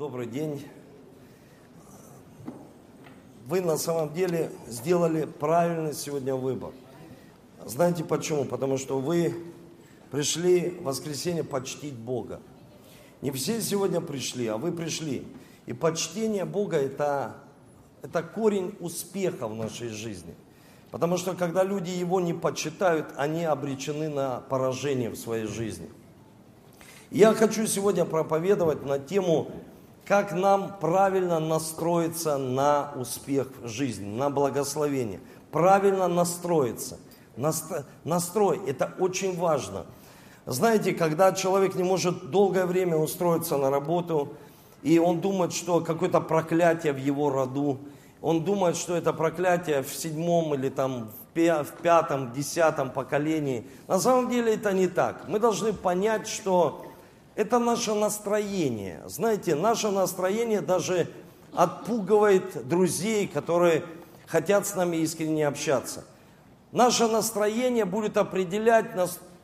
Добрый 0.00 0.26
день. 0.26 0.66
Вы 3.46 3.60
на 3.60 3.76
самом 3.76 4.14
деле 4.14 4.50
сделали 4.66 5.26
правильный 5.26 5.92
сегодня 5.92 6.34
выбор. 6.34 6.72
Знаете 7.66 8.02
почему? 8.02 8.46
Потому 8.46 8.78
что 8.78 8.98
вы 8.98 9.34
пришли 10.10 10.70
в 10.70 10.84
воскресенье 10.84 11.44
почтить 11.44 11.92
Бога. 11.92 12.40
Не 13.20 13.30
все 13.30 13.60
сегодня 13.60 14.00
пришли, 14.00 14.46
а 14.46 14.56
вы 14.56 14.72
пришли. 14.72 15.28
И 15.66 15.74
почтение 15.74 16.46
Бога 16.46 16.78
это, 16.78 17.36
это 18.00 18.22
корень 18.22 18.74
успеха 18.80 19.48
в 19.48 19.54
нашей 19.54 19.90
жизни. 19.90 20.34
Потому 20.90 21.18
что 21.18 21.34
когда 21.34 21.62
люди 21.62 21.90
Его 21.90 22.22
не 22.22 22.32
почитают, 22.32 23.12
они 23.18 23.44
обречены 23.44 24.08
на 24.08 24.40
поражение 24.40 25.10
в 25.10 25.16
своей 25.16 25.44
жизни. 25.44 25.90
Я 27.10 27.34
хочу 27.34 27.66
сегодня 27.66 28.06
проповедовать 28.06 28.82
на 28.86 28.98
тему, 28.98 29.50
как 30.10 30.32
нам 30.32 30.74
правильно 30.80 31.38
настроиться 31.38 32.36
на 32.36 32.90
успех 32.96 33.46
в 33.62 33.68
жизни, 33.68 34.08
на 34.08 34.28
благословение. 34.28 35.20
Правильно 35.52 36.08
настроиться. 36.08 36.98
Настрой– 38.02 38.60
это 38.66 38.92
очень 38.98 39.38
важно. 39.38 39.86
Знаете, 40.46 40.94
когда 40.94 41.32
человек 41.32 41.76
не 41.76 41.84
может 41.84 42.32
долгое 42.32 42.66
время 42.66 42.96
устроиться 42.96 43.56
на 43.56 43.70
работу, 43.70 44.32
и 44.82 44.98
он 44.98 45.20
думает, 45.20 45.52
что 45.52 45.78
какое-то 45.78 46.20
проклятие 46.20 46.92
в 46.92 46.98
его 46.98 47.30
роду, 47.30 47.78
он 48.20 48.42
думает, 48.42 48.76
что 48.76 48.96
это 48.96 49.12
проклятие 49.12 49.84
в 49.84 49.94
седьмом 49.94 50.52
или 50.54 50.70
там 50.70 51.12
в 51.36 51.82
пятом, 51.82 52.32
десятом 52.32 52.90
поколении. 52.90 53.64
На 53.86 54.00
самом 54.00 54.28
деле 54.28 54.54
это 54.54 54.72
не 54.72 54.88
так. 54.88 55.28
Мы 55.28 55.38
должны 55.38 55.72
понять, 55.72 56.26
что 56.26 56.84
это 57.40 57.58
наше 57.58 57.94
настроение. 57.94 59.02
Знаете, 59.06 59.54
наше 59.54 59.88
настроение 59.90 60.60
даже 60.60 61.08
отпугивает 61.54 62.68
друзей, 62.68 63.26
которые 63.26 63.82
хотят 64.26 64.66
с 64.66 64.74
нами 64.74 64.98
искренне 64.98 65.48
общаться. 65.48 66.04
Наше 66.70 67.08
настроение 67.08 67.86
будет 67.86 68.18
определять, 68.18 68.94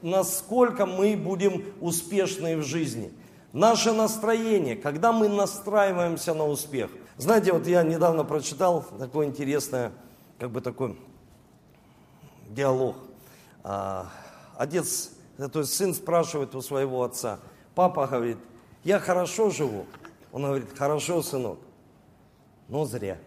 насколько 0.03 0.85
мы 0.85 1.17
будем 1.17 1.65
успешны 1.81 2.59
в 2.59 2.63
жизни. 2.63 3.15
Наше 3.55 3.95
настроение, 3.95 4.77
когда 4.77 5.11
мы 5.11 5.31
настраиваемся 5.31 6.35
на 6.35 6.47
успех. 6.47 6.91
Знаете, 7.17 7.55
вот 7.55 7.67
я 7.67 7.83
недавно 7.83 8.25
прочитал 8.25 8.85
такой 8.99 9.25
интересный, 9.25 9.89
как 10.39 10.51
бы 10.51 10.61
такой 10.61 10.99
диалог. 12.51 12.97
А, 13.65 14.11
отец, 14.59 15.13
то 15.51 15.61
есть 15.61 15.73
сын 15.73 15.95
спрашивает 15.95 16.55
у 16.55 16.61
своего 16.61 17.03
отца, 17.03 17.39
папа 17.77 18.09
говорит, 18.09 18.39
я 18.83 18.99
хорошо 18.99 19.51
живу. 19.51 19.87
Он 20.33 20.43
говорит, 20.43 20.77
хорошо, 20.77 21.23
сынок, 21.23 21.61
но 22.69 22.85
зря. 22.85 23.19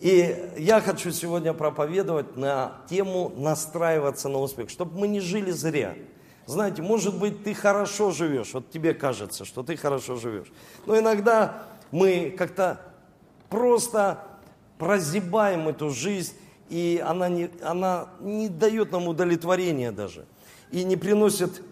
И 0.00 0.52
я 0.56 0.80
хочу 0.80 1.10
сегодня 1.12 1.52
проповедовать 1.52 2.36
на 2.36 2.82
тему 2.88 3.32
настраиваться 3.36 4.28
на 4.28 4.38
успех, 4.38 4.68
чтобы 4.70 4.98
мы 4.98 5.08
не 5.08 5.20
жили 5.20 5.50
зря. 5.50 5.94
Знаете, 6.46 6.82
может 6.82 7.18
быть, 7.18 7.44
ты 7.44 7.54
хорошо 7.54 8.10
живешь, 8.10 8.54
вот 8.54 8.70
тебе 8.70 8.92
кажется, 8.92 9.44
что 9.44 9.62
ты 9.62 9.76
хорошо 9.76 10.16
живешь. 10.16 10.50
Но 10.86 10.98
иногда 10.98 11.62
мы 11.92 12.34
как-то 12.36 12.80
просто 13.48 14.24
прозябаем 14.78 15.68
эту 15.68 15.90
жизнь, 15.90 16.34
и 16.70 17.02
она 17.04 17.28
не, 17.28 17.50
она 17.62 18.08
не 18.20 18.48
дает 18.48 18.92
нам 18.92 19.08
удовлетворения 19.08 19.92
даже, 19.92 20.24
и 20.70 20.84
не 20.84 20.96
приносит 20.96 21.62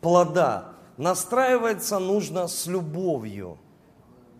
плода. 0.00 0.72
Настраиваться 0.96 1.98
нужно 1.98 2.48
с 2.48 2.66
любовью. 2.66 3.58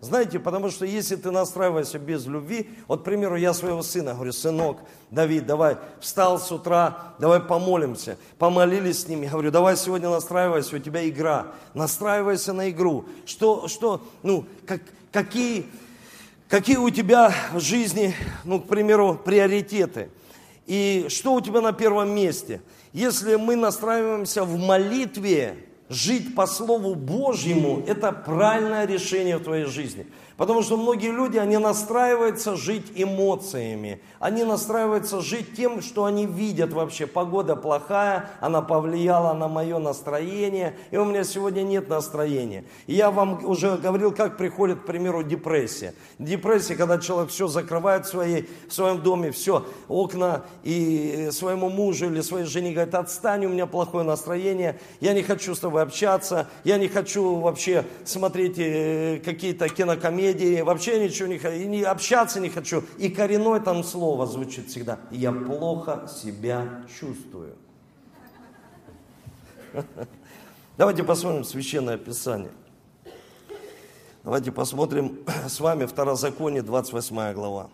Знаете, 0.01 0.37
потому 0.39 0.69
что 0.69 0.85
если 0.85 1.15
ты 1.15 1.31
настраиваешься 1.31 1.97
без 1.97 2.27
любви, 2.27 2.69
вот, 2.87 3.01
к 3.01 3.03
примеру, 3.03 3.37
я 3.37 3.53
своего 3.53 3.81
сына 3.81 4.13
говорю, 4.13 4.33
сынок, 4.33 4.77
Давид, 5.09 5.47
давай, 5.47 5.77
встал 5.99 6.37
с 6.37 6.51
утра, 6.51 7.15
давай 7.17 7.39
помолимся. 7.39 8.17
Помолились 8.37 9.01
с 9.01 9.07
ними, 9.07 9.25
говорю, 9.25 9.49
давай 9.49 9.77
сегодня 9.77 10.09
настраивайся, 10.09 10.75
у 10.75 10.79
тебя 10.79 11.07
игра, 11.09 11.47
настраивайся 11.73 12.53
на 12.53 12.69
игру. 12.69 13.05
Что, 13.25 13.67
что, 13.67 14.01
ну, 14.21 14.45
как, 14.67 14.81
какие, 15.11 15.65
какие 16.47 16.77
у 16.77 16.89
тебя 16.89 17.33
в 17.53 17.59
жизни, 17.59 18.13
ну, 18.43 18.59
к 18.59 18.67
примеру, 18.67 19.19
приоритеты? 19.23 20.09
И 20.65 21.07
что 21.09 21.33
у 21.33 21.41
тебя 21.41 21.61
на 21.61 21.73
первом 21.73 22.09
месте? 22.09 22.61
Если 22.93 23.35
мы 23.35 23.55
настраиваемся 23.55 24.43
в 24.43 24.57
молитве, 24.57 25.57
жить 25.89 26.33
по 26.35 26.47
Слову 26.47 26.95
Божьему– 26.95 27.83
это 27.87 28.11
правильное 28.11 28.87
решение 28.87 29.37
в 29.37 29.43
твоей 29.43 29.65
жизни. 29.65 30.07
Потому 30.37 30.63
что 30.63 30.75
многие 30.75 31.11
люди, 31.11 31.37
они 31.37 31.57
настраиваются 31.57 32.57
жить 32.57 32.91
эмоциями. 32.93 34.01
Они 34.19 34.43
настраиваются 34.43 35.21
жить 35.21 35.55
тем, 35.55 35.81
что 35.81 36.03
они 36.03 36.25
видят 36.25 36.73
вообще. 36.73 37.07
Погода 37.07 37.55
плохая, 37.55 38.29
она 38.41 38.61
повлияла 38.61 39.33
на 39.33 39.47
мое 39.47 39.79
настроение, 39.79 40.75
и 40.91 40.97
у 40.97 41.05
меня 41.05 41.23
сегодня 41.23 41.61
нет 41.61 41.87
настроения. 41.87 42.65
И 42.87 42.95
я 42.95 43.11
вам 43.11 43.45
уже 43.45 43.77
говорил, 43.77 44.11
как 44.11 44.35
приходит, 44.35 44.81
к 44.81 44.85
примеру, 44.85 45.23
депрессия. 45.23 45.93
Депрессия, 46.19 46.75
когда 46.75 46.97
человек 46.97 47.31
все 47.31 47.47
закрывает 47.47 48.05
в, 48.05 48.09
своей, 48.09 48.49
в 48.67 48.73
своем 48.73 49.01
доме, 49.01 49.31
все, 49.31 49.65
окна, 49.87 50.43
и 50.63 51.29
своему 51.31 51.69
мужу 51.69 52.07
или 52.07 52.19
своей 52.19 52.45
жене 52.45 52.73
говорит, 52.73 52.95
отстань, 52.95 53.45
у 53.45 53.49
меня 53.49 53.67
плохое 53.67 54.03
настроение, 54.03 54.79
я 54.99 55.13
не 55.13 55.23
хочу 55.23 55.55
с 55.55 55.59
тобой 55.59 55.81
общаться, 55.81 56.49
я 56.65 56.77
не 56.77 56.89
хочу 56.89 57.35
вообще 57.35 57.85
смотреть 58.03 58.55
э, 58.57 59.21
какие-то 59.23 59.69
кинокомедии, 59.69 60.24
комедии, 60.25 60.61
вообще 60.61 61.03
ничего 61.03 61.27
не 61.27 61.37
хочу, 61.37 61.55
и 61.55 61.65
не 61.65 61.83
общаться 61.83 62.39
не 62.39 62.49
хочу. 62.49 62.83
И 62.97 63.09
коренное 63.09 63.59
там 63.59 63.83
слово 63.83 64.25
звучит 64.25 64.69
всегда. 64.69 64.99
Я 65.11 65.31
плохо 65.31 66.07
себя 66.07 66.83
чувствую. 66.99 67.55
Давайте 70.77 71.03
посмотрим 71.03 71.43
Священное 71.43 71.97
Писание. 71.97 72.51
Давайте 74.23 74.51
посмотрим 74.51 75.19
с 75.47 75.59
вами 75.59 75.85
Второзаконие, 75.85 76.63
28 76.63 77.33
глава. 77.33 77.69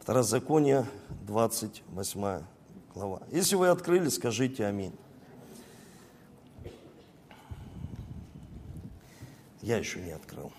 Второзаконие, 0.00 0.86
28 1.22 2.42
глава. 2.92 3.22
Если 3.30 3.54
вы 3.54 3.68
открыли, 3.68 4.08
скажите 4.08 4.66
аминь. 4.66 4.94
Я 9.60 9.76
еще 9.76 10.00
не 10.00 10.10
открыл. 10.10 10.52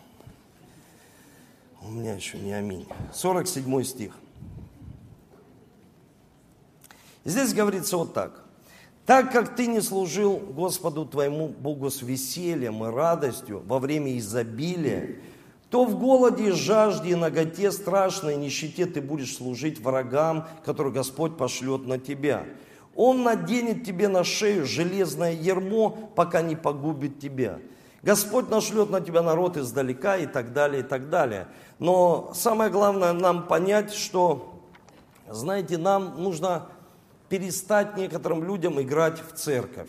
У 1.86 1.92
меня 1.92 2.14
еще 2.14 2.38
не 2.38 2.54
аминь. 2.54 2.88
47 3.14 3.84
стих. 3.84 4.14
Здесь 7.26 7.54
говорится 7.54 7.98
вот 7.98 8.14
так. 8.14 8.44
Так 9.06 9.34
как 9.34 9.56
ты 9.56 9.68
не 9.68 9.82
служил 9.82 10.38
Господу 10.38 11.06
твоему 11.06 11.50
Богу 11.50 11.90
с 11.90 12.02
весельем 12.02 12.86
и 12.86 12.90
радостью 12.90 13.62
во 13.66 13.80
время 13.80 14.18
изобилия, 14.18 15.18
то 15.70 15.84
в 15.84 16.00
голоде, 16.00 16.54
жажде 16.54 17.10
и 17.10 17.16
наготе 17.16 17.72
страшной 17.72 18.38
нищете 18.38 18.86
ты 18.86 19.02
будешь 19.02 19.36
служить 19.36 19.80
врагам, 19.80 20.48
которые 20.64 20.94
Господь 20.94 21.36
пошлет 21.36 21.86
на 21.86 21.98
тебя. 21.98 22.46
Он 22.96 23.24
наденет 23.24 23.84
тебе 23.84 24.08
на 24.08 24.24
шею 24.24 24.66
железное 24.66 25.34
ермо, 25.34 25.90
пока 26.16 26.42
не 26.42 26.56
погубит 26.56 27.20
тебя. 27.20 27.60
Господь 28.04 28.50
нашлет 28.50 28.90
на 28.90 29.00
тебя 29.00 29.22
народ 29.22 29.56
издалека 29.56 30.18
и 30.18 30.26
так 30.26 30.52
далее, 30.52 30.82
и 30.82 30.84
так 30.84 31.10
далее. 31.10 31.48
Но 31.80 32.34
самое 32.36 32.70
главное 32.70 33.14
нам 33.14 33.48
понять, 33.48 33.94
что, 33.94 34.60
знаете, 35.30 35.78
нам 35.78 36.22
нужно 36.22 36.68
перестать 37.30 37.96
некоторым 37.96 38.44
людям 38.44 38.80
играть 38.82 39.20
в 39.20 39.34
церковь. 39.36 39.88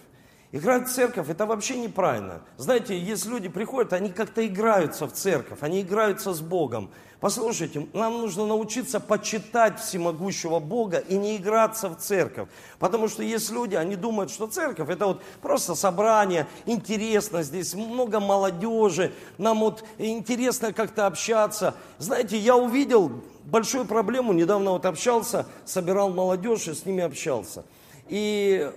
Играть 0.53 0.89
в 0.89 0.93
церковь 0.93 1.29
это 1.29 1.45
вообще 1.45 1.77
неправильно. 1.77 2.43
Знаете, 2.57 2.97
если 2.97 3.31
люди 3.31 3.49
приходят, 3.49 3.93
они 3.93 4.11
как-то 4.11 4.47
играются 4.47 5.09
в 5.09 5.13
церковь, 5.13 5.59
они 5.63 5.83
играются 5.83 6.33
с 6.33 6.41
Богом. 6.41 6.91
Послушайте, 7.25 7.87
нам 7.95 8.19
нужно 8.19 8.45
научиться 8.45 9.01
почитать 9.01 9.81
всемогущего 9.81 10.59
Бога 10.59 10.99
и 10.99 11.17
не 11.17 11.39
играться 11.39 11.89
в 11.89 11.97
церковь. 11.97 12.51
Потому 12.79 13.09
что 13.09 13.23
есть 13.23 13.51
люди, 13.51 13.75
они 13.75 13.97
думают, 13.97 14.31
что 14.31 14.47
церковь 14.47 14.91
это 14.91 15.07
вот 15.07 15.23
просто 15.41 15.75
собрание, 15.75 16.47
интересно, 16.67 17.43
здесь 17.43 17.73
много 17.73 18.21
молодежи, 18.21 19.11
нам 19.39 19.61
вот 19.61 19.85
интересно 19.97 20.75
как-то 20.75 21.07
общаться. 21.07 21.75
Знаете, 21.97 22.37
я 22.37 22.57
увидел 22.59 23.11
большую 23.47 23.87
проблему, 23.87 24.35
недавно 24.35 24.73
вот 24.73 24.85
общался, 24.85 25.47
собирал 25.65 26.11
молодежь 26.11 26.69
и 26.69 26.75
с 26.75 26.85
ними 26.85 27.05
общался. 27.05 27.65
И 28.07 28.71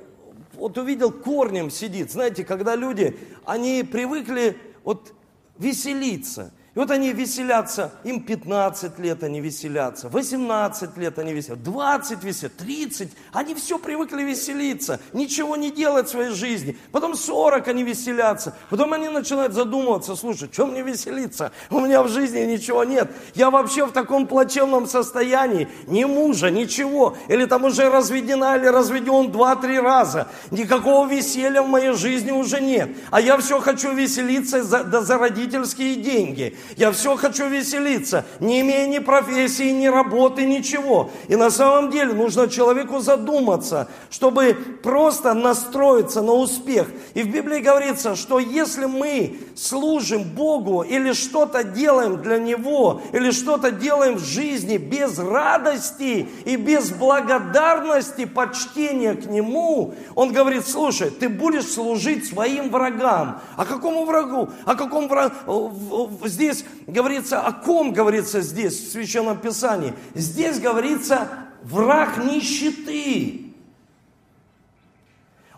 вот 0.53 0.77
увидел, 0.77 1.11
корнем 1.11 1.69
сидит. 1.69 2.13
Знаете, 2.13 2.45
когда 2.45 2.77
люди, 2.77 3.19
они 3.43 3.83
привыкли 3.83 4.57
вот 4.85 5.11
веселиться. 5.57 6.53
И 6.77 6.79
вот 6.79 6.91
они 6.91 7.11
веселятся, 7.11 7.91
им 8.03 8.21
15 8.21 8.99
лет 8.99 9.23
они 9.23 9.41
веселятся, 9.41 10.09
18 10.09 10.95
лет 10.97 11.17
они 11.17 11.33
веселятся, 11.33 11.63
20 11.63 12.23
веселят, 12.23 12.55
30, 12.55 13.09
они 13.33 13.55
все 13.55 13.79
привыкли 13.79 14.21
веселиться, 14.21 14.99
ничего 15.11 15.55
не 15.55 15.71
делать 15.71 16.05
в 16.05 16.11
своей 16.11 16.29
жизни. 16.29 16.77
Потом 16.91 17.15
40 17.15 17.67
они 17.67 17.81
веселятся, 17.81 18.55
потом 18.69 18.93
они 18.93 19.09
начинают 19.09 19.53
задумываться, 19.53 20.15
слушай, 20.15 20.49
что 20.53 20.67
мне 20.67 20.83
веселиться? 20.83 21.51
У 21.71 21.79
меня 21.79 22.03
в 22.03 22.09
жизни 22.09 22.41
ничего 22.41 22.83
нет, 22.83 23.09
я 23.33 23.49
вообще 23.49 23.87
в 23.87 23.91
таком 23.91 24.27
плачевном 24.27 24.85
состоянии, 24.85 25.67
ни 25.87 26.03
мужа, 26.03 26.51
ничего, 26.51 27.17
или 27.27 27.45
там 27.45 27.63
уже 27.63 27.89
разведена, 27.89 28.55
или 28.55 28.67
разведен 28.67 29.31
2-3 29.31 29.81
раза, 29.81 30.27
никакого 30.51 31.07
веселья 31.07 31.63
в 31.63 31.69
моей 31.69 31.93
жизни 31.93 32.29
уже 32.29 32.61
нет, 32.61 32.91
а 33.09 33.19
я 33.19 33.35
все 33.39 33.59
хочу 33.61 33.95
веселиться 33.95 34.63
за, 34.63 34.83
да 34.83 35.01
за 35.01 35.17
родительские 35.17 35.95
деньги. 35.95 36.55
Я 36.75 36.91
все 36.91 37.15
хочу 37.15 37.47
веселиться, 37.47 38.25
не 38.39 38.61
имея 38.61 38.87
ни 38.87 38.99
профессии, 38.99 39.71
ни 39.71 39.87
работы, 39.87 40.45
ничего. 40.45 41.09
И 41.27 41.35
на 41.35 41.49
самом 41.49 41.89
деле 41.89 42.13
нужно 42.13 42.47
человеку 42.49 42.99
задуматься, 42.99 43.87
чтобы 44.09 44.55
просто 44.83 45.33
настроиться 45.33 46.21
на 46.21 46.33
успех. 46.33 46.87
И 47.13 47.23
в 47.23 47.31
Библии 47.31 47.59
говорится, 47.59 48.15
что 48.15 48.39
если 48.39 48.85
мы 48.85 49.39
служим 49.55 50.23
Богу 50.23 50.81
или 50.81 51.13
что-то 51.13 51.63
делаем 51.63 52.21
для 52.21 52.37
Него, 52.37 53.01
или 53.13 53.31
что-то 53.31 53.71
делаем 53.71 54.15
в 54.15 54.25
жизни 54.25 54.77
без 54.77 55.17
радости 55.17 56.27
и 56.45 56.55
без 56.55 56.91
благодарности, 56.91 58.25
почтения 58.25 59.13
к 59.13 59.25
Нему, 59.25 59.93
Он 60.15 60.31
говорит, 60.31 60.67
слушай, 60.67 61.09
ты 61.09 61.29
будешь 61.29 61.67
служить 61.67 62.27
своим 62.27 62.69
врагам. 62.69 63.41
А 63.55 63.65
какому 63.65 64.05
врагу? 64.05 64.49
А 64.65 64.75
каком 64.75 65.07
врагу? 65.07 66.11
Здесь 66.25 66.56
говорится, 66.85 67.41
о 67.41 67.51
ком 67.51 67.93
говорится 67.93 68.41
здесь 68.41 68.79
в 68.79 68.91
Священном 68.91 69.39
Писании? 69.39 69.93
Здесь 70.13 70.59
говорится 70.59 71.29
враг 71.63 72.17
нищеты. 72.17 73.53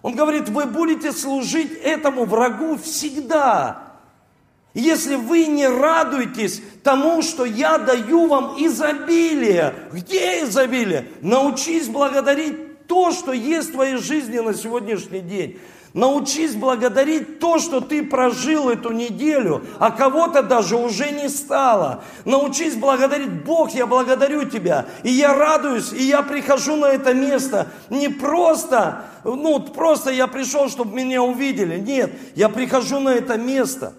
Он 0.01 0.15
говорит, 0.15 0.49
вы 0.49 0.65
будете 0.65 1.11
служить 1.11 1.71
этому 1.83 2.25
врагу 2.25 2.77
всегда. 2.77 3.89
Если 4.73 5.15
вы 5.15 5.47
не 5.47 5.67
радуетесь 5.67 6.61
тому, 6.83 7.21
что 7.21 7.43
я 7.43 7.77
даю 7.77 8.27
вам 8.27 8.55
изобилие. 8.57 9.73
Где 9.91 10.43
изобилие? 10.43 11.09
Научись 11.21 11.87
благодарить 11.87 12.87
то, 12.87 13.11
что 13.11 13.33
есть 13.33 13.69
в 13.69 13.73
твоей 13.73 13.97
жизни 13.97 14.39
на 14.39 14.53
сегодняшний 14.53 15.19
день. 15.21 15.59
Научись 15.93 16.53
благодарить 16.53 17.39
то, 17.39 17.57
что 17.57 17.81
ты 17.81 18.03
прожил 18.03 18.69
эту 18.69 18.91
неделю, 18.91 19.63
а 19.79 19.89
кого-то 19.89 20.43
даже 20.43 20.75
уже 20.77 21.09
не 21.09 21.29
стало. 21.29 22.03
Научись 22.25 22.75
благодарить, 22.75 23.43
Бог, 23.43 23.71
я 23.71 23.87
благодарю 23.87 24.43
Тебя, 24.45 24.85
и 25.03 25.09
я 25.09 25.33
радуюсь, 25.33 25.91
и 25.91 26.03
я 26.03 26.21
прихожу 26.21 26.75
на 26.75 26.85
это 26.85 27.13
место 27.13 27.67
не 27.89 28.07
просто, 28.07 29.05
ну, 29.23 29.59
просто 29.59 30.11
я 30.11 30.27
пришел, 30.27 30.69
чтобы 30.69 30.95
меня 30.95 31.23
увидели. 31.23 31.79
Нет, 31.79 32.11
я 32.35 32.49
прихожу 32.49 32.99
на 32.99 33.09
это 33.09 33.37
место, 33.37 33.93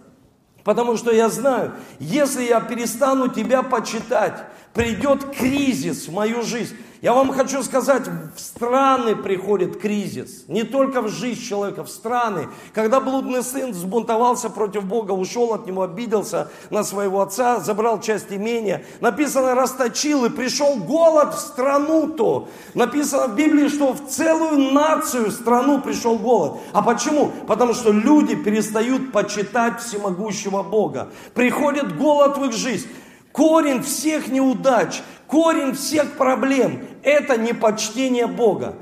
потому 0.65 0.97
что 0.97 1.11
я 1.11 1.29
знаю, 1.29 1.73
если 1.99 2.45
я 2.45 2.61
перестану 2.61 3.29
Тебя 3.29 3.63
почитать, 3.63 4.45
придет 4.75 5.37
кризис 5.37 6.07
в 6.07 6.13
мою 6.13 6.43
жизнь. 6.43 6.77
Я 7.03 7.15
вам 7.15 7.33
хочу 7.33 7.63
сказать, 7.63 8.03
в 8.37 8.39
страны 8.39 9.17
приходит 9.17 9.81
кризис. 9.81 10.45
Не 10.49 10.65
только 10.65 11.01
в 11.01 11.09
жизнь 11.09 11.41
человека, 11.43 11.83
в 11.83 11.89
страны. 11.89 12.49
Когда 12.75 13.01
блудный 13.01 13.43
сын 13.43 13.71
взбунтовался 13.71 14.51
против 14.51 14.85
Бога, 14.85 15.13
ушел 15.13 15.55
от 15.55 15.67
него, 15.67 15.83
обиделся 15.83 16.51
на 16.69 16.85
своего 16.85 17.23
отца, 17.23 17.59
забрал 17.61 18.03
часть 18.03 18.31
имения. 18.31 18.85
Написано, 19.01 19.55
расточил 19.55 20.27
и 20.27 20.29
пришел 20.29 20.77
голод 20.77 21.35
в 21.35 21.39
страну-то. 21.39 22.49
Написано 22.75 23.29
в 23.29 23.35
Библии, 23.35 23.69
что 23.69 23.95
в 23.95 24.07
целую 24.07 24.73
нацию, 24.73 25.31
страну 25.31 25.81
пришел 25.81 26.19
голод. 26.19 26.59
А 26.75 26.83
почему? 26.83 27.33
Потому 27.47 27.73
что 27.73 27.93
люди 27.93 28.35
перестают 28.35 29.11
почитать 29.11 29.81
всемогущего 29.81 30.63
Бога. 30.63 31.09
Приходит 31.33 31.97
голод 31.97 32.37
в 32.37 32.45
их 32.45 32.53
жизнь. 32.53 32.89
Корень 33.33 33.83
всех 33.83 34.29
неудач, 34.29 35.03
корень 35.27 35.75
всех 35.75 36.13
проблем– 36.13 36.85
это 37.03 37.37
непочтение 37.37 38.27
Бога. 38.27 38.77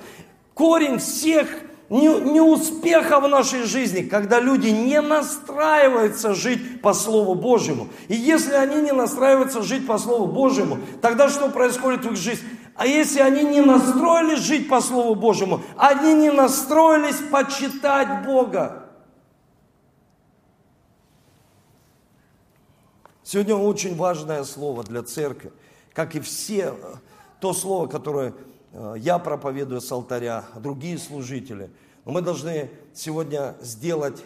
Корень 0.55 0.99
всех 0.99 1.49
неуспеха 1.91 3.21
в 3.21 3.29
нашей 3.29 3.63
жизни, 3.63 4.03
когда 4.03 4.41
люди 4.41 4.69
не 4.69 5.01
настраиваются 5.01 6.35
жить 6.35 6.83
по 6.83 6.93
Слову 6.93 7.35
Божьему. 7.35 7.89
И 8.09 8.15
если 8.15 8.55
они 8.55 8.83
не 8.83 8.93
настраиваются 8.93 9.63
жить 9.63 9.87
по 9.87 9.99
Слову 9.99 10.27
Божьему, 10.27 10.79
тогда 11.01 11.29
что 11.29 11.49
происходит 11.49 12.05
в 12.05 12.13
их 12.13 12.17
жизни? 12.17 12.49
А 12.75 12.87
если 12.87 13.21
они 13.21 13.43
не 13.43 13.61
настроились 13.61 14.41
жить 14.41 14.69
по 14.69 14.81
Слову 14.81 15.15
Божьему, 15.15 15.63
они 15.77 16.15
не 16.15 16.31
настроились 16.31 17.17
почитать 17.31 18.25
Бога. 18.25 18.88
Сегодня 23.31 23.57
очень 23.57 23.95
важное 23.95 24.43
слово 24.43 24.85
для 24.85 25.03
церкви, 25.03 25.53
как 25.93 26.17
и 26.17 26.21
все, 26.21 26.75
э, 26.75 26.95
то 27.43 27.53
слово, 27.53 27.87
которое 27.87 28.33
э, 28.73 28.95
я 28.97 29.19
проповедую 29.19 29.83
с 29.83 29.93
алтаря, 29.93 30.47
другие 30.57 30.97
служители. 30.97 31.71
Но 32.07 32.13
мы 32.13 32.23
должны 32.23 32.71
сегодня 32.95 33.55
сделать 33.61 34.25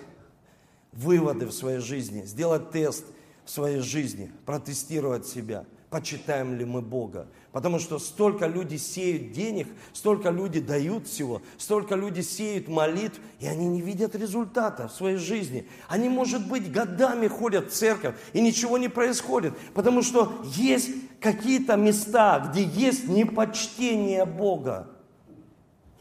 выводы 0.93 1.46
в 1.46 1.52
своей 1.52 1.81
жизни, 1.81 2.22
сделать 2.22 2.70
тест 2.70 3.04
в 3.44 3.50
своей 3.50 3.81
жизни, 3.81 4.31
протестировать 4.46 5.26
себя– 5.26 5.64
почитаем 5.92 6.56
ли 6.56 6.64
мы 6.64 6.80
Бога. 6.80 7.28
Потому 7.52 7.78
что 7.78 7.98
столько 7.98 8.46
люди 8.46 8.76
сеют 8.76 9.32
денег, 9.32 9.68
столько 9.92 10.30
люди 10.30 10.58
дают 10.58 11.06
всего, 11.06 11.42
столько 11.58 11.96
люди 11.96 12.22
сеют 12.22 12.66
молитв, 12.66 13.20
и 13.40 13.46
они 13.46 13.66
не 13.66 13.82
видят 13.82 14.14
результата 14.16 14.88
в 14.88 14.92
своей 14.92 15.18
жизни. 15.18 15.68
Они, 15.88 16.08
может 16.08 16.48
быть, 16.48 16.72
годами 16.72 17.28
ходят 17.28 17.70
в 17.70 17.74
церковь, 17.74 18.14
и 18.32 18.40
ничего 18.40 18.78
не 18.78 18.88
происходит. 18.88 19.52
Потому 19.74 20.00
что 20.00 20.32
есть 20.56 20.88
какие-то 21.20 21.76
места, 21.76 22.40
где 22.50 22.64
есть 22.64 23.06
непочтение 23.06 24.24
Бога. 24.24 24.88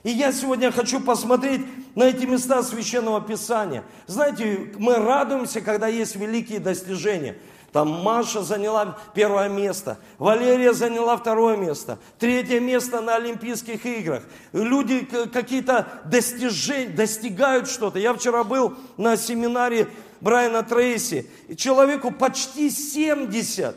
И 0.03 0.09
я 0.09 0.31
сегодня 0.31 0.71
хочу 0.71 1.01
посмотреть 1.01 1.61
на 1.95 2.05
эти 2.05 2.25
места 2.25 2.63
Священного 2.63 3.19
Писания. 3.19 3.83
Знаете, 4.07 4.71
мы 4.77 4.95
радуемся, 4.95 5.59
когда 5.59 5.87
есть 5.87 6.15
великие 6.15 6.61
достижения– 6.61 7.35
там 7.71 7.89
Маша 8.03 8.41
заняла 8.43 8.97
первое 9.13 9.47
место, 9.47 9.97
Валерия 10.17 10.73
заняла 10.73 11.15
второе 11.15 11.55
место, 11.55 11.99
третье 12.19 12.59
место 12.59 13.01
на 13.01 13.15
Олимпийских 13.15 13.85
играх. 13.85 14.23
Люди 14.51 15.07
какие-то 15.31 15.87
достижения, 16.05 16.89
достигают 16.89 17.69
что-то. 17.69 17.99
Я 17.99 18.13
вчера 18.13 18.43
был 18.43 18.75
на 18.97 19.15
семинаре 19.15 19.87
Брайана 20.19 20.63
Трейси, 20.63 21.29
человеку 21.55 22.11
почти 22.11 22.69
70. 22.69 23.75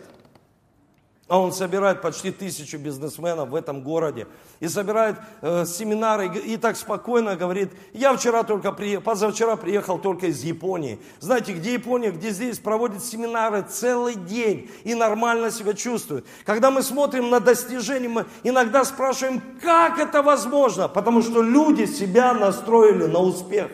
А 1.27 1.39
он 1.39 1.53
собирает 1.53 2.03
почти 2.03 2.31
тысячу 2.31 2.77
бизнесменов 2.77 3.49
в 3.49 3.55
этом 3.55 3.83
городе. 3.83 4.27
И 4.61 4.69
собирает 4.69 5.17
э, 5.41 5.65
семинары 5.65 6.29
и, 6.29 6.59
так 6.59 6.77
спокойно 6.77 7.35
говорит, 7.35 7.71
я 7.95 8.15
вчера 8.15 8.43
только 8.43 8.73
приехал, 8.73 9.03
позавчера 9.03 9.57
приехал 9.57 9.99
только 9.99 10.27
из 10.27 10.43
Японии. 10.45 11.01
Знаете, 11.21 11.55
где 11.55 11.73
Япония, 11.73 12.11
где 12.11 12.29
здесь 12.29 12.59
проводит 12.59 13.03
семинары 13.03 13.63
целый 13.63 14.17
день 14.17 14.71
и 14.85 14.95
нормально 14.95 15.51
себя 15.51 15.73
чувствует. 15.73 16.27
Когда 16.45 16.71
мы 16.71 16.83
смотрим 16.83 17.31
на 17.31 17.41
достижения, 17.41 18.09
мы 18.09 18.27
иногда 18.43 18.85
спрашиваем, 18.85 19.41
как 19.63 19.99
это 19.99 20.23
возможно? 20.23 20.89
Потому 20.89 21.23
что 21.23 21.41
люди 21.41 21.87
себя 21.87 22.35
настроили 22.35 23.05
на 23.05 23.21
успех. 23.21 23.71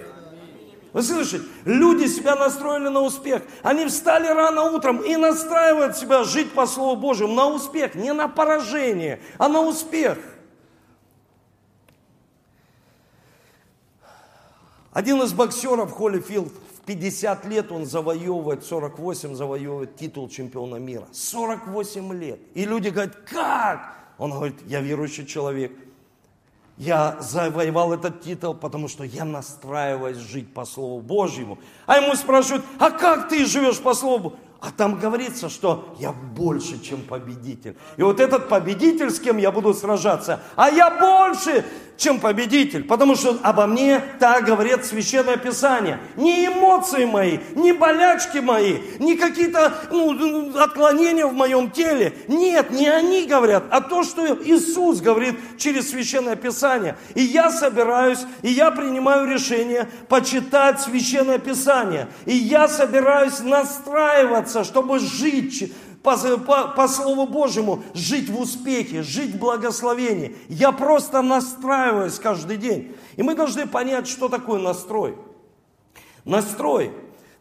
Вы 0.93 1.03
слышите? 1.03 1.45
Люди 1.65 2.07
себя 2.07 2.35
настроили 2.35 2.89
на 2.89 3.01
успех. 3.01 3.43
Они 3.63 3.87
встали 3.87 4.27
рано 4.27 4.65
утром 4.65 4.99
и 4.99 5.17
настраивают 5.17 5.97
себя 5.97 6.25
жить 6.25 6.53
по 6.53 6.67
Слову 6.67 7.01
Божьему 7.01 7.35
на 7.35 7.47
успех. 7.47 7.95
Не 7.95 8.13
на 8.13 8.29
поражение, 8.29 9.21
а 9.39 9.49
на 9.49 9.61
успех. 9.61 10.19
Один 14.93 15.23
из 15.23 15.33
боксеров, 15.33 15.93
Холлифилд, 15.93 16.53
в 16.77 16.81
50 16.87 17.45
лет 17.47 17.71
он 17.71 17.87
завоевывает, 17.87 18.65
48 18.65 19.37
завоевывает 19.37 19.95
титул 19.95 20.29
чемпиона 20.29 20.77
мира. 20.77 21.07
48 21.13 22.13
лет. 22.15 22.41
И 22.55 22.65
люди 22.65 22.89
говорят, 22.89 23.15
как? 23.15 23.97
Он 24.19 24.33
говорит, 24.33 24.57
я 24.67 24.81
верующий 24.81 25.25
человек. 25.25 25.73
Я 26.81 27.19
завоевал 27.21 27.93
этот 27.93 28.23
титул, 28.23 28.55
потому 28.55 28.89
что 28.89 29.05
я 29.05 29.27
настраиваюсь 29.27 30.17
жить 30.17 30.55
по 30.55 30.65
Слову 30.65 31.03
Божьему. 31.03 31.59
А 31.85 31.99
ему 31.99 32.15
спрашивают, 32.15 32.65
а 32.79 32.91
как 32.91 33.29
ты 33.29 33.45
живешь 33.45 33.81
по 33.81 33.93
Слову? 33.93 34.33
А 34.61 34.71
там 34.71 34.99
говорится, 34.99 35.51
что 35.51 35.95
я 35.99 36.11
больше, 36.11 36.83
чем 36.83 37.03
победитель. 37.03 37.77
И 37.99 38.03
вот 38.03 38.19
этот 38.19 38.49
победитель, 38.49 39.11
с 39.11 39.21
кем 39.21 39.37
я 39.37 39.53
буду 39.53 39.75
сражаться, 39.75 40.41
а 40.57 40.71
я 40.71 40.91
больше, 40.91 41.67
чем 42.01 42.19
победитель. 42.19 42.83
Потому 42.83 43.15
что 43.15 43.39
обо 43.43 43.67
мне 43.67 44.03
так 44.19 44.47
говорит 44.47 44.85
Священное 44.85 45.37
Писание. 45.37 46.01
Не 46.17 46.47
эмоции 46.47 47.05
мои, 47.05 47.39
не 47.55 47.73
болячки 47.73 48.39
мои, 48.39 48.79
не 48.99 49.17
какие-то 49.17 49.73
ну, 49.91 50.59
отклонения 50.59 51.27
в 51.27 51.35
моем 51.35 51.71
теле. 51.71 52.15
Нет, 52.27 52.71
не 52.71 52.89
они 52.89 53.27
говорят, 53.27 53.65
а 53.71 53.83
то, 53.83 54.03
что 54.03 54.27
Иисус 54.43 55.01
говорит 55.01 55.39
через 55.59 55.91
Священное 55.91 56.37
Писание. 56.37 56.97
И 57.15 57.23
я 57.23 57.51
собираюсь, 57.51 58.21
и 58.43 58.49
я 58.51 58.71
принимаю 58.71 59.29
решение 59.29 59.87
почитать 60.09 60.81
Священное 60.81 61.39
Писание. 61.39 62.09
И 62.25 62.35
я 62.35 62.67
собираюсь 62.67 63.41
настраиваться, 63.41 64.65
чтобы 64.65 65.01
жить 65.01 65.71
по, 66.03 66.17
по, 66.17 66.69
по 66.69 66.89
Слову 66.89 67.27
Божьему, 67.27 67.83
жить 67.95 68.29
в 68.29 68.41
успехе, 68.41 69.03
жить 69.03 69.35
в 69.35 69.39
благословении. 69.39 70.37
Я 70.49 70.73
просто 70.73 71.21
настраиваюсь 71.23 72.19
каждый 72.19 72.57
день. 72.57 72.97
И 73.17 73.23
мы 73.23 73.35
должны 73.35 73.67
понять, 73.67 74.09
что 74.09 74.29
такое 74.29 74.61
настрой. 74.61 75.17
Настрой. 76.25 76.93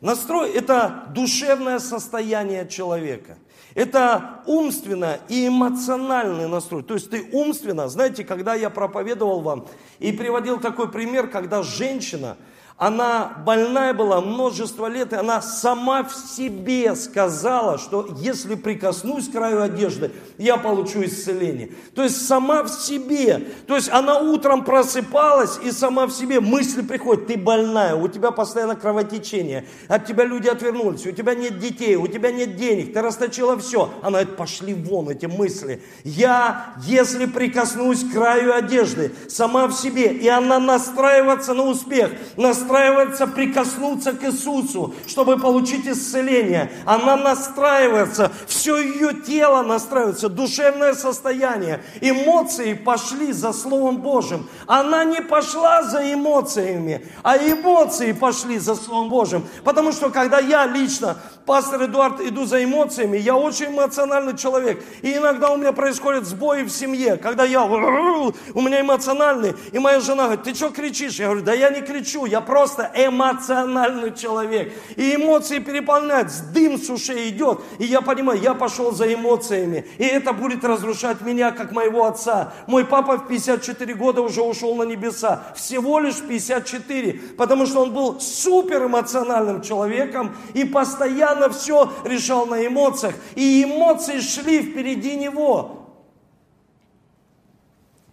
Настрой– 0.02 0.52
это 0.54 1.06
душевное 1.14 1.80
состояние 1.80 2.68
человека. 2.68 3.38
Это 3.76 4.42
умственно 4.46 5.20
и 5.30 5.48
эмоциональный 5.48 6.48
настрой. 6.48 6.84
То 6.84 6.96
есть 6.96 7.10
ты 7.10 7.30
умственно, 7.32 7.88
знаете, 7.88 8.24
когда 8.24 8.56
я 8.56 8.70
проповедовал 8.70 9.42
вам 9.42 9.68
и 10.00 10.12
приводил 10.12 10.60
такой 10.60 10.92
пример, 10.92 11.30
когда 11.30 11.64
женщина– 11.64 12.36
она 12.80 13.34
больная 13.46 13.94
была 13.94 14.22
множество 14.22 14.88
лет, 14.88 15.12
и 15.12 15.18
она 15.18 15.42
сама 15.42 16.04
в 16.04 16.16
себе 16.16 16.96
сказала, 16.96 17.78
что 17.78 18.08
если 18.20 18.56
прикоснусь 18.56 19.28
к 19.28 19.34
краю 19.34 19.62
одежды, 19.62 20.12
я 20.38 20.56
получу 20.56 21.04
исцеление. 21.04 21.72
То 21.94 22.04
есть 22.04 22.26
сама 22.26 22.64
в 22.64 22.70
себе. 22.70 23.50
То 23.68 23.76
есть 23.76 23.90
она 23.90 24.20
утром 24.20 24.64
просыпалась, 24.64 25.60
и 25.62 25.72
сама 25.72 26.08
в 26.08 26.12
себе 26.12 26.40
мысли 26.40 26.82
приходят, 26.82 27.28
ты 27.28 27.36
больная, 27.38 27.96
у 27.96 28.08
тебя 28.08 28.32
постоянно 28.32 28.78
кровотечение, 28.78 29.68
от 29.90 30.06
тебя 30.06 30.24
люди 30.24 30.48
отвернулись, 30.48 31.06
у 31.06 31.12
тебя 31.12 31.36
нет 31.36 31.60
детей, 31.60 31.98
у 31.98 32.08
тебя 32.08 32.32
нет 32.32 32.56
денег, 32.56 32.94
ты 32.94 33.02
расточила 33.02 33.60
все. 33.60 33.94
Она 34.02 34.20
говорит, 34.20 34.38
пошли 34.38 34.74
вон 34.74 35.10
эти 35.10 35.26
мысли. 35.26 35.84
Я, 36.06 36.76
если 36.86 37.26
прикоснусь 37.26 38.06
к 38.06 38.14
краю 38.14 38.56
одежды, 38.56 39.12
сама 39.28 39.68
в 39.68 39.74
себе, 39.74 40.14
и 40.14 40.30
она 40.30 40.60
настраивается 40.60 41.54
на 41.54 41.64
успех, 41.64 42.12
настраивается 42.38 42.69
настраивается 42.70 43.26
прикоснуться 43.26 44.14
к 44.14 44.24
Иисусу, 44.24 44.94
чтобы 45.08 45.40
получить 45.40 45.88
исцеление. 45.88 46.72
Она 46.86 47.18
настраивается, 47.18 48.32
все 48.48 48.78
ее 48.78 49.14
тело 49.14 49.64
настраивается, 49.64 50.30
душевное 50.30 50.94
состояние. 50.94 51.82
Эмоции 52.00 52.74
пошли 52.74 53.34
за 53.34 53.54
Словом 53.54 53.98
Божьим. 53.98 54.48
Она 54.68 55.04
не 55.04 55.22
пошла 55.22 55.84
за 55.84 56.14
эмоциями, 56.14 57.06
а 57.24 57.38
эмоции 57.38 58.12
пошли 58.12 58.60
за 58.60 58.76
Словом 58.76 59.10
Божьим. 59.10 59.48
Потому 59.64 59.92
что 59.92 60.10
когда 60.10 60.40
я 60.40 60.68
лично, 60.68 61.18
пастор 61.46 61.86
Эдуард, 61.86 62.22
иду 62.22 62.46
за 62.46 62.64
эмоциями, 62.64 63.18
я 63.18 63.36
очень 63.36 63.68
эмоциональный 63.68 64.38
человек. 64.38 64.84
И 65.02 65.14
иногда 65.14 65.50
у 65.50 65.58
меня 65.58 65.72
происходят 65.72 66.26
сбои 66.26 66.62
в 66.62 66.70
семье, 66.70 67.18
когда 67.18 67.46
я, 67.46 67.64
у 67.64 68.62
меня 68.62 68.82
эмоциональный, 68.82 69.56
и 69.72 69.80
моя 69.80 70.00
жена 70.00 70.26
говорит, 70.26 70.44
ты 70.44 70.54
что 70.54 70.70
кричишь? 70.70 71.20
Я 71.20 71.26
говорю, 71.26 71.42
да 71.42 71.54
я 71.54 71.70
не 71.72 71.82
кричу, 71.82 72.26
я 72.26 72.42
просто 72.42 72.59
просто 72.60 72.92
эмоциональный 72.94 74.14
человек. 74.14 74.74
И 74.98 75.16
эмоции 75.16 75.60
переполняют, 75.60 76.30
дым 76.54 76.78
с 76.78 76.90
ушей 76.90 77.30
идет. 77.30 77.62
И 77.78 77.86
я 77.86 78.02
понимаю, 78.02 78.40
я 78.42 78.54
пошел 78.54 78.92
за 78.92 79.14
эмоциями. 79.14 79.86
И 79.98 80.04
это 80.04 80.34
будет 80.34 80.66
разрушать 80.66 81.22
меня, 81.22 81.52
как 81.52 81.72
моего 81.72 82.06
отца. 82.06 82.52
Мой 82.68 82.84
папа 82.84 83.18
в 83.18 83.28
54 83.28 83.94
года 83.94 84.22
уже 84.22 84.42
ушел 84.42 84.76
на 84.76 84.84
небеса. 84.84 85.54
Всего 85.56 86.00
лишь 86.00 86.20
54. 86.20 87.14
Потому 87.38 87.66
что 87.66 87.84
он 87.84 87.94
был 87.94 88.20
супер 88.20 88.86
эмоциональным 88.86 89.62
человеком 89.62 90.36
и 90.54 90.66
постоянно 90.66 91.50
все 91.50 91.90
решал 92.04 92.46
на 92.46 92.68
эмоциях. 92.68 93.16
И 93.36 93.64
эмоции 93.64 94.20
шли 94.20 94.64
впереди 94.64 95.16
него. 95.16 95.88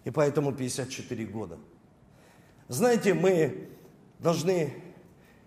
И 0.05 0.09
поэтому 0.09 0.53
54 0.53 1.25
года. 1.25 1.57
Знаете, 2.69 3.13
мы 3.13 3.76
должны 4.19 4.73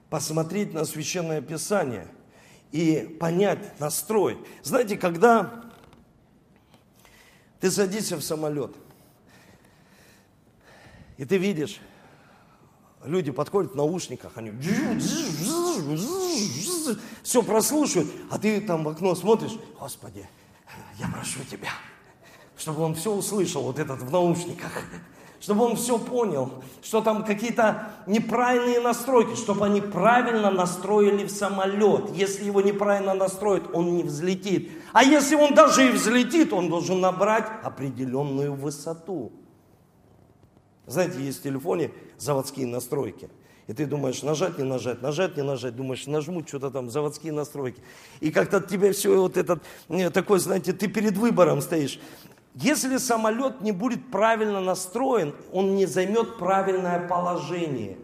посмотреть 0.08 0.72
на 0.74 0.84
Священное 0.84 1.40
Писание 1.40 2.08
и 2.72 3.16
понять 3.20 3.78
настрой. 3.80 4.38
Знаете, 4.62 4.96
когда 4.96 5.64
ты 7.60 7.70
садишься 7.70 8.16
в 8.16 8.22
самолет, 8.22 8.74
и 11.16 11.24
ты 11.24 11.36
видишь, 11.36 11.80
люди 13.04 13.30
подходят 13.30 13.72
в 13.72 13.76
наушниках, 13.76 14.32
они 14.36 14.52
все 17.22 17.42
прослушивают, 17.42 18.10
а 18.30 18.38
ты 18.38 18.60
там 18.60 18.84
в 18.84 18.88
окно 18.88 19.14
смотришь, 19.14 19.52
Господи, 19.78 20.26
я 20.98 21.08
прошу 21.08 21.40
Тебя, 21.50 21.70
чтобы 22.56 22.82
он 22.82 22.94
все 22.94 23.12
услышал, 23.12 23.62
вот 23.62 23.78
этот 23.78 24.00
в 24.00 24.10
наушниках 24.10 24.72
чтобы 25.40 25.64
он 25.64 25.76
все 25.76 25.98
понял, 25.98 26.52
что 26.82 27.00
там 27.00 27.24
какие-то 27.24 27.88
неправильные 28.06 28.80
настройки, 28.80 29.34
чтобы 29.34 29.64
они 29.66 29.80
правильно 29.80 30.50
настроили 30.50 31.24
в 31.24 31.30
самолет. 31.30 32.10
Если 32.14 32.44
его 32.44 32.60
неправильно 32.60 33.14
настроить, 33.14 33.64
он 33.72 33.96
не 33.96 34.02
взлетит. 34.02 34.70
А 34.92 35.02
если 35.02 35.34
он 35.34 35.54
даже 35.54 35.88
и 35.88 35.90
взлетит, 35.90 36.52
он 36.52 36.68
должен 36.68 37.00
набрать 37.00 37.46
определенную 37.62 38.54
высоту. 38.54 39.32
Знаете, 40.86 41.20
есть 41.22 41.40
в 41.40 41.42
телефоне 41.42 41.90
заводские 42.18 42.66
настройки. 42.66 43.30
И 43.66 43.72
ты 43.72 43.86
думаешь, 43.86 44.22
нажать, 44.22 44.58
не 44.58 44.64
нажать, 44.64 45.00
нажать, 45.00 45.36
не 45.36 45.44
нажать. 45.44 45.76
Думаешь, 45.76 46.06
нажму 46.06 46.44
что-то 46.44 46.70
там, 46.70 46.90
заводские 46.90 47.32
настройки. 47.32 47.80
И 48.18 48.32
как-то 48.32 48.60
тебе 48.60 48.92
все 48.92 49.16
вот 49.16 49.36
этот, 49.36 49.62
такой, 50.12 50.40
знаете, 50.40 50.72
ты 50.72 50.88
перед 50.88 51.16
выбором 51.16 51.62
стоишь. 51.62 52.00
Если 52.54 52.96
самолет 52.96 53.60
не 53.60 53.72
будет 53.72 54.10
правильно 54.10 54.60
настроен, 54.60 55.34
он 55.52 55.76
не 55.76 55.86
займет 55.86 56.36
правильное 56.36 57.06
положение. 57.06 57.96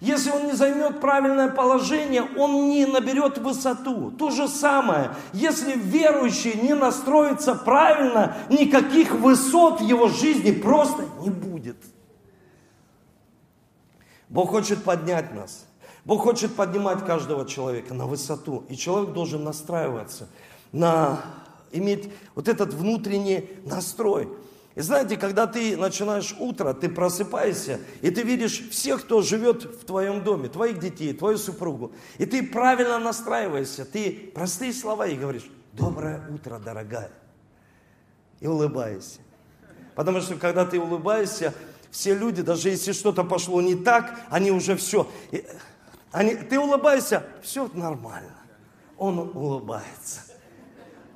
Если 0.00 0.30
он 0.30 0.46
не 0.46 0.52
займет 0.52 1.00
правильное 1.00 1.48
положение, 1.48 2.22
он 2.22 2.68
не 2.68 2.86
наберет 2.86 3.38
высоту. 3.38 4.12
То 4.12 4.30
же 4.30 4.48
самое, 4.48 5.10
если 5.32 5.72
верующий 5.76 6.54
не 6.60 6.74
настроится 6.74 7.54
правильно, 7.54 8.36
никаких 8.48 9.12
высот 9.12 9.80
в 9.80 9.84
его 9.84 10.08
жизни 10.08 10.52
просто 10.52 11.04
не 11.20 11.30
будет. 11.30 11.76
Бог 14.28 14.50
хочет 14.50 14.84
поднять 14.84 15.34
нас. 15.34 15.66
Бог 16.04 16.22
хочет 16.22 16.54
поднимать 16.54 17.04
каждого 17.04 17.46
человека 17.46 17.92
на 17.92 18.06
высоту. 18.06 18.64
И 18.68 18.76
человек 18.76 19.12
должен 19.12 19.42
настраиваться 19.42 20.28
на 20.70 21.20
иметь 21.72 22.10
вот 22.34 22.48
этот 22.48 22.72
внутренний 22.74 23.50
настрой. 23.64 24.28
И 24.74 24.80
знаете, 24.80 25.16
когда 25.16 25.48
ты 25.48 25.76
начинаешь 25.76 26.36
утро, 26.38 26.72
ты 26.72 26.88
просыпаешься, 26.88 27.80
и 28.00 28.10
ты 28.10 28.22
видишь 28.22 28.68
всех, 28.70 29.02
кто 29.02 29.22
живет 29.22 29.64
в 29.64 29.84
твоем 29.84 30.22
доме, 30.22 30.48
твоих 30.48 30.78
детей, 30.78 31.12
твою 31.12 31.36
супругу, 31.36 31.92
и 32.18 32.26
ты 32.26 32.46
правильно 32.46 33.00
настраиваешься, 33.00 33.84
ты 33.84 34.30
простые 34.32 34.72
слова 34.72 35.08
и 35.08 35.16
говоришь, 35.16 35.50
доброе 35.72 36.22
утро, 36.30 36.60
дорогая, 36.60 37.10
и 38.38 38.46
улыбаешься. 38.46 39.18
Потому 39.96 40.20
что 40.20 40.36
когда 40.36 40.64
ты 40.64 40.78
улыбаешься, 40.78 41.52
все 41.90 42.14
люди, 42.14 42.42
даже 42.42 42.68
если 42.68 42.92
что-то 42.92 43.24
пошло 43.24 43.60
не 43.60 43.74
так, 43.74 44.16
они 44.30 44.52
уже 44.52 44.76
все, 44.76 45.10
они, 46.12 46.36
ты 46.36 46.56
улыбаешься, 46.58 47.26
все 47.42 47.68
нормально. 47.74 48.36
Он 48.96 49.18
улыбается. 49.18 50.20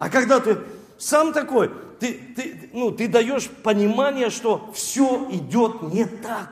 А 0.03 0.11
когда 0.11 0.41
ты 0.41 0.59
сам 0.99 1.33
такой, 1.33 1.71
ты, 2.01 2.15
ты, 2.35 2.71
ну, 2.73 2.91
ты 2.91 3.07
даешь 3.07 3.49
понимание, 3.49 4.31
что 4.31 4.73
все 4.75 5.29
идет 5.31 5.81
не 5.83 6.05
так. 6.07 6.49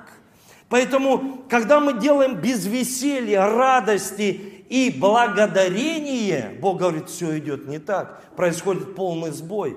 Поэтому, 0.68 1.42
когда 1.48 1.80
мы 1.80 1.94
делаем 1.94 2.36
без 2.36 2.64
веселья, 2.64 3.46
радости 3.46 4.64
и 4.68 4.94
благодарения, 4.96 6.56
Бог 6.60 6.78
говорит, 6.78 7.08
все 7.08 7.40
идет 7.40 7.66
не 7.66 7.80
так. 7.80 8.22
Происходит 8.36 8.94
полный 8.94 9.32
сбой. 9.32 9.76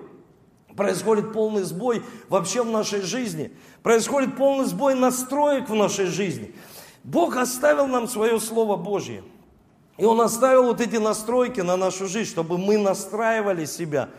Происходит 0.77 1.33
полный 1.33 1.63
сбой 1.63 2.03
вообще 2.29 2.61
в 2.61 2.69
нашей 2.69 3.01
жизни. 3.01 3.51
Происходит 3.81 4.37
полный 4.37 4.65
сбой 4.65 4.93
настроек 4.93 5.67
в 5.67 5.73
нашей 5.73 6.05
жизни. 6.05 6.53
Бог 7.03 7.37
оставил 7.37 7.87
нам 7.87 8.07
свое 8.07 8.39
Слово 8.39 8.75
Божье. 8.75 9.23
И 9.97 10.05
Он 10.05 10.21
оставил 10.21 10.63
вот 10.63 10.81
эти 10.81 10.95
настройки 10.95 11.61
на 11.61 11.77
нашу 11.77 12.07
жизнь, 12.07 12.29
чтобы 12.29 12.57
мы 12.57 12.77
настраивали 12.77 13.65
себя 13.65 14.09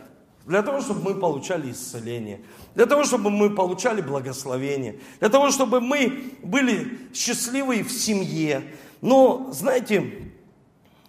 для 0.45 0.61
того, 0.61 0.79
чтобы 0.81 1.01
мы 1.01 1.19
получали 1.19 1.71
исцеление, 1.71 2.41
для 2.75 2.85
того, 2.85 3.03
чтобы 3.03 3.29
мы 3.29 3.49
получали 3.49 4.01
благословение, 4.01 4.99
для 5.19 5.29
того, 5.29 5.49
чтобы 5.49 5.81
мы 5.81 6.31
были 6.43 6.99
счастливы 7.13 7.83
в 7.83 7.91
семье. 7.91 8.63
Но, 9.01 9.49
знаете, 9.51 10.31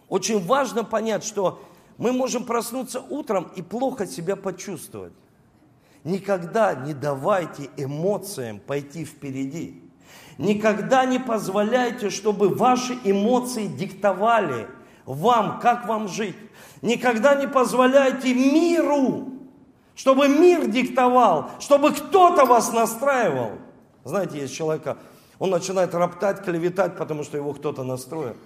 очень 0.09 0.45
важно 0.45 0.85
понять, 0.85 1.23
что 1.23 1.63
мы 1.99 2.13
можем 2.13 2.45
проснуться 2.45 3.01
утром 3.01 3.51
и 3.57 3.63
плохо 3.63 4.07
себя 4.07 4.37
почувствовать. 4.37 5.13
никогда 6.05 6.75
не 6.75 6.95
давайте 6.95 7.69
эмоциям 7.77 8.61
пойти 8.61 9.05
впереди. 9.05 9.83
Никогда 10.39 11.07
не 11.07 11.19
позволяйте, 11.19 12.11
чтобы 12.11 12.49
ваши 12.49 12.99
эмоции 13.05 13.67
диктовали 13.67 14.69
вам, 15.05 15.61
как 15.61 15.87
вам 15.87 16.09
жить. 16.09 16.37
Никогда 16.83 17.35
не 17.35 17.49
позволяйте 17.49 18.35
миру, 18.35 19.29
чтобы 19.95 20.29
мир 20.29 20.67
диктовал, 20.67 21.51
чтобы 21.59 21.93
кто-то 21.93 22.45
вас 22.45 22.73
настраивал. 22.73 23.53
Знаете, 24.05 24.41
есть 24.41 24.55
человека, 24.55 24.99
он 25.39 25.51
начинает 25.51 25.95
роптать, 25.95 26.45
клеветать, 26.45 26.97
потому 26.97 27.25
что 27.25 27.39
его 27.39 27.53
кто-то 27.55 27.83
настроил. 27.83 28.37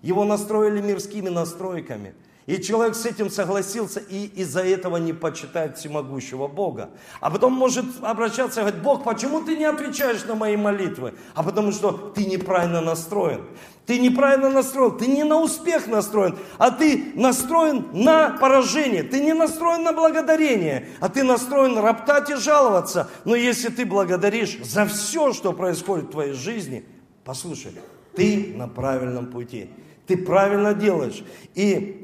Его 0.00 0.24
настроили 0.24 0.80
мирскими 0.80 1.28
настройками– 1.28 2.14
и 2.50 2.60
человек 2.60 2.96
с 2.96 3.06
этим 3.06 3.30
согласился 3.30 4.00
и 4.00 4.26
из-за 4.26 4.62
этого 4.62 4.96
не 4.96 5.12
почитает 5.12 5.78
всемогущего 5.78 6.48
Бога. 6.48 6.90
А 7.20 7.30
потом 7.30 7.52
может 7.52 7.84
обращаться 8.02 8.60
и 8.60 8.62
говорить, 8.64 8.82
Бог, 8.82 9.04
почему 9.04 9.40
ты 9.40 9.56
не 9.56 9.66
отвечаешь 9.66 10.24
на 10.24 10.34
мои 10.34 10.56
молитвы? 10.56 11.14
А 11.36 11.44
потому 11.44 11.70
что 11.70 11.92
ты 11.92 12.24
неправильно 12.24 12.80
настроен. 12.80 13.42
Ты 13.86 14.00
неправильно 14.00 14.50
настроен, 14.50 14.98
ты 14.98 15.06
не 15.06 15.22
на 15.22 15.40
успех 15.40 15.86
настроен, 15.86 16.36
а 16.58 16.72
ты 16.72 17.12
настроен 17.14 17.86
на 17.92 18.30
поражение. 18.30 19.04
Ты 19.04 19.20
не 19.20 19.32
настроен 19.32 19.84
на 19.84 19.92
благодарение, 19.92 20.88
а 20.98 21.08
ты 21.08 21.22
настроен 21.22 21.78
роптать 21.78 22.30
и 22.30 22.34
жаловаться. 22.34 23.08
Но 23.24 23.36
если 23.36 23.68
ты 23.68 23.86
благодаришь 23.86 24.58
за 24.64 24.86
все, 24.86 25.32
что 25.32 25.52
происходит 25.52 26.06
в 26.06 26.10
твоей 26.10 26.32
жизни, 26.32 26.84
послушай, 27.24 27.72
ты 28.16 28.54
на 28.56 28.66
правильном 28.66 29.26
пути. 29.26 29.70
Ты 30.08 30.16
правильно 30.16 30.74
делаешь. 30.74 31.22
И 31.54 31.99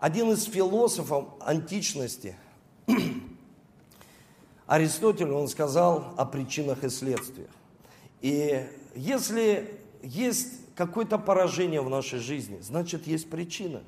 один 0.00 0.32
из 0.32 0.44
философов 0.44 1.26
античности, 1.40 2.34
Аристотель, 4.66 5.30
он 5.30 5.46
сказал 5.46 6.14
о 6.16 6.24
причинах 6.24 6.84
и 6.84 6.88
следствиях. 6.88 7.50
И 8.22 8.66
если 8.94 9.78
есть 10.02 10.74
какое-то 10.74 11.18
поражение 11.18 11.82
в 11.82 11.90
нашей 11.90 12.18
жизни, 12.18 12.58
значит 12.62 13.06
есть 13.06 13.28
причина. 13.28 13.82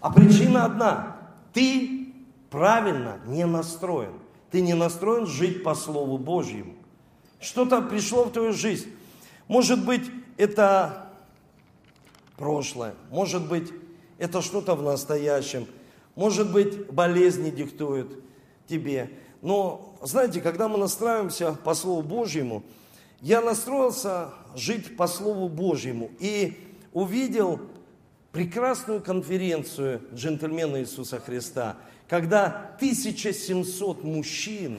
А 0.00 0.12
причина 0.12 0.64
одна. 0.64 1.16
Ты 1.52 2.14
правильно 2.48 3.18
не 3.26 3.44
настроен. 3.44 4.14
Ты 4.50 4.60
не 4.60 4.74
настроен 4.74 5.26
жить 5.26 5.64
по 5.64 5.74
Слову 5.74 6.18
Божьему. 6.18 6.74
Что-то 7.40 7.82
пришло 7.82 8.24
в 8.24 8.32
твою 8.32 8.52
жизнь. 8.52 8.90
Может 9.48 9.84
быть, 9.84 10.08
это 10.36 11.10
прошлое. 12.36 12.94
Может 13.10 13.48
быть, 13.48 13.72
это 14.18 14.42
что-то 14.42 14.74
в 14.74 14.82
настоящем. 14.82 15.66
Может 16.14 16.52
быть, 16.52 16.90
болезни 16.90 17.50
диктуют 17.50 18.22
тебе. 18.68 19.10
Но, 19.40 19.96
знаете, 20.02 20.40
когда 20.40 20.68
мы 20.68 20.78
настраиваемся 20.78 21.52
по 21.64 21.74
Слову 21.74 22.02
Божьему, 22.02 22.62
я 23.20 23.40
настроился 23.40 24.30
жить 24.54 24.96
по 24.96 25.06
Слову 25.06 25.48
Божьему 25.48 26.10
и 26.18 26.58
увидел 26.92 27.60
прекрасную 28.32 29.00
конференцию 29.00 30.02
джентльмена 30.14 30.80
Иисуса 30.80 31.20
Христа, 31.20 31.76
когда 32.08 32.72
1700 32.76 34.04
мужчин, 34.04 34.78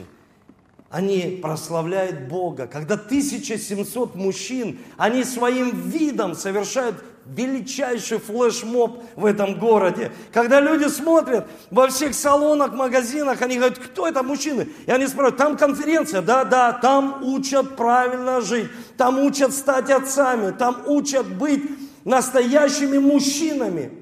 они 0.90 1.40
прославляют 1.42 2.28
Бога, 2.28 2.66
когда 2.66 2.94
1700 2.94 4.14
мужчин, 4.14 4.78
они 4.96 5.24
своим 5.24 5.70
видом 5.80 6.34
совершают 6.34 7.02
величайший 7.26 8.18
флешмоб 8.18 9.02
в 9.16 9.24
этом 9.24 9.58
городе. 9.58 10.12
Когда 10.32 10.60
люди 10.60 10.88
смотрят 10.88 11.46
во 11.70 11.88
всех 11.88 12.14
салонах, 12.14 12.72
магазинах, 12.72 13.40
они 13.42 13.56
говорят, 13.56 13.78
кто 13.78 14.06
это 14.06 14.22
мужчины? 14.22 14.68
И 14.86 14.90
они 14.90 15.06
спрашивают, 15.06 15.36
там 15.36 15.56
конференция, 15.56 16.22
да, 16.22 16.44
да, 16.44 16.72
там 16.72 17.22
учат 17.22 17.76
правильно 17.76 18.40
жить, 18.40 18.68
там 18.96 19.18
учат 19.18 19.52
стать 19.52 19.90
отцами, 19.90 20.50
там 20.52 20.82
учат 20.86 21.26
быть 21.26 21.62
настоящими 22.04 22.98
мужчинами. 22.98 23.92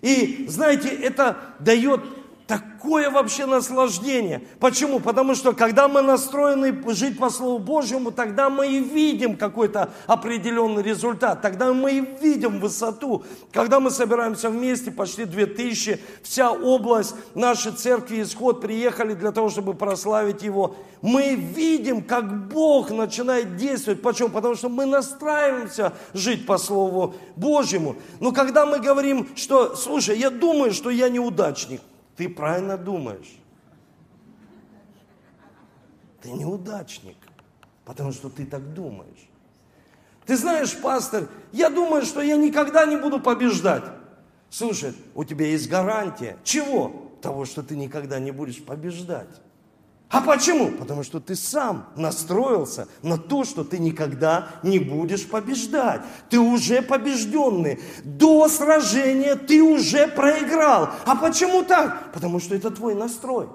И 0.00 0.46
знаете, 0.48 0.88
это 0.88 1.36
дает 1.58 2.00
Такое 2.48 3.10
вообще 3.10 3.44
наслаждение. 3.44 4.40
Почему? 4.58 5.00
Потому 5.00 5.34
что 5.34 5.52
когда 5.52 5.86
мы 5.86 6.00
настроены 6.00 6.74
жить 6.94 7.18
по 7.18 7.28
Слову 7.28 7.58
Божьему, 7.58 8.10
тогда 8.10 8.48
мы 8.48 8.68
и 8.68 8.80
видим 8.80 9.36
какой-то 9.36 9.92
определенный 10.06 10.82
результат. 10.82 11.42
Тогда 11.42 11.74
мы 11.74 11.98
и 11.98 12.00
видим 12.22 12.58
высоту. 12.58 13.22
Когда 13.52 13.80
мы 13.80 13.90
собираемся 13.90 14.48
вместе, 14.48 14.90
почти 14.90 15.26
2000, 15.26 16.00
вся 16.22 16.50
область, 16.50 17.14
наши 17.34 17.70
церкви, 17.70 18.22
исход 18.22 18.62
приехали 18.62 19.12
для 19.12 19.30
того, 19.30 19.50
чтобы 19.50 19.74
прославить 19.74 20.42
Его. 20.42 20.74
Мы 21.02 21.34
видим, 21.34 22.02
как 22.02 22.48
Бог 22.48 22.90
начинает 22.90 23.56
действовать. 23.56 24.00
Почему? 24.00 24.30
Потому 24.30 24.54
что 24.54 24.70
мы 24.70 24.86
настраиваемся 24.86 25.92
жить 26.14 26.46
по 26.46 26.56
Слову 26.56 27.14
Божьему. 27.36 27.96
Но 28.20 28.32
когда 28.32 28.64
мы 28.64 28.78
говорим, 28.78 29.28
что, 29.36 29.76
слушай, 29.76 30.16
я 30.16 30.30
думаю, 30.30 30.72
что 30.72 30.88
я 30.88 31.10
неудачник, 31.10 31.82
ты 32.18 32.28
правильно 32.28 32.76
думаешь. 32.76 33.38
Ты 36.20 36.32
неудачник, 36.32 37.16
потому 37.84 38.10
что 38.10 38.28
ты 38.28 38.44
так 38.44 38.74
думаешь. 38.74 39.30
Ты 40.26 40.36
знаешь, 40.36 40.76
пастор, 40.76 41.28
я 41.52 41.70
думаю, 41.70 42.02
что 42.02 42.20
я 42.20 42.36
никогда 42.36 42.86
не 42.86 42.96
буду 42.96 43.20
побеждать. 43.20 43.84
Слушай, 44.50 44.94
у 45.14 45.22
тебя 45.22 45.46
есть 45.46 45.70
гарантия. 45.70 46.36
Чего? 46.42 47.12
Того, 47.22 47.44
что 47.44 47.62
ты 47.62 47.76
никогда 47.76 48.18
не 48.18 48.32
будешь 48.32 48.64
побеждать. 48.64 49.40
А 50.10 50.22
почему? 50.22 50.70
Потому 50.70 51.02
что 51.02 51.20
ты 51.20 51.34
сам 51.34 51.86
настроился 51.94 52.88
на 53.02 53.18
то, 53.18 53.44
что 53.44 53.62
ты 53.62 53.78
никогда 53.78 54.48
не 54.62 54.78
будешь 54.78 55.28
побеждать. 55.28 56.00
Ты 56.30 56.38
уже 56.38 56.80
побежденный. 56.80 57.78
До 58.04 58.48
сражения 58.48 59.34
ты 59.34 59.62
уже 59.62 60.08
проиграл. 60.08 60.90
А 61.04 61.14
почему 61.14 61.62
так? 61.62 62.10
Потому 62.12 62.40
что 62.40 62.54
это 62.54 62.70
твой 62.70 62.94
настрой. 62.94 63.48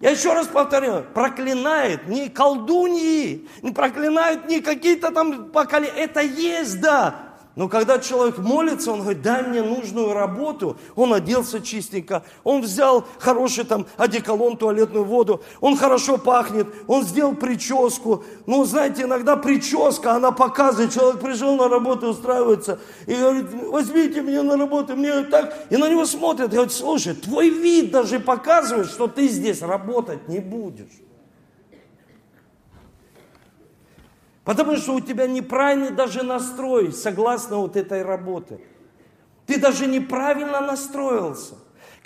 Я 0.00 0.10
еще 0.10 0.32
раз 0.34 0.46
повторяю, 0.46 1.06
проклинает 1.14 2.06
не 2.06 2.28
колдуньи, 2.28 3.48
не 3.62 3.72
проклинают 3.72 4.46
не 4.46 4.60
какие-то 4.60 5.10
там 5.10 5.50
поколения. 5.50 5.92
Это 5.96 6.20
есть, 6.20 6.80
да, 6.80 7.25
но 7.56 7.70
когда 7.70 7.98
человек 7.98 8.36
молится, 8.36 8.92
он 8.92 9.00
говорит, 9.00 9.22
дай 9.22 9.42
мне 9.42 9.62
нужную 9.62 10.12
работу. 10.12 10.76
Он 10.94 11.14
оделся 11.14 11.62
чистенько, 11.62 12.22
он 12.44 12.60
взял 12.60 13.06
хороший 13.18 13.64
там 13.64 13.86
одеколон, 13.96 14.58
туалетную 14.58 15.06
воду, 15.06 15.42
он 15.62 15.74
хорошо 15.74 16.18
пахнет, 16.18 16.66
он 16.86 17.02
сделал 17.02 17.34
прическу. 17.34 18.22
Ну, 18.44 18.62
знаете, 18.66 19.04
иногда 19.04 19.36
прическа, 19.36 20.12
она 20.12 20.32
показывает, 20.32 20.92
человек 20.92 21.22
пришел 21.22 21.56
на 21.56 21.68
работу, 21.68 22.08
устраивается, 22.08 22.78
и 23.06 23.14
говорит, 23.14 23.46
возьмите 23.50 24.20
меня 24.20 24.42
на 24.42 24.58
работу, 24.58 24.94
мне 24.94 25.22
так. 25.22 25.56
И 25.70 25.78
на 25.78 25.88
него 25.88 26.04
смотрят, 26.04 26.48
и 26.48 26.56
говорят, 26.56 26.74
слушай, 26.74 27.14
твой 27.14 27.48
вид 27.48 27.90
даже 27.90 28.20
показывает, 28.20 28.88
что 28.88 29.06
ты 29.06 29.28
здесь 29.28 29.62
работать 29.62 30.28
не 30.28 30.40
будешь. 30.40 31.05
Потому 34.46 34.76
что 34.76 34.94
у 34.94 35.00
тебя 35.00 35.26
неправильный 35.26 35.90
даже 35.90 36.22
настрой, 36.22 36.92
согласно 36.92 37.56
вот 37.56 37.76
этой 37.76 38.02
работе. 38.02 38.60
Ты 39.44 39.58
даже 39.58 39.88
неправильно 39.88 40.60
настроился. 40.60 41.56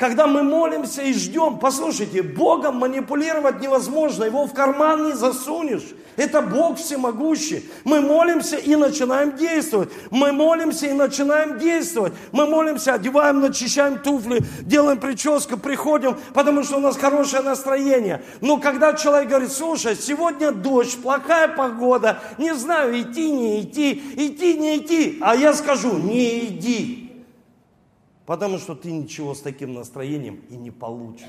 Когда 0.00 0.26
мы 0.26 0.42
молимся 0.42 1.02
и 1.02 1.12
ждем, 1.12 1.58
послушайте, 1.58 2.22
Богом 2.22 2.76
манипулировать 2.76 3.60
невозможно, 3.60 4.24
его 4.24 4.46
в 4.46 4.54
карман 4.54 5.08
не 5.08 5.12
засунешь. 5.12 5.84
Это 6.16 6.40
Бог 6.40 6.78
всемогущий. 6.78 7.68
Мы 7.84 8.00
молимся 8.00 8.56
и 8.56 8.76
начинаем 8.76 9.36
действовать. 9.36 9.90
Мы 10.10 10.32
молимся 10.32 10.86
и 10.86 10.94
начинаем 10.94 11.58
действовать. 11.58 12.14
Мы 12.32 12.46
молимся, 12.46 12.94
одеваем, 12.94 13.40
начищаем 13.40 13.98
туфли, 13.98 14.40
делаем 14.62 14.98
прическу, 14.98 15.58
приходим, 15.58 16.16
потому 16.32 16.64
что 16.64 16.78
у 16.78 16.80
нас 16.80 16.96
хорошее 16.96 17.42
настроение. 17.42 18.22
Но 18.40 18.56
когда 18.56 18.94
человек 18.94 19.28
говорит, 19.28 19.52
слушай, 19.52 19.94
сегодня 19.94 20.50
дождь, 20.50 20.96
плохая 21.02 21.48
погода, 21.48 22.20
не 22.38 22.54
знаю, 22.54 22.98
идти, 22.98 23.30
не 23.30 23.60
идти, 23.60 24.02
идти, 24.16 24.54
не 24.54 24.78
идти. 24.78 25.18
А 25.20 25.36
я 25.36 25.52
скажу, 25.52 25.98
не 25.98 26.46
иди. 26.46 27.09
Потому 28.30 28.58
что 28.58 28.76
ты 28.76 28.92
ничего 28.92 29.34
с 29.34 29.40
таким 29.40 29.74
настроением 29.74 30.44
и 30.50 30.54
не 30.54 30.70
получишь. 30.70 31.26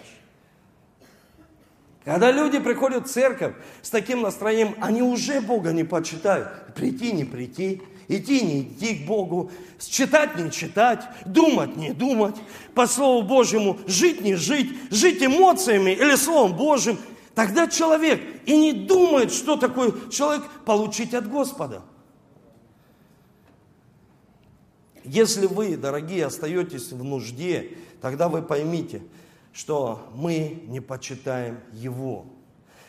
Когда 2.06 2.32
люди 2.32 2.60
приходят 2.60 3.08
в 3.08 3.12
церковь 3.12 3.56
с 3.82 3.90
таким 3.90 4.22
настроением, 4.22 4.76
они 4.80 5.02
уже 5.02 5.42
Бога 5.42 5.72
не 5.72 5.84
почитают. 5.84 6.76
Прийти, 6.76 7.12
не 7.12 7.24
прийти, 7.24 7.82
идти, 8.08 8.42
не 8.42 8.62
идти 8.62 8.98
к 8.98 9.08
Богу, 9.08 9.50
читать, 9.80 10.38
не 10.38 10.52
читать, 10.52 11.04
думать, 11.26 11.76
не 11.76 11.92
думать, 11.92 12.36
по 12.76 12.86
Слову 12.86 13.28
Божьему 13.28 13.80
жить, 13.88 14.22
не 14.22 14.36
жить, 14.36 14.72
жить 14.92 15.24
эмоциями 15.24 15.94
или 15.94 16.16
Словом 16.16 16.56
Божьим. 16.56 17.00
Тогда 17.34 17.68
человек 17.68 18.22
и 18.46 18.56
не 18.56 18.74
думает, 18.74 19.34
что 19.34 19.58
такое 19.58 19.92
человек 20.12 20.44
получить 20.66 21.16
от 21.16 21.28
Господа. 21.28 21.82
Если 25.04 25.48
вы, 25.48 25.78
дорогие, 25.78 26.26
остаетесь 26.26 26.92
в 26.92 27.04
нужде, 27.04 27.78
тогда 28.02 28.30
вы 28.30 28.42
поймите, 28.42 29.02
что 29.54 30.08
мы 30.16 30.64
не 30.68 30.80
почитаем 30.80 31.60
Его. 31.74 32.26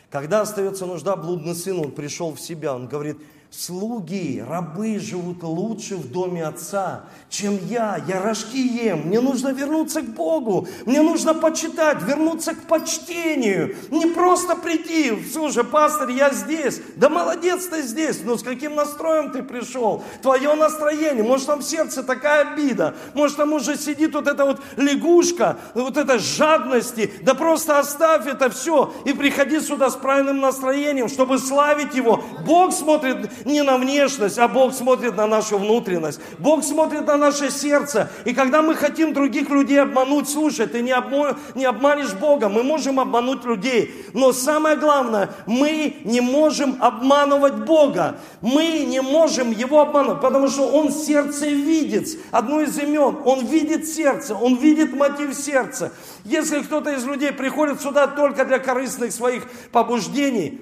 Когда 0.09 0.41
остается 0.41 0.85
нужда, 0.85 1.15
блудный 1.15 1.55
сын, 1.55 1.79
он 1.79 1.91
пришел 1.91 2.33
в 2.33 2.39
себя, 2.39 2.75
он 2.75 2.87
говорит, 2.87 3.17
слуги, 3.55 4.43
рабы 4.45 4.99
живут 4.99 5.43
лучше 5.43 5.95
в 5.95 6.11
доме 6.11 6.43
отца, 6.43 7.03
чем 7.29 7.59
я. 7.67 8.03
Я 8.07 8.21
рожки 8.21 8.57
ем. 8.57 9.07
Мне 9.07 9.21
нужно 9.21 9.49
вернуться 9.49 10.01
к 10.01 10.05
Богу. 10.05 10.67
Мне 10.85 11.01
нужно 11.01 11.33
почитать, 11.35 12.01
вернуться 12.01 12.55
к 12.55 12.63
почтению. 12.63 13.75
Не 13.91 14.07
просто 14.07 14.55
прийти. 14.55 15.13
Слушай, 15.31 15.63
пастор, 15.63 16.09
я 16.09 16.31
здесь. 16.31 16.81
Да 16.95 17.09
молодец 17.09 17.67
ты 17.67 17.83
здесь. 17.83 18.21
Но 18.23 18.37
с 18.37 18.43
каким 18.43 18.75
настроем 18.75 19.31
ты 19.31 19.43
пришел? 19.43 20.03
Твое 20.21 20.55
настроение. 20.55 21.23
Может, 21.23 21.47
там 21.47 21.59
в 21.59 21.63
сердце 21.63 22.01
такая 22.01 22.53
обида. 22.53 22.95
Может, 23.13 23.37
там 23.37 23.53
уже 23.53 23.77
сидит 23.77 24.15
вот 24.15 24.27
эта 24.27 24.45
вот 24.45 24.61
лягушка, 24.77 25.57
вот 25.75 25.97
эта 25.97 26.17
жадности. 26.17 27.13
Да 27.21 27.35
просто 27.35 27.77
оставь 27.77 28.25
это 28.25 28.49
все 28.49 28.91
и 29.05 29.13
приходи 29.13 29.59
сюда 29.59 29.91
с 29.91 29.95
правильным 29.95 30.39
настроением, 30.39 31.07
чтобы 31.07 31.37
славить 31.37 31.93
Его. 31.93 32.23
Бог 32.45 32.73
смотрит 32.73 33.29
не 33.45 33.63
на 33.63 33.77
внешность, 33.77 34.37
а 34.37 34.47
Бог 34.47 34.73
смотрит 34.73 35.15
на 35.15 35.27
нашу 35.27 35.57
внутренность. 35.57 36.19
Бог 36.39 36.63
смотрит 36.63 37.05
на 37.05 37.17
наше 37.17 37.49
сердце. 37.49 38.09
И 38.25 38.33
когда 38.33 38.61
мы 38.61 38.75
хотим 38.75 39.13
других 39.13 39.49
людей 39.49 39.81
обмануть, 39.81 40.29
слушай, 40.29 40.67
ты 40.67 40.81
не, 40.81 40.91
обмо... 40.91 41.37
не 41.55 41.65
обманешь 41.65 42.13
Бога, 42.13 42.49
мы 42.49 42.63
можем 42.63 42.99
обмануть 42.99 43.45
людей. 43.45 43.93
Но 44.13 44.31
самое 44.31 44.77
главное, 44.77 45.29
мы 45.45 45.97
не 46.03 46.21
можем 46.21 46.77
обманывать 46.79 47.55
Бога. 47.65 48.19
Мы 48.41 48.85
не 48.85 49.01
можем 49.01 49.51
Его 49.51 49.81
обманывать, 49.81 50.21
потому 50.21 50.47
что 50.47 50.67
Он 50.67 50.91
сердце 50.91 51.47
видит. 51.47 52.07
Одно 52.31 52.61
из 52.61 52.77
имен, 52.77 53.17
Он 53.25 53.45
видит 53.45 53.87
сердце, 53.87 54.35
Он 54.35 54.55
видит 54.55 54.93
мотив 54.93 55.33
сердца. 55.35 55.91
Если 56.23 56.61
кто-то 56.61 56.91
из 56.91 57.05
людей 57.05 57.31
приходит 57.31 57.81
сюда 57.81 58.07
только 58.07 58.45
для 58.45 58.59
корыстных 58.59 59.11
своих 59.11 59.43
побуждений, 59.71 60.59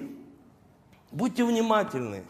будьте 1.10 1.44
внимательны. 1.44 2.24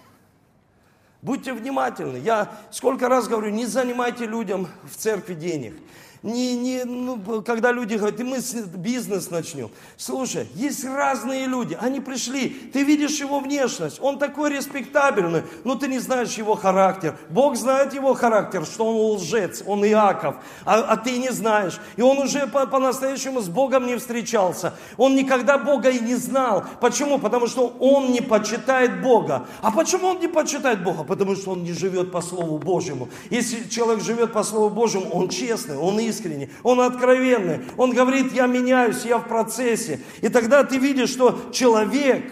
Будьте 1.23 1.53
внимательны. 1.53 2.17
Я 2.17 2.51
сколько 2.73 3.09
раз 3.09 3.29
говорю, 3.29 3.51
не 3.51 3.65
занимайте 3.67 4.27
людям 4.27 4.67
в 4.83 4.97
церкви 4.97 5.35
денег 5.35 5.75
не, 6.23 6.55
не, 6.55 6.85
ну, 6.85 7.43
когда 7.43 7.73
люди 7.73 7.97
говорят, 7.97 8.21
и 8.21 8.23
мы 8.23 8.39
бизнес 8.77 9.31
начнем. 9.31 9.71
Слушай, 9.97 10.47
есть 10.55 10.85
разные 10.85 11.47
люди, 11.47 11.77
они 11.81 11.99
пришли, 11.99 12.49
ты 12.73 12.85
видишь 12.85 13.19
его 13.19 13.41
внешность, 13.41 13.99
он 14.01 14.19
такой 14.19 14.51
респектабельный, 14.51 15.43
но 15.65 15.75
ты 15.75 15.89
не 15.89 15.99
знаешь 15.99 16.35
его 16.35 16.55
характер. 16.55 17.17
Бог 17.29 17.57
знает 17.57 17.93
его 17.93 18.15
характер, 18.15 18.65
что 18.65 18.87
он 18.87 19.17
лжец, 19.17 19.65
он 19.67 19.85
Иаков, 19.85 20.37
а, 20.65 20.81
а 20.81 20.97
ты 20.97 21.19
не 21.19 21.31
знаешь. 21.31 21.81
И 21.97 22.03
он 22.03 22.19
уже 22.19 22.47
по- 22.47 22.67
по-настоящему 22.67 23.41
с 23.41 23.49
Богом 23.49 23.87
не 23.87 23.97
встречался. 23.97 24.75
Он 24.97 25.17
никогда 25.17 25.59
Бога 25.59 25.91
и 25.91 25.99
не 25.99 26.15
знал. 26.15 26.65
Почему? 26.81 27.19
Потому 27.19 27.49
что 27.49 27.67
он 27.81 28.13
не 28.13 28.21
почитает 28.21 29.03
Бога. 29.03 29.47
А 29.61 29.73
почему 29.73 30.09
он 30.09 30.21
не 30.21 30.29
почитает 30.29 30.85
Бога? 30.85 31.03
Потому 31.03 31.35
что 31.35 31.51
он 31.51 31.65
не 31.65 31.73
живет 31.73 32.13
по 32.13 32.21
Слову 32.23 32.59
Божьему. 32.59 33.09
Если 33.31 33.69
человек 33.69 34.05
живет 34.05 34.33
по 34.33 34.45
Слову 34.45 34.71
Божьему, 34.71 35.11
он 35.11 35.29
честный, 35.29 35.77
он 35.77 35.99
искренний 35.99 36.12
искренний, 36.13 36.51
он 36.63 36.81
откровенный, 36.81 37.61
он 37.77 37.93
говорит, 37.93 38.33
я 38.33 38.47
меняюсь, 38.47 39.05
я 39.05 39.19
в 39.19 39.29
процессе. 39.29 40.01
И 40.21 40.29
тогда 40.29 40.63
ты 40.63 40.79
видишь, 40.79 41.11
что 41.11 41.39
человек 41.53 42.25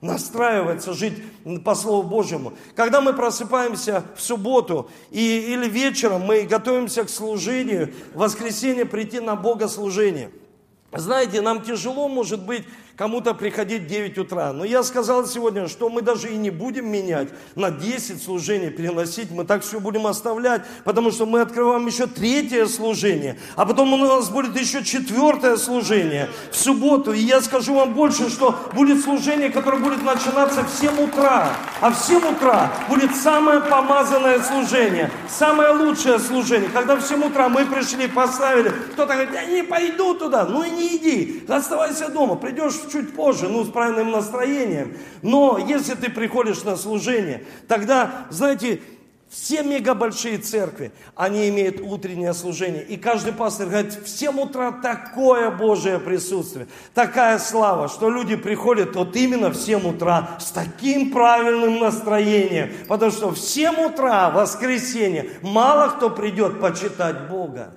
настраивается 0.00 0.92
жить 0.94 1.14
по 1.64 1.74
Слову 1.74 2.08
Божьему. 2.08 2.54
Когда 2.74 3.00
мы 3.00 3.12
просыпаемся 3.12 4.04
в 4.16 4.22
субботу 4.22 4.90
и, 5.10 5.52
или 5.52 5.68
вечером, 5.68 6.22
мы 6.22 6.42
готовимся 6.42 7.04
к 7.04 7.10
служению, 7.10 7.92
в 8.14 8.18
воскресенье 8.18 8.86
прийти 8.86 9.20
на 9.20 9.36
богослужение. 9.36 10.30
Знаете, 10.92 11.40
нам 11.40 11.62
тяжело, 11.62 12.08
может 12.08 12.44
быть, 12.44 12.64
кому-то 13.00 13.32
приходить 13.32 13.84
в 13.84 13.86
9 13.86 14.18
утра. 14.18 14.52
Но 14.52 14.62
я 14.62 14.82
сказал 14.82 15.26
сегодня, 15.26 15.68
что 15.68 15.88
мы 15.88 16.02
даже 16.02 16.28
и 16.28 16.36
не 16.36 16.50
будем 16.50 16.86
менять 16.86 17.28
на 17.54 17.70
10 17.70 18.22
служений, 18.22 18.68
переносить. 18.68 19.30
Мы 19.30 19.46
так 19.46 19.62
все 19.62 19.80
будем 19.80 20.06
оставлять, 20.06 20.60
потому 20.84 21.10
что 21.10 21.24
мы 21.24 21.40
открываем 21.40 21.86
еще 21.86 22.06
третье 22.06 22.66
служение. 22.66 23.38
А 23.56 23.64
потом 23.64 23.94
у 23.94 23.96
нас 23.96 24.28
будет 24.28 24.54
еще 24.60 24.84
четвертое 24.84 25.56
служение 25.56 26.28
в 26.52 26.56
субботу. 26.56 27.14
И 27.14 27.20
я 27.20 27.40
скажу 27.40 27.72
вам 27.72 27.94
больше, 27.94 28.28
что 28.28 28.54
будет 28.74 29.02
служение, 29.02 29.48
которое 29.48 29.78
будет 29.78 30.02
начинаться 30.02 30.62
в 30.62 30.68
7 30.68 31.02
утра. 31.02 31.48
А 31.80 31.90
в 31.90 31.96
7 31.96 32.18
утра 32.18 32.70
будет 32.90 33.16
самое 33.16 33.62
помазанное 33.62 34.42
служение, 34.42 35.10
самое 35.26 35.70
лучшее 35.70 36.18
служение. 36.18 36.68
Когда 36.68 36.96
в 36.96 37.00
7 37.00 37.24
утра 37.24 37.48
мы 37.48 37.64
пришли, 37.64 38.08
поставили, 38.08 38.68
кто-то 38.92 39.14
говорит, 39.14 39.32
я 39.32 39.46
не 39.46 39.62
пойду 39.62 40.12
туда. 40.12 40.44
Ну 40.44 40.62
и 40.62 40.68
не 40.68 40.96
иди, 40.98 41.44
оставайся 41.48 42.10
дома, 42.10 42.36
придешь 42.36 42.74
в 42.74 42.89
чуть 42.90 43.14
позже, 43.14 43.48
ну, 43.48 43.64
с 43.64 43.70
правильным 43.70 44.10
настроением. 44.10 44.96
Но 45.22 45.58
если 45.58 45.94
ты 45.94 46.10
приходишь 46.10 46.62
на 46.64 46.76
служение, 46.76 47.44
тогда, 47.68 48.26
знаете, 48.30 48.80
все 49.30 49.62
мега 49.62 49.94
большие 49.94 50.38
церкви, 50.38 50.90
они 51.14 51.48
имеют 51.50 51.80
утреннее 51.80 52.34
служение. 52.34 52.82
И 52.82 52.96
каждый 52.96 53.32
пастор 53.32 53.68
говорит, 53.68 53.94
в 53.94 54.08
7 54.08 54.40
утра 54.40 54.72
такое 54.72 55.52
Божие 55.52 56.00
присутствие, 56.00 56.66
такая 56.94 57.38
слава, 57.38 57.88
что 57.88 58.10
люди 58.10 58.34
приходят 58.34 58.96
вот 58.96 59.14
именно 59.14 59.50
в 59.50 59.54
7 59.54 59.88
утра 59.88 60.30
с 60.40 60.50
таким 60.50 61.12
правильным 61.12 61.78
настроением. 61.78 62.72
Потому 62.88 63.12
что 63.12 63.30
в 63.30 63.38
7 63.38 63.76
утра, 63.92 64.30
воскресенье, 64.30 65.30
мало 65.42 65.90
кто 65.90 66.10
придет 66.10 66.60
почитать 66.60 67.28
Бога. 67.28 67.72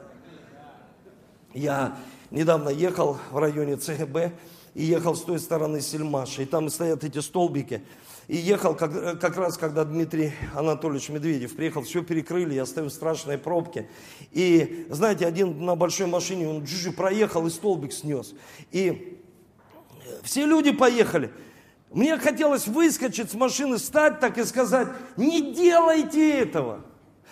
Я 1.53 1.95
недавно 2.31 2.69
ехал 2.69 3.19
в 3.29 3.37
районе 3.37 3.75
ЦГБ, 3.75 4.31
и 4.73 4.83
ехал 4.83 5.15
с 5.15 5.21
той 5.21 5.39
стороны 5.39 5.81
Сельмаша, 5.81 6.41
и 6.41 6.45
там 6.45 6.69
стоят 6.69 7.03
эти 7.03 7.19
столбики. 7.19 7.83
И 8.27 8.37
ехал 8.37 8.73
как, 8.73 9.19
как 9.19 9.35
раз, 9.37 9.57
когда 9.57 9.83
Дмитрий 9.83 10.33
Анатольевич 10.55 11.09
Медведев 11.09 11.55
приехал, 11.55 11.83
все 11.83 12.03
перекрыли, 12.03 12.53
я 12.53 12.65
стою 12.65 12.89
в 12.89 12.93
страшной 12.93 13.37
пробке. 13.37 13.89
И, 14.31 14.87
знаете, 14.89 15.25
один 15.25 15.65
на 15.65 15.75
большой 15.75 16.07
машине, 16.07 16.47
он 16.47 16.63
джи 16.63 16.91
проехал 16.91 17.45
и 17.47 17.49
столбик 17.49 17.91
снес. 17.91 18.33
И 18.71 19.19
все 20.23 20.45
люди 20.45 20.71
поехали. 20.71 21.31
Мне 21.91 22.17
хотелось 22.17 22.67
выскочить 22.67 23.29
с 23.29 23.33
машины, 23.33 23.77
стать 23.77 24.19
так 24.19 24.37
и 24.37 24.43
сказать, 24.45 24.87
не 25.17 25.53
делайте 25.53 26.39
этого. 26.39 26.83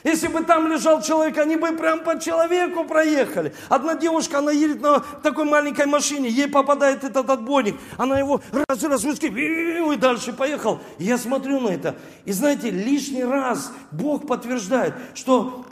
Если 0.03 0.27
бы 0.27 0.43
там 0.43 0.67
лежал 0.67 1.01
человек, 1.01 1.37
они 1.37 1.55
бы 1.55 1.71
прям 1.73 2.03
по 2.03 2.19
человеку 2.19 2.85
проехали. 2.85 3.53
Одна 3.69 3.95
девушка, 3.95 4.39
она 4.39 4.51
едет 4.51 4.81
на 4.81 4.99
такой 4.99 5.45
маленькой 5.45 5.85
машине, 5.85 6.29
ей 6.29 6.47
попадает 6.47 7.03
этот 7.03 7.29
отбойник, 7.29 7.75
она 7.97 8.17
его 8.17 8.41
раз, 8.51 8.83
раз, 8.83 9.03
и 9.03 9.95
дальше 9.97 10.33
поехал. 10.33 10.79
Я 10.97 11.17
смотрю 11.17 11.59
на 11.59 11.69
это, 11.69 11.95
и 12.25 12.31
знаете, 12.31 12.71
лишний 12.71 13.23
раз 13.23 13.71
Бог 13.91 14.27
подтверждает, 14.27 14.95
что 15.13 15.65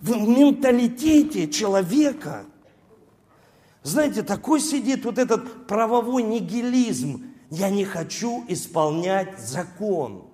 в 0.00 0.16
менталитете 0.16 1.48
человека, 1.48 2.44
знаете, 3.82 4.22
такой 4.22 4.60
сидит 4.60 5.04
вот 5.04 5.18
этот 5.18 5.66
правовой 5.66 6.22
нигилизм. 6.22 7.32
Я 7.50 7.70
не 7.70 7.84
хочу 7.84 8.44
исполнять 8.48 9.38
закон. 9.38 10.24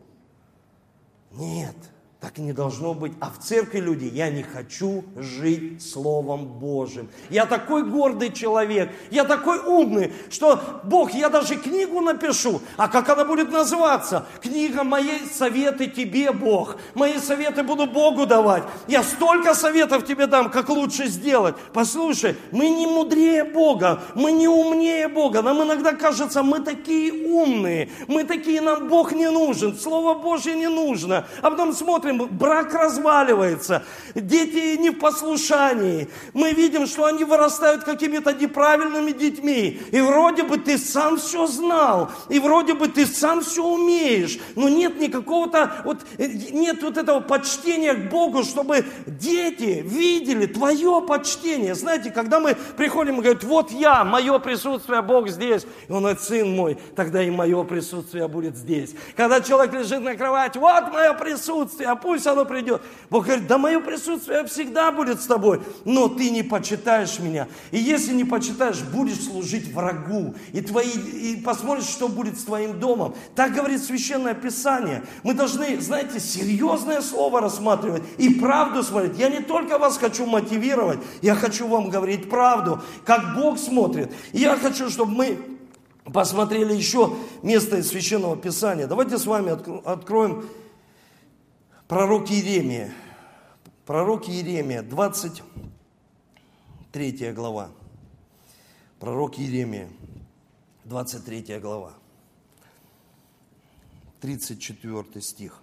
Нет. 1.32 1.76
Так 2.22 2.38
и 2.38 2.40
не 2.40 2.52
должно 2.52 2.94
быть. 2.94 3.14
А 3.18 3.32
в 3.32 3.42
церкви 3.42 3.80
люди, 3.80 4.04
я 4.04 4.30
не 4.30 4.44
хочу 4.44 5.04
жить 5.16 5.82
Словом 5.82 6.46
Божьим. 6.46 7.08
Я 7.30 7.46
такой 7.46 7.82
гордый 7.82 8.30
человек, 8.30 8.92
я 9.10 9.24
такой 9.24 9.58
умный, 9.58 10.12
что 10.30 10.60
Бог, 10.84 11.12
я 11.14 11.28
даже 11.30 11.56
книгу 11.56 12.00
напишу. 12.00 12.60
А 12.76 12.86
как 12.86 13.08
она 13.08 13.24
будет 13.24 13.50
называться? 13.50 14.24
Книга 14.40 14.84
«Мои 14.84 15.18
советы 15.34 15.88
тебе, 15.88 16.30
Бог». 16.30 16.76
Мои 16.94 17.18
советы 17.18 17.64
буду 17.64 17.88
Богу 17.88 18.24
давать. 18.24 18.62
Я 18.86 19.02
столько 19.02 19.52
советов 19.52 20.06
тебе 20.06 20.28
дам, 20.28 20.48
как 20.48 20.68
лучше 20.68 21.08
сделать. 21.08 21.56
Послушай, 21.72 22.36
мы 22.52 22.68
не 22.68 22.86
мудрее 22.86 23.42
Бога, 23.42 24.00
мы 24.14 24.30
не 24.30 24.46
умнее 24.46 25.08
Бога. 25.08 25.42
Нам 25.42 25.64
иногда 25.64 25.92
кажется, 25.92 26.44
мы 26.44 26.60
такие 26.60 27.26
умные, 27.26 27.90
мы 28.06 28.22
такие, 28.22 28.60
нам 28.60 28.86
Бог 28.86 29.10
не 29.10 29.28
нужен, 29.28 29.76
Слово 29.76 30.14
Божье 30.14 30.54
не 30.54 30.68
нужно. 30.68 31.26
А 31.40 31.50
потом 31.50 31.72
смотрим, 31.72 32.11
смотрим, 32.12 32.36
брак 32.36 32.74
разваливается, 32.74 33.84
дети 34.14 34.76
не 34.76 34.90
в 34.90 34.98
послушании. 34.98 36.08
Мы 36.32 36.52
видим, 36.52 36.86
что 36.86 37.04
они 37.04 37.24
вырастают 37.24 37.84
какими-то 37.84 38.32
неправильными 38.32 39.12
детьми. 39.12 39.80
И 39.90 40.00
вроде 40.00 40.42
бы 40.42 40.58
ты 40.58 40.78
сам 40.78 41.16
все 41.16 41.46
знал, 41.46 42.10
и 42.28 42.38
вроде 42.38 42.74
бы 42.74 42.88
ты 42.88 43.06
сам 43.06 43.42
все 43.42 43.64
умеешь, 43.64 44.38
но 44.56 44.68
нет 44.68 45.00
никакого-то, 45.00 45.82
вот, 45.84 45.98
нет 46.18 46.82
вот 46.82 46.96
этого 46.96 47.20
почтения 47.20 47.94
к 47.94 48.10
Богу, 48.10 48.44
чтобы 48.44 48.84
дети 49.06 49.82
видели 49.84 50.46
твое 50.46 51.04
почтение. 51.06 51.74
Знаете, 51.74 52.10
когда 52.10 52.40
мы 52.40 52.56
приходим 52.76 53.18
и 53.18 53.22
говорим, 53.22 53.48
вот 53.48 53.70
я, 53.70 54.04
мое 54.04 54.38
присутствие, 54.38 55.02
Бог 55.02 55.28
здесь, 55.28 55.66
и 55.88 55.92
он 55.92 56.00
говорит, 56.00 56.20
сын 56.20 56.54
мой, 56.54 56.78
тогда 56.96 57.22
и 57.22 57.30
мое 57.30 57.62
присутствие 57.64 58.28
будет 58.28 58.56
здесь. 58.56 58.94
Когда 59.16 59.40
человек 59.40 59.72
лежит 59.74 60.00
на 60.02 60.14
кровати, 60.16 60.58
вот 60.58 60.92
мое 60.92 61.12
присутствие, 61.14 61.88
пусть 62.02 62.26
оно 62.26 62.44
придет. 62.44 62.82
Бог 63.08 63.24
говорит, 63.24 63.46
да 63.46 63.58
мое 63.58 63.80
присутствие 63.80 64.44
всегда 64.46 64.90
будет 64.92 65.20
с 65.20 65.26
тобой, 65.26 65.62
но 65.84 66.08
ты 66.08 66.30
не 66.30 66.42
почитаешь 66.42 67.18
меня. 67.18 67.48
И 67.70 67.78
если 67.78 68.12
не 68.12 68.24
почитаешь, 68.24 68.80
будешь 68.82 69.24
служить 69.24 69.72
врагу. 69.72 70.34
И, 70.52 70.60
твои, 70.60 70.90
и 70.90 71.36
посмотришь, 71.36 71.86
что 71.86 72.08
будет 72.08 72.38
с 72.38 72.44
твоим 72.44 72.80
домом. 72.80 73.14
Так 73.34 73.54
говорит 73.54 73.82
Священное 73.82 74.34
Писание. 74.34 75.04
Мы 75.22 75.34
должны, 75.34 75.80
знаете, 75.80 76.20
серьезное 76.20 77.00
слово 77.00 77.40
рассматривать 77.40 78.02
и 78.18 78.30
правду 78.30 78.82
смотреть. 78.82 79.18
Я 79.18 79.28
не 79.28 79.40
только 79.40 79.78
вас 79.78 79.98
хочу 79.98 80.26
мотивировать, 80.26 80.98
я 81.22 81.34
хочу 81.34 81.66
вам 81.68 81.90
говорить 81.90 82.28
правду, 82.28 82.80
как 83.04 83.34
Бог 83.36 83.58
смотрит. 83.58 84.12
И 84.32 84.40
я 84.40 84.56
хочу, 84.56 84.90
чтобы 84.90 85.12
мы 85.12 85.38
посмотрели 86.12 86.74
еще 86.74 87.14
место 87.42 87.76
из 87.78 87.88
Священного 87.88 88.36
Писания. 88.36 88.86
Давайте 88.86 89.18
с 89.18 89.26
вами 89.26 89.52
откроем 89.88 90.44
пророк 91.92 92.30
Иеремия. 92.30 92.90
Пророк 93.84 94.26
Иеремия, 94.26 94.82
23 94.82 97.32
глава. 97.32 97.70
Пророк 98.98 99.38
Иеремия, 99.38 99.90
23 100.86 101.58
глава. 101.58 101.92
34 104.22 105.20
стих. 105.20 105.60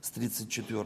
С 0.00 0.10
34. 0.10 0.84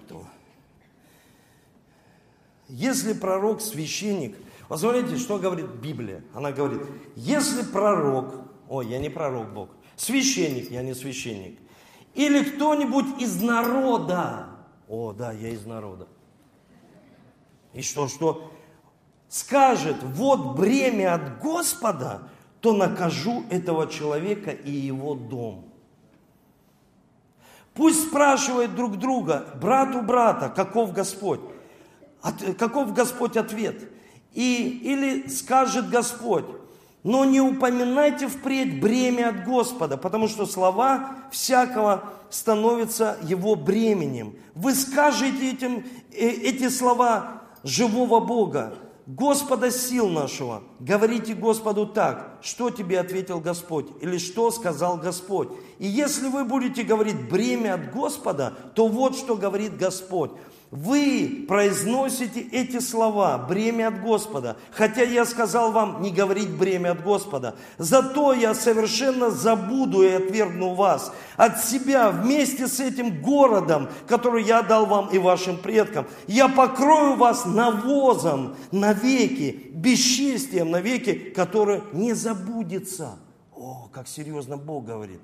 Если 2.69 3.14
пророк, 3.14 3.62
священник– 3.62 4.37
Посмотрите, 4.69 5.17
что 5.17 5.38
говорит 5.38 5.67
Библия. 5.83 6.23
Она 6.35 6.53
говорит, 6.53 6.83
если 7.17 7.62
пророк, 7.62 8.35
ой, 8.69 8.87
я 8.87 8.99
не 8.99 9.11
пророк 9.11 9.53
Бог, 9.53 9.71
священник, 9.97 10.71
я 10.71 10.83
не 10.83 10.95
священник, 10.95 11.59
или 12.14 12.44
кто-нибудь 12.44 13.20
из 13.20 13.42
народа, 13.42 14.46
о, 14.88 15.12
да, 15.12 15.33
я 15.33 15.50
из 15.50 15.66
народа, 15.66 16.07
и 17.72 17.83
что, 17.83 18.09
что 18.09 18.53
скажет, 19.29 19.96
вот 20.03 20.57
бремя 20.57 21.14
от 21.14 21.40
Господа, 21.40 22.29
то 22.61 22.72
накажу 22.72 23.44
этого 23.50 23.88
человека 23.88 24.50
и 24.50 24.70
его 24.70 25.14
дом. 25.14 25.66
Пусть 27.74 28.07
спрашивают 28.09 28.77
друг 28.77 28.96
друга, 28.98 29.46
брат 29.61 29.94
у 29.96 30.00
брата, 30.00 30.48
каков 30.48 30.92
Господь. 30.92 31.40
От, 32.22 32.57
каков 32.57 32.94
Господь 32.94 33.37
ответ? 33.37 33.90
И, 34.33 34.81
или 34.83 35.29
скажет 35.29 35.90
Господь, 35.90 36.46
но 37.05 37.27
не 37.27 37.40
упоминайте 37.40 38.27
впредь 38.29 38.81
бремя 38.81 39.29
от 39.29 39.45
Господа, 39.45 39.97
потому 39.97 40.27
что 40.27 40.47
слова 40.47 41.11
всякого 41.31 42.05
становятся 42.31 43.19
его 43.23 43.55
бременем. 43.55 44.35
Вы 44.55 44.75
скажете 44.75 45.51
этим, 45.53 45.85
э, 46.11 46.27
эти 46.27 46.69
слова 46.71 47.43
живого 47.62 48.21
Бога, 48.21 48.75
Господа 49.07 49.71
сил 49.71 50.09
нашего. 50.09 50.62
Говорите 50.81 51.35
Господу 51.35 51.87
так, 51.87 52.38
что 52.40 52.71
тебе 52.71 52.99
ответил 52.99 53.38
Господь, 53.38 53.87
или 54.01 54.17
что 54.17 54.51
сказал 54.51 54.97
Господь. 54.97 55.51
И 55.79 55.87
если 55.87 56.29
вы 56.29 56.45
будете 56.45 56.85
говорить 56.85 57.29
бремя 57.29 57.75
от 57.75 57.93
Господа, 57.93 58.55
то 58.75 58.88
вот 58.88 59.14
что 59.14 59.37
говорит 59.37 59.77
Господь. 59.77 60.31
Вы 60.74 61.44
произносите 61.46 62.40
эти 62.40 62.80
слова, 62.80 63.38
бремя 63.38 63.88
от 63.88 64.02
Господа, 64.02 64.56
хотя 64.72 65.02
я 65.02 65.24
сказал 65.24 65.70
вам 65.70 66.02
не 66.02 66.10
говорить 66.10 66.50
бремя 66.50 66.90
от 66.90 67.04
Господа. 67.04 67.54
Зато 67.78 68.32
я 68.32 68.54
совершенно 68.54 69.30
забуду 69.30 70.02
и 70.02 70.08
отвергну 70.08 70.74
вас 70.74 71.12
от 71.37 71.64
себя 71.64 72.10
вместе 72.10 72.66
с 72.66 72.80
этим 72.80 73.22
городом, 73.22 73.88
который 74.08 74.42
я 74.42 74.62
дал 74.62 74.87
вам 74.87 75.10
и 75.10 75.18
вашим 75.18 75.58
предкам. 75.58 76.08
Я 76.26 76.48
покрою 76.48 77.14
вас 77.14 77.46
навозом 77.46 78.56
навеки, 78.72 79.70
бесчестием 79.74 80.72
навеки, 80.72 81.14
которое 81.14 81.82
не 81.92 82.14
забудется. 82.14 83.12
О, 83.54 83.88
как 83.92 84.08
серьезно 84.08 84.56
Бог 84.56 84.87
говорит. 84.87 85.20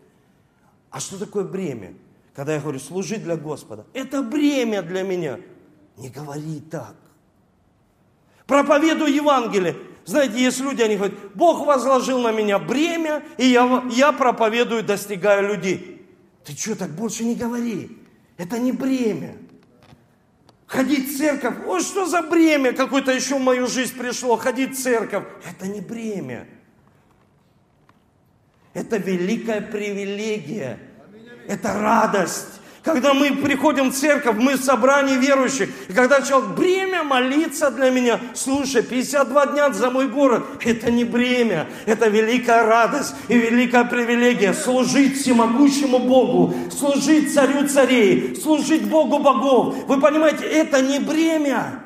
А 0.92 1.00
что 1.00 1.18
такое 1.18 1.42
бремя? 1.42 1.92
Когда 2.34 2.54
я 2.54 2.60
говорю, 2.60 2.78
служи 2.78 3.16
для 3.16 3.36
Господа, 3.36 3.86
это 3.92 4.22
бремя 4.22 4.82
для 4.82 5.02
меня. 5.02 5.40
Не 5.96 6.08
говори 6.08 6.60
так. 6.60 6.94
Проповедуй 8.46 9.12
Евангелие. 9.12 9.76
Знаете, 10.04 10.42
есть 10.42 10.60
люди, 10.60 10.82
они 10.82 10.96
говорят, 10.96 11.16
Бог 11.34 11.66
возложил 11.66 12.20
на 12.20 12.32
меня 12.32 12.58
бремя, 12.58 13.22
и 13.36 13.46
я, 13.46 13.84
я 13.90 14.12
проповедую, 14.12 14.82
достигаю 14.82 15.48
людей. 15.48 16.06
Ты 16.44 16.56
что, 16.56 16.74
так 16.74 16.90
больше 16.90 17.24
не 17.24 17.34
говори. 17.34 17.98
Это 18.36 18.58
не 18.58 18.72
бремя. 18.72 19.36
Ходить 20.66 21.12
в 21.12 21.18
церковь, 21.18 21.56
ой, 21.66 21.82
что 21.82 22.06
за 22.06 22.22
бремя 22.22 22.72
какое-то 22.72 23.12
еще 23.12 23.36
в 23.36 23.42
мою 23.42 23.66
жизнь 23.66 23.96
пришло, 23.96 24.36
ходить 24.36 24.78
в 24.78 24.82
церковь. 24.82 25.24
Это 25.48 25.68
не 25.68 25.80
бремя. 25.80 26.46
Это 28.72 28.96
великая 28.96 29.60
привилегия 29.60 30.78
это 31.50 31.74
радость. 31.74 32.46
Когда 32.82 33.12
мы 33.12 33.32
приходим 33.32 33.90
в 33.90 33.94
церковь, 33.94 34.36
мы 34.38 34.54
в 34.54 34.64
собрании 34.64 35.16
верующих. 35.16 35.68
И 35.88 35.92
когда 35.92 36.22
человек, 36.22 36.50
бремя 36.50 37.02
молиться 37.02 37.70
для 37.70 37.90
меня. 37.90 38.18
Слушай, 38.32 38.82
52 38.82 39.46
дня 39.48 39.70
за 39.70 39.90
мой 39.90 40.08
город. 40.08 40.44
Это 40.64 40.90
не 40.90 41.04
бремя. 41.04 41.66
Это 41.84 42.08
великая 42.08 42.64
радость 42.64 43.14
и 43.28 43.34
великая 43.34 43.84
привилегия. 43.84 44.54
Служить 44.54 45.20
всемогущему 45.20 45.98
Богу. 45.98 46.54
Служить 46.70 47.34
царю 47.34 47.68
царей. 47.68 48.34
Служить 48.40 48.88
Богу 48.88 49.18
богов. 49.18 49.74
Вы 49.86 50.00
понимаете, 50.00 50.46
это 50.46 50.80
не 50.80 51.00
бремя. 51.00 51.82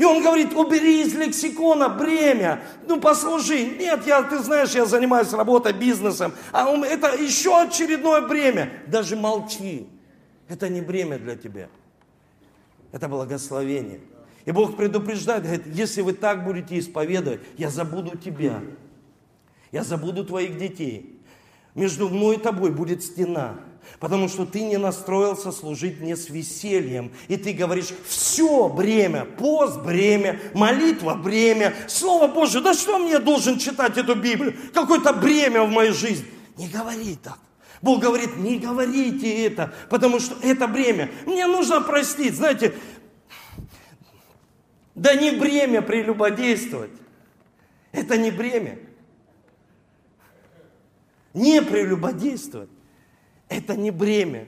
И 0.00 0.04
он 0.04 0.22
говорит, 0.22 0.54
убери 0.54 1.02
из 1.02 1.14
лексикона 1.14 1.90
бремя, 1.90 2.62
ну 2.88 2.98
послужи. 2.98 3.66
Нет, 3.66 4.06
я, 4.06 4.22
ты 4.22 4.38
знаешь, 4.38 4.70
я 4.70 4.86
занимаюсь 4.86 5.30
работой, 5.30 5.74
бизнесом, 5.74 6.32
а 6.52 6.70
он, 6.70 6.84
это 6.84 7.14
еще 7.22 7.60
очередное 7.60 8.22
бремя. 8.22 8.72
Даже 8.86 9.14
молчи. 9.14 9.86
Это 10.48 10.70
не 10.70 10.80
бремя 10.80 11.18
для 11.18 11.36
тебя. 11.36 11.68
Это 12.92 13.08
благословение. 13.08 14.00
И 14.46 14.52
Бог 14.52 14.74
предупреждает, 14.74 15.42
говорит, 15.42 15.66
если 15.66 16.00
вы 16.00 16.14
так 16.14 16.44
будете 16.44 16.78
исповедовать, 16.78 17.40
я 17.58 17.68
забуду 17.68 18.16
тебя. 18.16 18.62
Я 19.70 19.84
забуду 19.84 20.24
твоих 20.24 20.56
детей. 20.56 21.20
Между 21.74 22.08
мной 22.08 22.36
и 22.36 22.40
тобой 22.40 22.70
будет 22.70 23.02
стена. 23.02 23.56
Потому 23.98 24.28
что 24.28 24.46
ты 24.46 24.62
не 24.62 24.78
настроился 24.78 25.52
служить 25.52 26.00
мне 26.00 26.16
с 26.16 26.30
весельем. 26.30 27.12
И 27.28 27.36
ты 27.36 27.52
говоришь, 27.52 27.88
все 28.06 28.68
бремя, 28.68 29.24
пост 29.24 29.80
бремя, 29.80 30.40
молитва 30.54 31.14
бремя, 31.14 31.74
Слово 31.88 32.28
Божье, 32.28 32.60
да 32.60 32.72
что 32.72 32.98
мне 32.98 33.18
должен 33.18 33.58
читать 33.58 33.98
эту 33.98 34.14
Библию? 34.14 34.54
Какое-то 34.72 35.12
бремя 35.12 35.64
в 35.64 35.70
моей 35.70 35.92
жизни. 35.92 36.26
Не 36.56 36.68
говори 36.68 37.16
так. 37.22 37.38
Бог 37.82 38.00
говорит, 38.00 38.36
не 38.36 38.58
говорите 38.58 39.46
это, 39.46 39.72
потому 39.88 40.20
что 40.20 40.36
это 40.42 40.68
бремя. 40.68 41.10
Мне 41.26 41.46
нужно 41.46 41.80
простить, 41.80 42.34
знаете, 42.34 42.74
да 44.94 45.14
не 45.14 45.30
бремя 45.30 45.80
прелюбодействовать. 45.80 46.90
Это 47.92 48.18
не 48.18 48.30
бремя. 48.30 48.78
Не 51.32 51.62
прелюбодействовать. 51.62 52.68
Это 53.50 53.76
не 53.76 53.90
бремя. 53.90 54.46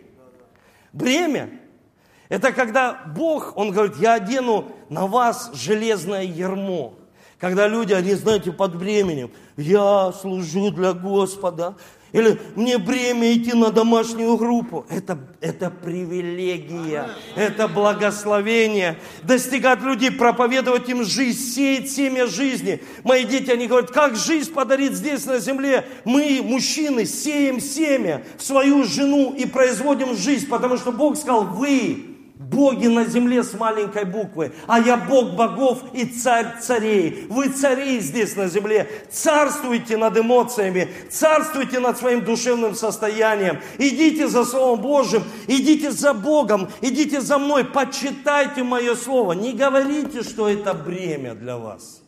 Бремя– 0.92 1.50
это 2.30 2.52
когда 2.52 3.02
Бог, 3.14 3.56
Он 3.56 3.72
говорит, 3.72 3.96
я 3.96 4.14
одену 4.14 4.72
на 4.88 5.06
вас 5.06 5.50
железное 5.52 6.22
ермо. 6.22 6.94
Когда 7.42 7.66
люди, 7.66 7.92
они, 7.92 8.14
знаете, 8.14 8.52
под 8.52 8.76
бременем, 8.76 9.28
я 9.56 10.12
служу 10.12 10.70
для 10.70 10.92
Господа, 10.92 11.74
или 12.12 12.38
мне 12.54 12.78
бремя 12.78 13.34
идти 13.34 13.52
на 13.52 13.72
домашнюю 13.72 14.36
группу. 14.36 14.86
Это, 14.88 15.18
это 15.40 15.68
привилегия, 15.68 17.08
это 17.34 17.66
благословение. 17.66 18.96
Достигать 19.24 19.82
людей, 19.82 20.12
проповедовать 20.12 20.88
им 20.88 21.02
жизнь, 21.02 21.52
сеять 21.52 21.90
семя 21.90 22.28
жизни. 22.28 22.80
Мои 23.02 23.24
дети, 23.24 23.50
они 23.50 23.66
говорят, 23.66 23.90
как 23.90 24.14
жизнь 24.14 24.52
подарить 24.52 24.92
здесь 24.92 25.26
на 25.26 25.40
земле? 25.40 25.84
Мы, 26.04 26.42
мужчины, 26.44 27.06
сеем 27.06 27.58
семя 27.58 28.22
в 28.38 28.44
свою 28.44 28.84
жену 28.84 29.34
и 29.36 29.46
производим 29.46 30.14
жизнь, 30.16 30.46
потому 30.46 30.76
что 30.76 30.92
Бог 30.92 31.16
сказал, 31.16 31.46
вы 31.46 32.11
боги 32.48 32.86
на 32.86 33.04
земле 33.04 33.42
с 33.42 33.54
маленькой 33.54 34.04
буквы, 34.04 34.52
а 34.66 34.80
я 34.80 34.96
Бог 34.96 35.34
богов 35.34 35.82
и 35.92 36.04
царь 36.04 36.60
царей. 36.60 37.26
Вы 37.28 37.48
цари 37.48 38.00
здесь 38.00 38.36
на 38.36 38.48
земле. 38.48 38.88
Царствуйте 39.10 39.96
над 39.96 40.18
эмоциями, 40.18 40.88
царствуйте 41.10 41.78
над 41.78 41.98
своим 41.98 42.24
душевным 42.24 42.74
состоянием. 42.74 43.60
Идите 43.78 44.28
за 44.28 44.44
Словом 44.44 44.80
Божьим, 44.80 45.22
идите 45.46 45.90
за 45.90 46.14
Богом, 46.14 46.68
идите 46.80 47.20
за 47.20 47.38
мной, 47.38 47.64
почитайте 47.64 48.62
мое 48.62 48.94
Слово. 48.94 49.32
Не 49.32 49.52
говорите, 49.52 50.22
что 50.22 50.48
это 50.48 50.74
бремя 50.74 51.34
для 51.34 51.56
вас. 51.56 52.02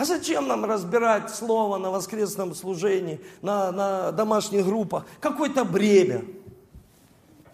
А 0.00 0.04
зачем 0.06 0.48
нам 0.48 0.64
разбирать 0.64 1.28
слово 1.28 1.76
на 1.76 1.90
воскресном 1.90 2.54
служении, 2.54 3.20
на, 3.42 3.70
на 3.70 4.12
домашних 4.12 4.64
группах? 4.64 5.04
Какое-то 5.20 5.64
бремя. 5.66 6.24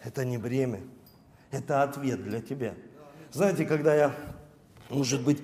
Это 0.07 0.25
не 0.25 0.39
бремя, 0.39 0.81
это 1.51 1.83
ответ 1.83 2.23
для 2.23 2.41
тебя. 2.41 2.75
Знаете, 3.33 3.65
когда 3.65 3.93
я, 3.93 4.15
может 4.89 5.21
быть, 5.23 5.43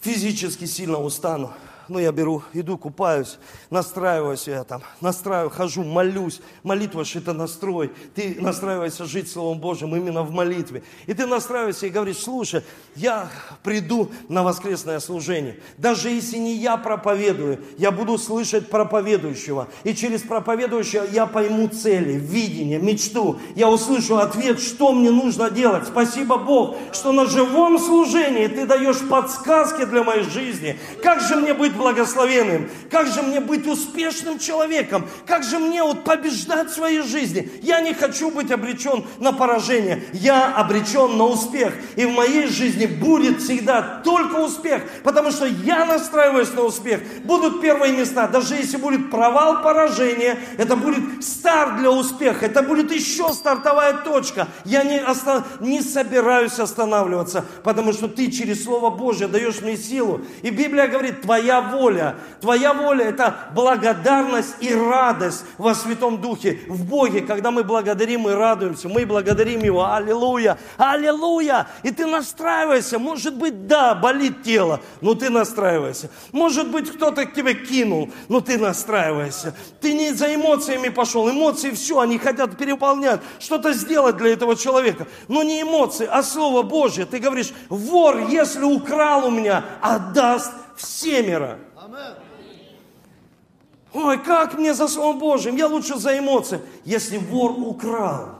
физически 0.00 0.66
сильно 0.66 0.98
устану, 0.98 1.52
ну, 1.88 1.98
я 1.98 2.12
беру, 2.12 2.44
иду, 2.52 2.78
купаюсь, 2.78 3.38
настраиваюсь 3.68 4.46
я 4.46 4.62
там, 4.62 4.82
настраиваю, 5.00 5.50
хожу, 5.50 5.82
молюсь. 5.82 6.40
Молитва 6.62 7.04
же 7.04 7.18
это 7.18 7.32
настрой. 7.32 7.90
Ты 8.14 8.40
настраиваешься 8.40 9.04
жить 9.04 9.28
Словом 9.28 9.58
Божьим 9.58 9.94
именно 9.96 10.22
в 10.22 10.30
молитве. 10.30 10.84
И 11.06 11.12
ты 11.12 11.26
настраиваешься 11.26 11.88
и 11.88 11.90
говоришь, 11.90 12.18
слушай, 12.18 12.62
я 12.94 13.28
приду 13.62 14.10
на 14.28 14.42
воскресное 14.42 15.00
служение. 15.00 15.58
Даже 15.78 16.10
если 16.10 16.36
не 16.36 16.54
я 16.54 16.76
проповедую, 16.76 17.64
я 17.78 17.90
буду 17.90 18.18
слышать 18.18 18.68
проповедующего. 18.68 19.68
И 19.84 19.94
через 19.94 20.22
проповедующего 20.22 21.06
я 21.10 21.26
пойму 21.26 21.68
цели, 21.68 22.12
видение, 22.12 22.78
мечту. 22.78 23.38
Я 23.54 23.70
услышу 23.70 24.18
ответ, 24.18 24.60
что 24.60 24.92
мне 24.92 25.10
нужно 25.10 25.50
делать. 25.50 25.86
Спасибо 25.86 26.36
Бог, 26.36 26.76
что 26.92 27.12
на 27.12 27.26
живом 27.26 27.78
служении 27.78 28.46
ты 28.46 28.66
даешь 28.66 29.00
подсказки 29.08 29.84
для 29.84 30.02
моей 30.02 30.24
жизни. 30.24 30.78
Как 31.02 31.20
же 31.20 31.36
мне 31.36 31.54
быть 31.54 31.74
благословенным? 31.74 32.68
Как 32.90 33.06
же 33.06 33.22
мне 33.22 33.40
быть 33.40 33.66
успешным 33.66 34.38
человеком? 34.38 35.08
Как 35.26 35.44
же 35.44 35.58
мне 35.58 35.82
вот 35.82 36.04
побеждать 36.04 36.68
в 36.68 36.74
своей 36.74 37.02
жизни? 37.02 37.50
Я 37.62 37.80
не 37.80 37.94
хочу 37.94 38.30
быть 38.30 38.50
обречен 38.50 39.04
на 39.18 39.32
поражение. 39.32 40.04
Я 40.12 40.54
обречен 40.54 41.16
на 41.16 41.24
успех. 41.24 41.72
И 41.96 42.04
в 42.04 42.10
моей 42.10 42.48
жизни 42.48 42.81
будет 42.86 43.40
всегда 43.40 44.00
только 44.04 44.36
успех. 44.36 44.82
Потому 45.04 45.30
что 45.30 45.46
я 45.46 45.84
настраиваюсь 45.84 46.52
на 46.52 46.62
успех. 46.62 47.00
Будут 47.24 47.60
первые 47.60 47.92
места. 47.92 48.26
Даже 48.28 48.54
если 48.54 48.76
будет 48.76 49.10
провал, 49.10 49.62
поражение, 49.62 50.38
это 50.58 50.76
будет 50.76 51.24
старт 51.24 51.78
для 51.78 51.90
успеха. 51.90 52.46
Это 52.46 52.62
будет 52.62 52.92
еще 52.92 53.32
стартовая 53.32 53.94
точка. 53.98 54.48
Я 54.64 54.84
не, 54.84 55.00
оста... 55.00 55.44
не 55.60 55.82
собираюсь 55.82 56.58
останавливаться. 56.58 57.44
Потому 57.62 57.92
что 57.92 58.08
ты 58.08 58.30
через 58.30 58.64
Слово 58.64 58.90
Божье 58.90 59.28
даешь 59.28 59.60
мне 59.60 59.76
силу. 59.76 60.22
И 60.42 60.50
Библия 60.50 60.88
говорит, 60.88 61.22
твоя 61.22 61.60
воля. 61.60 62.16
Твоя 62.40 62.72
воля– 62.74 63.04
это 63.06 63.34
благодарность 63.54 64.54
и 64.60 64.74
радость 64.74 65.44
во 65.58 65.74
Святом 65.74 66.20
Духе, 66.20 66.60
в 66.68 66.84
Боге. 66.84 67.20
Когда 67.20 67.50
мы 67.50 67.64
благодарим 67.64 68.28
и 68.28 68.32
радуемся, 68.32 68.88
мы 68.88 69.06
благодарим 69.06 69.60
Его. 69.62 69.92
Аллилуйя! 69.92 70.58
Аллилуйя! 70.76 71.66
И 71.82 71.90
ты 71.90 72.06
настраивайся. 72.72 72.98
Может 72.98 73.36
быть, 73.36 73.66
да, 73.66 73.94
болит 73.94 74.42
тело, 74.42 74.80
но 75.00 75.14
ты 75.14 75.30
настраивайся. 75.30 76.10
Может 76.32 76.70
быть, 76.70 76.90
кто-то 76.90 77.26
к 77.26 77.34
тебе 77.34 77.54
кинул, 77.54 78.10
но 78.28 78.40
ты 78.40 78.58
настраивайся. 78.58 79.54
Ты 79.80 79.92
не 79.92 80.12
за 80.12 80.34
эмоциями 80.34 80.88
пошел. 80.88 81.30
Эмоции 81.30 81.70
все, 81.70 82.00
они 82.00 82.18
хотят 82.18 82.56
переполнять, 82.56 83.20
что-то 83.38 83.72
сделать 83.72 84.16
для 84.16 84.32
этого 84.32 84.56
человека. 84.56 85.06
Но 85.28 85.42
не 85.42 85.62
эмоции, 85.62 86.08
а 86.10 86.22
Слово 86.22 86.62
Божье. 86.62 87.04
Ты 87.04 87.18
говоришь, 87.18 87.52
вор, 87.68 88.18
если 88.28 88.64
украл 88.64 89.26
у 89.26 89.30
меня, 89.30 89.64
отдаст 89.80 90.52
всемеро. 90.76 91.58
Ой, 93.92 94.18
как 94.18 94.54
мне 94.54 94.72
за 94.72 94.88
Словом 94.88 95.18
Божьим? 95.18 95.56
Я 95.56 95.66
лучше 95.66 95.98
за 95.98 96.18
эмоции. 96.18 96.60
Если 96.86 97.18
вор 97.18 97.52
украл, 97.58 98.38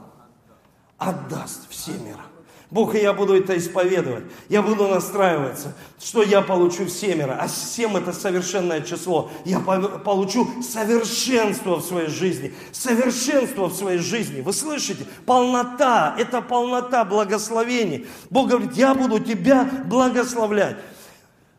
отдаст 0.97 1.69
всемеро. 1.69 2.32
Бог, 2.73 2.95
и 2.95 2.99
я 2.99 3.13
буду 3.13 3.35
это 3.35 3.55
исповедовать. 3.55 4.23
Я 4.49 4.63
буду 4.63 4.87
настраиваться, 4.87 5.75
что 5.99 6.23
я 6.23 6.41
получу 6.41 6.87
всемеро. 6.87 7.37
А 7.39 7.47
семь 7.47 7.95
это 7.95 8.11
совершенное 8.11 8.81
число. 8.81 9.29
Я 9.45 9.59
получу 9.59 10.47
совершенство 10.63 11.75
в 11.75 11.83
своей 11.83 12.09
жизни. 12.09 12.51
Совершенство 12.71 13.67
в 13.67 13.75
своей 13.75 13.99
жизни. 13.99 14.41
Вы 14.41 14.53
слышите? 14.53 15.05
Полнота. 15.27 16.15
Это 16.17 16.41
полнота 16.41 17.05
благословений. 17.05 18.07
Бог 18.31 18.49
говорит, 18.49 18.73
я 18.73 18.95
буду 18.95 19.19
тебя 19.19 19.69
благословлять. 19.85 20.77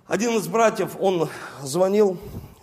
Один 0.09 0.37
из 0.37 0.49
братьев, 0.49 0.97
он 0.99 1.29
звонил 1.63 2.19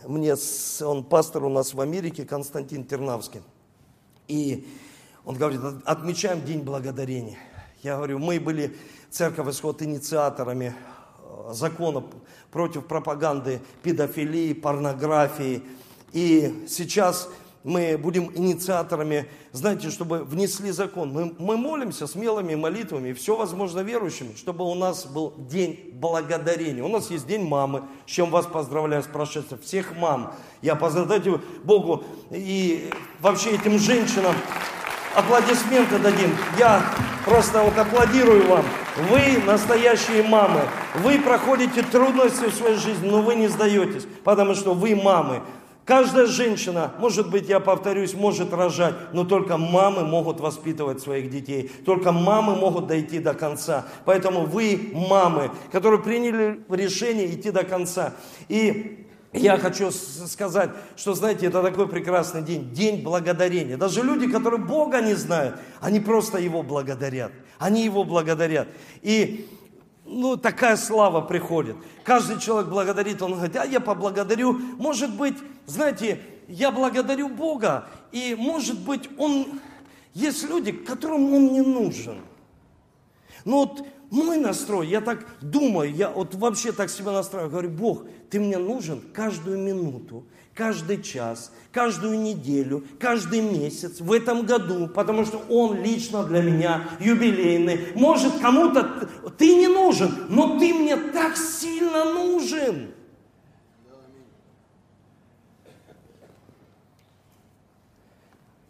мне, 0.05 0.35
он 0.81 1.05
пастор 1.05 1.45
у 1.45 1.49
нас 1.49 1.73
в 1.73 1.79
Америке, 1.79 2.25
Константин 2.25 2.83
Тернавский. 2.83 3.39
И 4.27 4.67
он 5.23 5.37
говорит, 5.37 5.61
отмечаем 5.85 6.43
День 6.43 6.63
Благодарения. 6.63 7.37
Я 7.83 7.95
говорю, 7.95 8.19
мы 8.19 8.39
были, 8.39 8.77
церковь 9.09 9.49
Исход, 9.49 9.81
инициаторами 9.81 10.75
э, 11.23 11.53
закона 11.53 12.03
против 12.51 12.85
пропаганды 12.85 13.59
педофилии, 13.81 14.53
порнографии. 14.53 15.63
И 16.13 16.65
сейчас 16.69 17.27
мы 17.63 17.97
будем 17.97 18.31
инициаторами, 18.35 19.27
знаете, 19.51 19.89
чтобы 19.89 20.23
внесли 20.23 20.69
закон. 20.69 21.11
Мы, 21.11 21.35
мы 21.39 21.57
молимся 21.57 22.05
смелыми 22.05 22.53
молитвами, 22.53 23.13
все 23.13 23.35
возможно 23.35 23.79
верующими, 23.79 24.35
чтобы 24.35 24.63
у 24.63 24.75
нас 24.75 25.07
был 25.07 25.33
день 25.37 25.89
благодарения. 25.93 26.83
У 26.83 26.87
нас 26.87 27.09
есть 27.09 27.25
день 27.25 27.47
мамы, 27.47 27.83
с 28.05 28.11
чем 28.11 28.29
вас 28.29 28.45
поздравляю 28.45 29.01
с 29.01 29.07
прошествием. 29.07 29.59
Всех 29.63 29.97
мам. 29.97 30.35
Я 30.61 30.75
поздравляю 30.75 31.41
Богу 31.63 32.03
и 32.29 32.91
вообще 33.21 33.55
этим 33.55 33.79
женщинам 33.79 34.35
аплодисменты 35.15 35.97
дадим. 35.97 36.29
Я 36.59 36.85
просто 37.25 37.61
вот 37.61 37.77
аплодирую 37.77 38.47
вам. 38.47 38.65
Вы 39.09 39.43
настоящие 39.45 40.23
мамы. 40.23 40.61
Вы 40.95 41.19
проходите 41.19 41.81
трудности 41.81 42.45
в 42.45 42.53
своей 42.53 42.75
жизни, 42.75 43.09
но 43.09 43.21
вы 43.21 43.35
не 43.35 43.47
сдаетесь, 43.47 44.05
потому 44.23 44.55
что 44.55 44.73
вы 44.73 44.95
мамы. 44.95 45.41
Каждая 45.83 46.27
женщина, 46.27 46.93
может 46.99 47.31
быть, 47.31 47.49
я 47.49 47.59
повторюсь, 47.59 48.13
может 48.13 48.53
рожать, 48.53 48.93
но 49.13 49.25
только 49.25 49.57
мамы 49.57 50.05
могут 50.05 50.39
воспитывать 50.39 51.01
своих 51.01 51.29
детей. 51.29 51.71
Только 51.85 52.11
мамы 52.11 52.55
могут 52.55 52.87
дойти 52.87 53.19
до 53.19 53.33
конца. 53.33 53.85
Поэтому 54.05 54.45
вы 54.45 54.91
мамы, 54.93 55.51
которые 55.71 55.99
приняли 55.99 56.61
решение 56.69 57.33
идти 57.33 57.49
до 57.49 57.63
конца. 57.63 58.13
И 58.47 59.07
я 59.33 59.57
хочу 59.57 59.91
сказать, 59.91 60.71
что, 60.97 61.13
знаете, 61.13 61.45
это 61.45 61.63
такой 61.63 61.87
прекрасный 61.87 62.41
день, 62.41 62.71
день 62.71 63.01
благодарения. 63.01 63.77
Даже 63.77 64.03
люди, 64.03 64.29
которые 64.29 64.59
Бога 64.59 65.01
не 65.01 65.13
знают, 65.13 65.55
они 65.79 65.99
просто 65.99 66.37
Его 66.37 66.63
благодарят. 66.63 67.31
Они 67.57 67.85
Его 67.85 68.03
благодарят. 68.03 68.67
И 69.01 69.47
ну, 70.05 70.35
такая 70.35 70.75
слава 70.75 71.21
приходит. 71.21 71.77
Каждый 72.03 72.39
человек 72.39 72.69
благодарит, 72.69 73.21
он 73.21 73.33
говорит, 73.33 73.55
а 73.55 73.65
я 73.65 73.79
поблагодарю. 73.79 74.53
Может 74.53 75.15
быть, 75.15 75.37
знаете, 75.65 76.19
я 76.49 76.71
благодарю 76.71 77.29
Бога, 77.29 77.87
и 78.11 78.35
может 78.37 78.79
быть, 78.79 79.09
он... 79.17 79.61
Есть 80.13 80.49
люди, 80.49 80.73
которым 80.73 81.33
он 81.33 81.53
не 81.53 81.61
нужен. 81.61 82.17
Но 83.45 83.59
вот 83.59 83.87
мой 84.11 84.37
настрой, 84.37 84.87
я 84.87 85.01
так 85.01 85.25
думаю, 85.41 85.91
я 85.91 86.09
вот 86.09 86.35
вообще 86.35 86.73
так 86.73 86.89
себя 86.89 87.11
настраиваю, 87.11 87.49
говорю, 87.49 87.69
Бог, 87.69 88.05
ты 88.29 88.39
мне 88.39 88.57
нужен 88.57 89.01
каждую 89.13 89.57
минуту, 89.57 90.25
каждый 90.53 91.01
час, 91.01 91.53
каждую 91.71 92.19
неделю, 92.19 92.85
каждый 92.99 93.41
месяц 93.41 94.01
в 94.01 94.11
этом 94.11 94.45
году, 94.45 94.87
потому 94.87 95.25
что 95.25 95.37
он 95.49 95.81
лично 95.81 96.25
для 96.25 96.41
меня 96.41 96.89
юбилейный. 96.99 97.93
Может, 97.95 98.39
кому-то 98.39 99.09
ты 99.37 99.55
не 99.55 99.67
нужен, 99.67 100.25
но 100.27 100.59
ты 100.59 100.73
мне 100.73 100.97
так 100.97 101.37
сильно 101.37 102.03
нужен. 102.03 102.91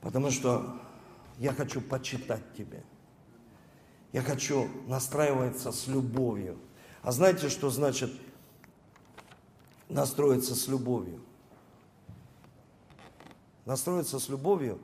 Потому 0.02 0.30
что 0.30 0.78
я 1.40 1.52
хочу 1.54 1.82
почитать 1.82 2.44
тебя. 2.56 2.80
Я 4.12 4.22
хочу 4.22 4.68
настраиваться 4.88 5.72
с 5.72 5.88
любовью. 5.88 6.58
А 7.02 7.12
знаете, 7.12 7.50
что 7.50 7.70
значит 7.70 8.12
настроиться 9.90 10.54
с 10.54 10.68
любовью? 10.68 11.22
Настроиться 13.66 14.20
с 14.20 14.28
любовью 14.28 14.80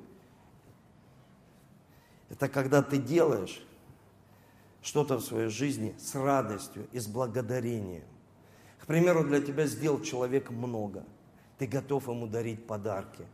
–это 2.29 2.47
когда 2.47 2.81
ты 2.81 2.97
делаешь 2.97 3.61
что-то 4.81 5.17
в 5.17 5.21
своей 5.21 5.49
жизни 5.49 5.93
с 5.99 6.15
радостью 6.15 6.87
и 6.93 6.99
с 6.99 7.07
благодарением. 7.07 8.05
К 8.79 8.85
примеру, 8.85 9.25
для 9.25 9.41
тебя 9.41 9.65
сделал 9.65 10.01
человек 10.01 10.51
много. 10.51 11.03
Ты 11.57 11.67
готов 11.67 12.07
ему 12.07 12.27
дарить 12.27 12.65
подарки. 12.65 13.25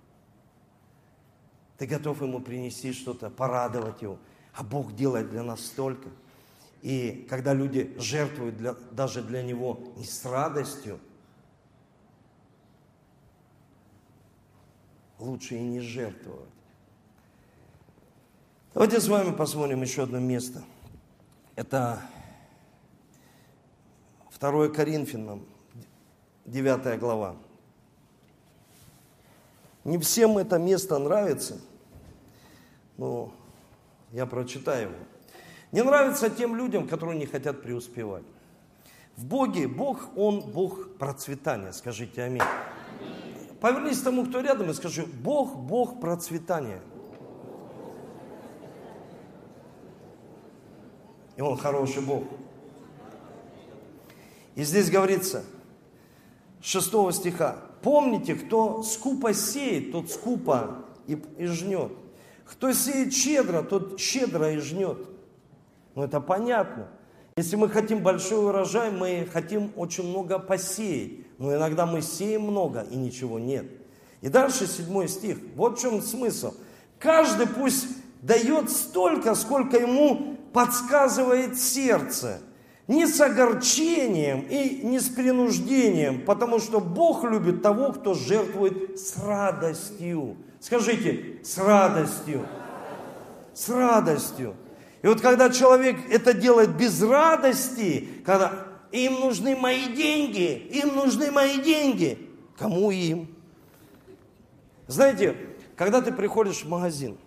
Ты 1.77 1.85
готов 1.85 2.21
ему 2.21 2.39
принести 2.39 2.93
что-то, 2.93 3.29
порадовать 3.29 4.01
его– 4.01 4.17
а 4.53 4.63
Бог 4.63 4.95
делает 4.95 5.29
для 5.29 5.43
нас 5.43 5.65
столько. 5.65 6.09
И 6.81 7.25
когда 7.29 7.53
люди 7.53 7.95
жертвуют 7.97 8.57
для, 8.57 8.73
даже 8.91 9.21
для 9.21 9.41
Него 9.41 9.79
не 9.95 10.05
с 10.05 10.25
радостью, 10.25 10.99
лучше 15.17 15.55
и 15.55 15.61
не 15.61 15.79
жертвовать. 15.79 16.49
Давайте 18.73 18.99
с 18.99 19.07
вами 19.07 19.33
посмотрим 19.33 19.81
еще 19.81 20.03
одно 20.03 20.19
место. 20.19 20.63
Это 21.55 22.01
2 24.39 24.69
Коринфянам, 24.69 25.45
9 26.45 26.99
глава. 26.99 27.37
Не 29.85 29.97
всем 29.99 30.37
это 30.37 30.57
место 30.57 30.97
нравится, 30.97 31.61
но 32.97 33.33
Я 34.13 34.27
прочитаю 34.27 34.89
его. 34.89 34.99
Не 35.71 35.81
нравится 35.81 36.29
тем 36.29 36.55
людям, 36.55 36.87
которые 36.87 37.17
не 37.17 37.25
хотят 37.25 37.63
преуспевать. 37.63 38.23
В 39.17 39.25
Боге, 39.25 39.67
Бог, 39.67 40.15
Он 40.15 40.39
Бог 40.39 40.97
процветания. 40.97 41.71
Скажите 41.71 42.21
аминь. 42.21 42.43
Повернись 43.59 44.01
тому, 44.01 44.25
кто 44.25 44.41
рядом, 44.41 44.69
и 44.69 44.73
скажи, 44.73 45.03
Бог, 45.05 45.55
Бог 45.55 45.99
процветания. 45.99 46.79
И 51.35 51.41
Он 51.41 51.57
хороший 51.57 52.03
Бог. 52.03 52.23
И 54.53 54.63
здесь 54.63 54.91
говорится, 54.91 55.43
6 56.61 57.13
стиха, 57.13 57.57
помните, 57.81 58.35
кто 58.35 58.83
скупо 58.83 59.33
сеет, 59.33 59.91
тот 59.91 60.11
скупо 60.11 60.85
и, 61.07 61.19
и 61.39 61.45
жнет. 61.47 61.91
Кто 62.53 62.71
сеет 62.71 63.13
щедро, 63.13 63.63
тот 63.63 63.99
щедро 63.99 64.51
и 64.51 64.59
жнет. 64.59 64.99
Ну 65.95 66.03
это 66.03 66.21
понятно. 66.21 66.87
Если 67.35 67.55
мы 67.55 67.67
хотим 67.67 68.03
большой 68.03 68.45
урожай, 68.45 68.91
мы 68.91 69.27
хотим 69.31 69.71
очень 69.75 70.07
много 70.07 70.37
посеять. 70.37 71.25
Но 71.39 71.53
иногда 71.53 71.87
мы 71.87 72.01
сеем 72.03 72.43
много 72.43 72.81
и 72.81 72.95
ничего 72.95 73.39
нет. 73.39 73.65
И 74.21 74.29
дальше 74.29 74.67
седьмой 74.67 75.07
стих. 75.07 75.39
Вот 75.55 75.79
в 75.79 75.81
чем 75.81 76.01
смысл. 76.01 76.53
Каждый 76.99 77.47
пусть 77.47 77.87
дает 78.21 78.69
столько, 78.69 79.33
сколько 79.33 79.77
ему 79.77 80.37
подсказывает 80.53 81.59
сердце. 81.59 82.39
Не 82.87 83.07
с 83.07 83.19
огорчением 83.19 84.41
и 84.41 84.81
не 84.83 84.99
с 84.99 85.09
принуждением, 85.09 86.23
потому 86.23 86.59
что 86.59 86.79
Бог 86.79 87.23
любит 87.23 87.63
того, 87.63 87.93
кто 87.93 88.13
жертвует 88.13 88.99
с 88.99 89.17
радостью. 89.17 90.37
Скажите, 90.63 91.39
с 91.43 91.57
радостью. 91.57 92.47
С 93.53 93.67
радостью. 93.67 94.55
И 95.01 95.07
вот 95.07 95.19
когда 95.19 95.49
человек 95.49 95.97
это 96.09 96.33
делает 96.33 96.77
без 96.77 97.01
радости, 97.01 98.07
когда 98.25 98.65
им 98.93 99.15
нужны 99.15 99.57
мои 99.57 99.93
деньги, 99.93 100.53
им 100.71 100.95
нужны 100.95 101.31
мои 101.31 101.61
деньги, 101.61 102.29
кому 102.57 102.91
им? 102.91 103.35
Знаете, 104.87 105.35
когда 105.75 106.01
ты 106.01 106.13
приходишь 106.13 106.63
в 106.63 106.69
магазин, 106.69 107.17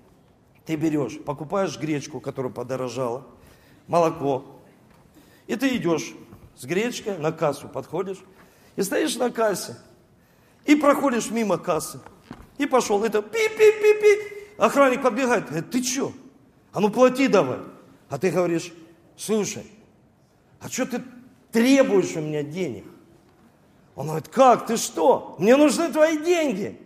ты 0.65 0.77
берешь, 0.77 1.23
покупаешь 1.23 1.79
гречку, 1.79 2.21
которая 2.21 2.51
подорожала, 2.51 3.27
молоко, 3.87 4.47
и 5.47 5.57
ты 5.57 5.77
идешь 5.77 6.15
с 6.57 6.65
гречкой 6.65 7.19
на 7.19 7.33
кассу, 7.33 7.69
подходишь, 7.69 8.25
и 8.77 8.83
стоишь 8.83 9.17
на 9.17 9.31
кассе, 9.31 9.77
и 10.65 10.75
проходишь 10.75 11.31
мимо 11.31 11.59
кассы, 11.59 12.01
и 12.59 12.67
пошел, 12.67 13.05
это 13.05 13.23
пи-пи-пи-пи, 13.23 14.57
охранник 14.59 15.03
подбегает, 15.03 15.47
говорит, 15.47 15.71
ты 15.71 15.83
что? 15.83 16.13
а 16.77 16.81
ну 16.81 16.91
плати 16.91 17.27
давай. 17.27 17.61
А 18.11 18.19
ты 18.19 18.31
говоришь, 18.31 18.71
слушай, 19.17 19.65
а 20.61 20.69
что 20.69 20.85
ты 20.85 21.03
требуешь 21.51 22.15
у 22.17 22.21
меня 22.21 22.43
денег? 22.43 22.85
Он 23.95 24.09
говорит, 24.09 24.29
как, 24.29 24.67
ты 24.67 24.77
что? 24.77 25.37
Мне 25.39 25.57
нужны 25.57 25.91
твои 25.91 26.19
деньги. 26.19 26.79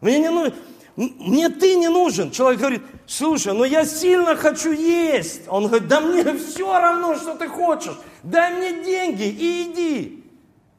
Мне 0.00 0.20
не 0.20 0.30
нужно, 0.30 0.54
мне 0.94 1.48
ты 1.48 1.74
не 1.74 1.88
нужен. 1.88 2.30
Человек 2.30 2.60
говорит, 2.60 2.82
слушай, 3.04 3.52
но 3.52 3.64
я 3.64 3.84
сильно 3.84 4.36
хочу 4.36 4.70
есть. 4.70 5.42
Он 5.48 5.66
говорит, 5.66 5.88
да 5.88 6.00
мне 6.00 6.22
все 6.38 6.78
равно, 6.78 7.16
что 7.16 7.34
ты 7.34 7.48
хочешь. 7.48 7.98
Дай 8.22 8.54
мне 8.54 8.84
деньги 8.84 9.24
и 9.24 9.72
иди. 9.72 10.24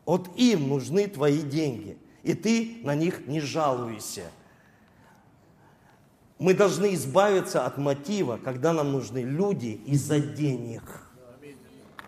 Вот 0.06 0.30
им 0.38 0.70
нужны 0.70 1.08
твои 1.08 1.42
деньги. 1.42 1.98
И 2.24 2.34
ты 2.34 2.78
на 2.84 2.96
них 2.96 3.28
не 3.28 3.42
жалуйся. 3.42 4.24
Мы 6.40 6.54
должны 6.54 6.94
избавиться 6.96 7.66
от 7.66 7.78
мотива, 7.78 8.40
когда 8.44 8.74
нам 8.74 8.92
нужны 8.92 9.20
люди 9.20 9.82
из-за 9.86 10.20
денег. 10.20 10.84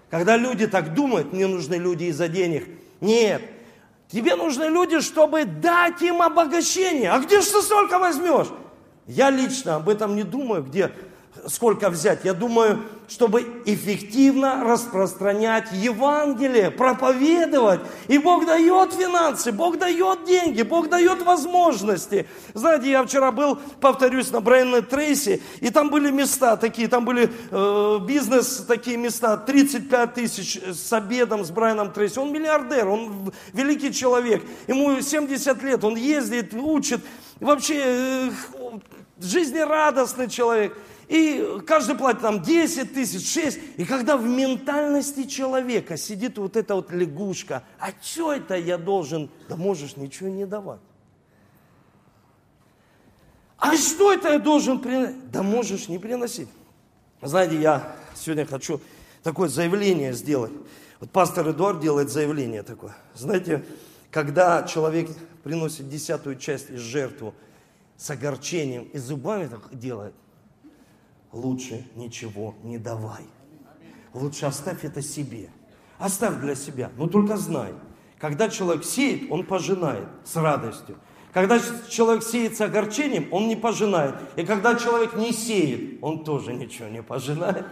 Когда 0.10 0.38
люди 0.38 0.68
так 0.68 0.94
думают, 0.94 1.34
мне 1.34 1.48
нужны 1.48 1.76
люди 1.76 2.06
из-за 2.06 2.28
денег. 2.28 2.68
Нет, 3.02 3.42
тебе 4.08 4.36
нужны 4.36 4.66
люди, 4.66 5.02
чтобы 5.02 5.46
дать 5.46 6.02
им 6.02 6.22
обогащение. 6.22 7.12
А 7.12 7.20
где 7.20 7.42
же 7.42 7.52
ты 7.52 7.62
столько 7.62 8.00
возьмешь? 8.00 8.48
Я 9.08 9.30
лично 9.30 9.76
об 9.76 9.90
этом 9.90 10.16
не 10.16 10.24
думаю, 10.24 10.64
где 10.64 10.92
сколько 11.48 11.90
взять. 11.90 12.26
Я 12.26 12.34
думаю, 12.34 12.84
чтобы 13.08 13.62
эффективно 13.66 14.64
распространять 14.64 15.72
Евангелие, 15.72 16.72
проповедовать. 16.72 17.82
И 18.08 18.18
Бог 18.18 18.46
дает 18.46 18.94
финансы, 18.94 19.52
Бог 19.52 19.78
дает 19.78 20.26
деньги, 20.26 20.64
Бог 20.64 20.90
дает 20.90 21.22
возможности. 21.22 22.28
Знаете, 22.54 22.90
я 22.90 23.04
вчера 23.04 23.32
был, 23.32 23.58
повторюсь, 23.80 24.32
на 24.32 24.42
Брайана 24.42 24.82
Трейси, 24.82 25.42
и 25.60 25.70
там 25.70 25.90
были 25.90 26.10
места 26.10 26.58
такие, 26.58 26.88
там 26.88 27.06
были 27.06 27.32
э, 27.52 28.00
бизнес 28.06 28.66
такие 28.68 28.98
места, 28.98 29.38
35 29.38 30.14
тысяч 30.14 30.60
с 30.62 30.92
обедом 30.94 31.46
с 31.46 31.52
Брайаном 31.52 31.92
Трейси. 31.92 32.20
Он 32.20 32.32
миллиардер, 32.32 32.88
он 32.88 33.32
великий 33.54 33.94
человек, 33.94 34.44
ему 34.68 35.00
70 35.00 35.62
лет, 35.64 35.84
он 35.84 35.96
ездит, 35.96 36.54
учит, 36.54 37.02
вообще 37.40 37.82
э, 37.86 38.32
жизнерадостный 39.22 40.30
человек. 40.30 40.76
И 41.08 41.60
каждый 41.68 41.96
платит 41.96 42.22
там 42.22 42.42
10 42.42 42.94
тысяч, 42.94 43.32
6. 43.32 43.60
И 43.78 43.86
когда 43.86 44.18
в 44.18 44.26
ментальности 44.26 45.24
человека 45.24 45.98
сидит 45.98 46.38
вот 46.38 46.56
эта 46.56 46.76
вот 46.76 46.92
лягушка, 46.92 47.64
а 47.80 47.90
что 48.02 48.34
это 48.34 48.56
я 48.56 48.78
должен? 48.78 49.30
Да 49.48 49.56
можешь 49.56 49.98
ничего 49.98 50.30
не 50.30 50.46
давать. 50.46 50.80
А 53.58 53.76
что 53.78 54.14
это 54.14 54.34
я 54.34 54.40
должен 54.40 54.80
приносить? 54.80 55.32
Да 55.32 55.44
можешь 55.44 55.88
не 55.88 56.00
приносить. 56.00 56.50
Знаете, 57.22 57.60
я 57.60 57.96
сегодня 58.16 58.46
хочу 58.46 58.82
такое 59.24 59.50
заявление 59.50 60.14
сделать. 60.14 60.52
Вот 61.00 61.12
пастор 61.12 61.50
Эдуард 61.50 61.80
делает 61.80 62.10
заявление 62.10 62.64
такое. 62.64 62.96
Знаете, 63.16 63.64
когда 64.12 64.64
человек 64.64 65.10
приносит 65.44 65.90
десятую 65.90 66.38
часть 66.38 66.70
из 66.70 66.80
жертву 66.80 67.34
с 67.98 68.10
огорчением 68.10 68.84
и 68.84 68.98
зубами 68.98 69.48
так 69.48 69.78
делает, 69.78 70.14
лучше 71.36 71.86
ничего 71.96 72.56
не 72.64 72.78
давай. 72.78 73.24
Лучше 74.14 74.46
оставь 74.46 74.84
это 74.86 75.02
себе. 75.02 75.50
Оставь 76.00 76.40
для 76.40 76.56
себя. 76.56 76.90
Но 76.98 77.08
только 77.08 77.38
знай, 77.38 77.74
когда 78.18 78.50
человек 78.50 78.84
сеет, 78.84 79.30
он 79.30 79.46
пожинает 79.46 80.08
с 80.24 80.36
радостью. 80.38 80.98
Когда 81.34 81.60
человек 81.90 82.24
сеет 82.24 82.56
с 82.56 82.62
огорчением, 82.62 83.28
он 83.32 83.50
не 83.50 83.58
пожинает. 83.58 84.16
И 84.38 84.46
когда 84.46 84.76
человек 84.76 85.16
не 85.16 85.34
сеет, 85.34 86.00
он 86.02 86.24
тоже 86.24 86.54
ничего 86.54 86.88
не 86.88 87.04
пожинает. 87.04 87.66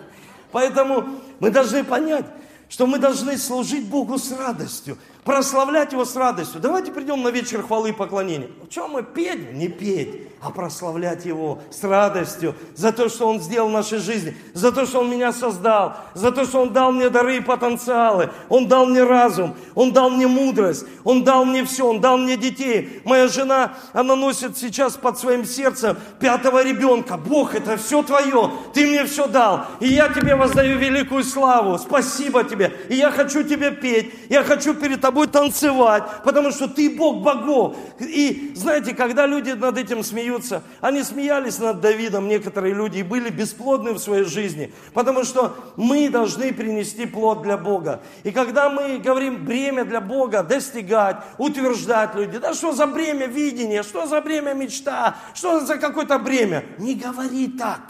Поэтому 0.52 1.06
мы 1.40 1.50
должны 1.50 1.86
понять, 1.86 2.26
что 2.68 2.86
мы 2.88 3.00
должны 3.00 3.38
служить 3.38 3.90
Богу 3.90 4.18
с 4.18 4.32
радостью, 4.32 4.98
прославлять 5.24 5.92
Его 5.94 6.06
с 6.06 6.16
радостью. 6.16 6.60
Давайте 6.62 6.92
придем 6.92 7.22
на 7.24 7.30
вечер 7.30 7.64
хвалы 7.64 7.90
и 7.90 7.94
поклонения. 7.94 8.50
В 8.64 8.70
чем 8.70 8.92
мы 8.92 9.04
петь? 9.04 9.54
Не 9.54 9.68
петь, 9.68 10.28
а 10.42 10.50
прославлять 10.50 11.26
Его 11.26 11.62
с 11.72 11.84
радостью 11.84 12.56
за 12.76 12.92
то, 12.92 13.10
что 13.10 13.28
Он 13.28 13.40
сделал 13.40 13.70
в 13.70 13.72
нашей 13.72 14.00
жизни, 14.00 14.36
за 14.54 14.72
то, 14.72 14.86
что 14.86 15.00
Он 15.00 15.10
меня 15.10 15.32
создал, 15.32 15.98
за 16.14 16.32
то, 16.32 16.46
что 16.46 16.62
Он 16.62 16.74
дал 16.74 16.92
мне 16.92 17.10
дары 17.10 17.38
и 17.38 17.42
потенциалы, 17.42 18.30
Он 18.50 18.68
дал 18.68 18.86
мне 18.86 19.04
разум, 19.04 19.56
Он 19.76 19.94
дал 19.94 20.10
мне 20.10 20.28
мудрость, 20.28 20.86
Он 21.04 21.24
дал 21.24 21.46
мне 21.46 21.64
все, 21.64 21.88
Он 21.88 22.02
дал 22.02 22.18
мне 22.18 22.36
детей. 22.36 23.02
Моя 23.06 23.28
жена, 23.28 23.76
она 23.94 24.16
носит 24.16 24.58
сейчас 24.58 24.96
под 24.96 25.18
своим 25.18 25.46
сердцем 25.46 25.98
пятого 26.20 26.64
ребенка. 26.64 27.18
Бог, 27.18 27.56
это 27.56 27.78
все 27.78 28.04
Твое, 28.04 28.52
Ты 28.74 28.88
мне 28.88 29.06
все 29.06 29.28
дал, 29.28 29.66
и 29.80 29.88
я 29.88 30.10
Тебе 30.10 30.36
воздаю 30.36 30.78
великую 30.78 31.24
славу. 31.24 31.78
Спасибо 31.78 32.44
Тебе, 32.44 32.74
и 32.90 32.96
я 32.96 33.12
хочу 33.12 33.44
Тебе 33.44 33.72
петь, 33.72 34.14
я 34.30 34.44
хочу 34.44 34.74
перед 34.74 35.00
Тобой 35.00 35.13
танцевать, 35.28 36.04
потому 36.24 36.52
что 36.52 36.68
Ты 36.68 36.90
Бог 36.90 37.22
богов. 37.22 37.76
И 38.00 38.52
знаете, 38.56 38.94
когда 38.94 39.26
люди 39.26 39.52
над 39.52 39.78
этим 39.78 40.04
смеются. 40.04 40.64
Они 40.82 41.04
смеялись 41.04 41.60
над 41.60 41.82
Давидом, 41.82 42.28
некоторые 42.28 42.74
люди, 42.74 43.00
и 43.00 43.04
были 43.04 43.30
бесплодны 43.30 43.94
в 43.94 44.00
своей 44.00 44.24
жизни, 44.26 44.74
потому 44.94 45.24
что 45.24 45.56
мы 45.76 46.10
должны 46.10 46.54
принести 46.54 47.06
плод 47.06 47.42
для 47.42 47.58
Бога. 47.58 48.02
И 48.24 48.32
когда 48.32 48.70
мы 48.70 49.00
говорим 49.00 49.46
бремя 49.46 49.86
для 49.86 50.02
Бога, 50.02 50.44
достигать, 50.44 51.18
утверждать 51.38 52.16
людей, 52.16 52.40
да 52.40 52.54
что 52.54 52.72
за 52.74 52.88
бремя 52.88 53.28
видения, 53.28 53.84
что 53.84 54.06
за 54.06 54.22
бремя 54.22 54.54
мечта, 54.54 55.16
что 55.34 55.60
за 55.62 55.78
какое-то 55.78 56.20
бремя, 56.20 56.64
не 56.78 56.96
говори 56.96 57.48
так. 57.48 57.82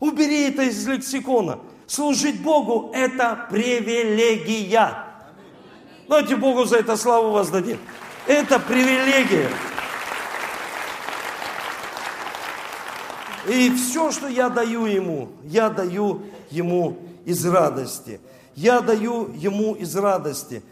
Убери 0.00 0.48
это 0.48 0.62
из 0.62 0.86
лексикона. 0.86 1.58
Служить 1.86 2.42
Богу– 2.42 2.92
это 2.94 3.46
привилегия. 3.50 5.07
Давайте 6.08 6.36
Богу 6.36 6.64
за 6.64 6.78
это 6.78 6.96
славу 6.96 7.30
воздадим. 7.30 7.78
Это 8.26 8.58
привилегия. 8.58 9.50
И 13.46 13.70
все, 13.74 14.10
что 14.10 14.26
я 14.28 14.48
даю 14.48 14.86
ему, 14.86 15.30
я 15.44 15.70
даю 15.70 16.22
ему 16.50 16.98
из 17.24 17.44
радости. 17.46 18.20
Я 18.54 18.80
даю 18.80 19.32
ему 19.34 19.74
из 19.74 19.94
радости. 19.94 20.62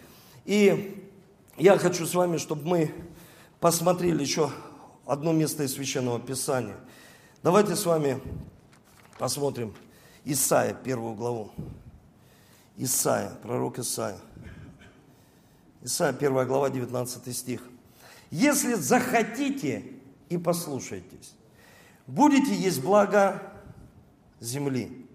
И 0.45 1.07
я 1.57 1.79
хочу 1.79 2.07
с 2.07 2.15
вами, 2.15 2.39
чтобы 2.39 2.67
мы 2.67 2.95
посмотрели 3.61 4.23
еще 4.23 4.51
одно 5.07 5.33
место 5.33 5.63
из 5.63 5.75
Священного 5.75 6.19
Писания. 6.19 6.77
Давайте 7.43 7.77
с 7.77 7.87
вами 7.87 8.21
Посмотрим 9.19 9.75
Исаия, 10.27 10.75
первую 10.75 11.15
главу. 11.15 11.51
Исаия, 12.77 13.31
пророк 13.43 13.79
Исаия. 13.79 14.19
Исаия, 15.87 16.13
первая 16.13 16.45
глава, 16.47 16.69
19 16.69 17.37
стих. 17.37 17.63
«Если 18.33 18.75
захотите 18.75 19.85
и 20.29 20.37
послушайтесь, 20.37 21.37
будете 22.09 22.53
есть 22.57 22.83
благо 22.83 23.41
земли. 24.41 25.07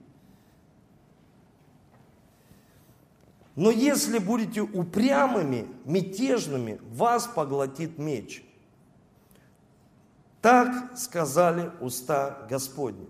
Но 3.57 3.69
если 3.69 4.17
будете 4.17 4.61
упрямыми, 4.61 5.67
мятежными, 5.83 6.79
вас 6.89 7.27
поглотит 7.27 7.97
меч. 7.97 8.41
Так 10.41 10.97
сказали 10.97 11.69
уста 11.81 12.47
Господни. 12.49 13.09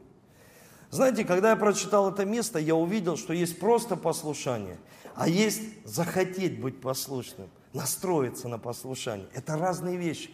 Знаете, 0.89 1.23
когда 1.25 1.51
я 1.51 1.55
прочитал 1.55 2.11
это 2.11 2.25
место, 2.25 2.57
я 2.57 2.73
увидел, 2.73 3.17
что 3.17 3.33
есть 3.33 3.59
просто 3.59 3.95
послушание, 3.95 4.79
а 5.15 5.27
есть 5.27 5.61
захотеть 5.85 6.59
быть 6.59 6.79
послушным, 6.79 7.49
настроиться 7.73 8.47
на 8.47 8.57
послушание. 8.57 9.27
Это 9.33 9.57
разные 9.57 9.97
вещи. 9.97 10.29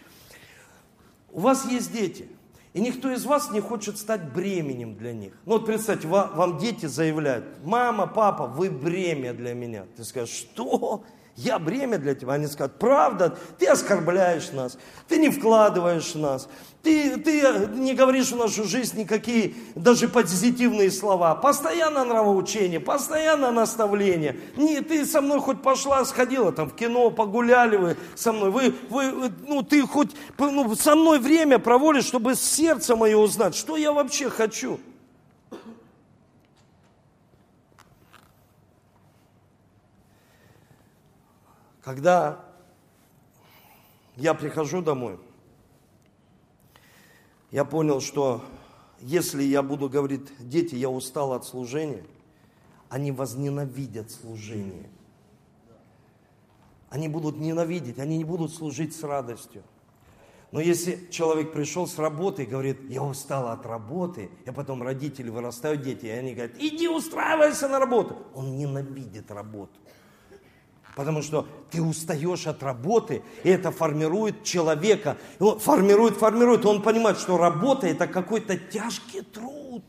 У 1.31 1.41
вас 1.41 1.65
есть 1.65 1.91
дети, 1.91 2.29
и 2.73 2.79
никто 2.79 3.11
из 3.11 3.25
вас 3.25 3.51
не 3.51 3.59
хочет 3.59 3.97
стать 3.97 4.33
бременем 4.33 4.95
для 4.95 5.13
них. 5.13 5.33
Ну 5.45 5.53
вот 5.53 5.65
представьте, 5.65 6.07
вам 6.07 6.57
дети 6.57 6.85
заявляют, 6.85 7.45
мама, 7.63 8.07
папа, 8.07 8.45
вы 8.47 8.69
бремя 8.69 9.33
для 9.33 9.53
меня. 9.53 9.85
Ты 9.95 10.03
скажешь, 10.03 10.35
что? 10.35 11.03
Я 11.37 11.59
бремя 11.59 11.99
для 11.99 12.15
тебя. 12.15 12.33
Они 12.33 12.47
скажут, 12.47 12.79
правда, 12.79 13.37
ты 13.59 13.67
оскорбляешь 13.67 14.51
нас, 14.53 14.75
ты 15.07 15.19
не 15.19 15.29
вкладываешь 15.29 16.15
в 16.15 16.17
нас, 16.17 16.49
ты, 16.81 17.15
ты 17.17 17.67
не 17.75 17.93
говоришь 17.93 18.31
в 18.31 18.37
нашу 18.37 18.63
жизнь 18.63 18.97
никакие 18.99 19.53
даже 19.75 20.07
позитивные 20.07 20.89
слова. 20.89 21.35
Постоянно 21.35 22.03
нравоучение, 22.05 22.79
постоянно 22.79 23.51
наставление. 23.51 24.35
Не, 24.55 24.81
ты 24.81 25.05
со 25.05 25.21
мной 25.21 25.39
хоть 25.39 25.61
пошла, 25.61 26.03
сходила 26.05 26.51
там 26.51 26.71
в 26.71 26.75
кино, 26.75 27.11
погуляли 27.11 27.77
вы 27.77 27.97
со 28.15 28.33
мной. 28.33 28.49
Вы, 28.49 28.73
вы, 28.89 29.31
ну, 29.47 29.61
ты 29.61 29.83
хоть 29.83 30.15
ну, 30.39 30.75
со 30.75 30.95
мной 30.95 31.19
время 31.19 31.59
проводишь, 31.59 32.05
чтобы 32.05 32.33
сердце 32.33 32.95
мое 32.95 33.15
узнать, 33.15 33.55
что 33.55 33.77
я 33.77 33.93
вообще 33.93 34.31
хочу. 34.31 34.79
Когда 41.87 42.43
я 44.17 44.33
прихожу 44.33 44.81
домой, 44.81 45.17
я 47.49 47.63
понял, 47.63 48.01
что 48.01 48.43
если 48.99 49.41
я 49.41 49.63
буду 49.63 49.87
говорить, 49.87 50.27
дети, 50.37 50.75
я 50.75 50.89
устал 50.89 51.31
от 51.31 51.45
служения, 51.45 52.03
они 52.89 53.13
возненавидят 53.13 54.11
служение. 54.11 54.89
Они 56.89 57.07
будут 57.07 57.37
ненавидеть, 57.37 57.99
они 57.99 58.17
не 58.17 58.25
будут 58.25 58.53
служить 58.53 58.93
с 58.93 59.01
радостью. 59.03 59.63
Но 60.51 60.59
если 60.59 61.07
человек 61.09 61.53
пришел 61.53 61.87
с 61.87 61.97
работы 61.97 62.43
и 62.43 62.47
говорит, 62.47 62.81
я 62.89 63.01
устал 63.01 63.47
от 63.47 63.65
работы, 63.65 64.29
и 64.45 64.51
потом 64.51 64.83
родители 64.83 65.29
вырастают 65.29 65.83
дети, 65.83 66.07
и 66.07 66.09
они 66.09 66.33
говорят, 66.33 66.57
иди 66.59 66.89
устраивайся 66.89 67.69
на 67.69 67.79
работу. 67.79 68.17
Он 68.35 68.57
ненавидит 68.57 69.31
работу. 69.31 69.79
Потому 70.97 71.21
что 71.21 71.47
ты 71.69 71.79
устаешь 71.79 72.47
от 72.47 72.63
работы, 72.63 73.21
и 73.43 73.49
это 73.49 73.69
формирует 73.69 74.43
человека. 74.43 75.15
Он 75.39 75.59
формирует, 75.59 76.17
формирует, 76.17 76.65
он 76.65 76.81
понимает, 76.81 77.19
что 77.19 77.37
работа 77.37 77.85
это 77.85 78.07
какой-то 78.07 78.57
тяжкий 78.57 79.21
труд. 79.21 79.83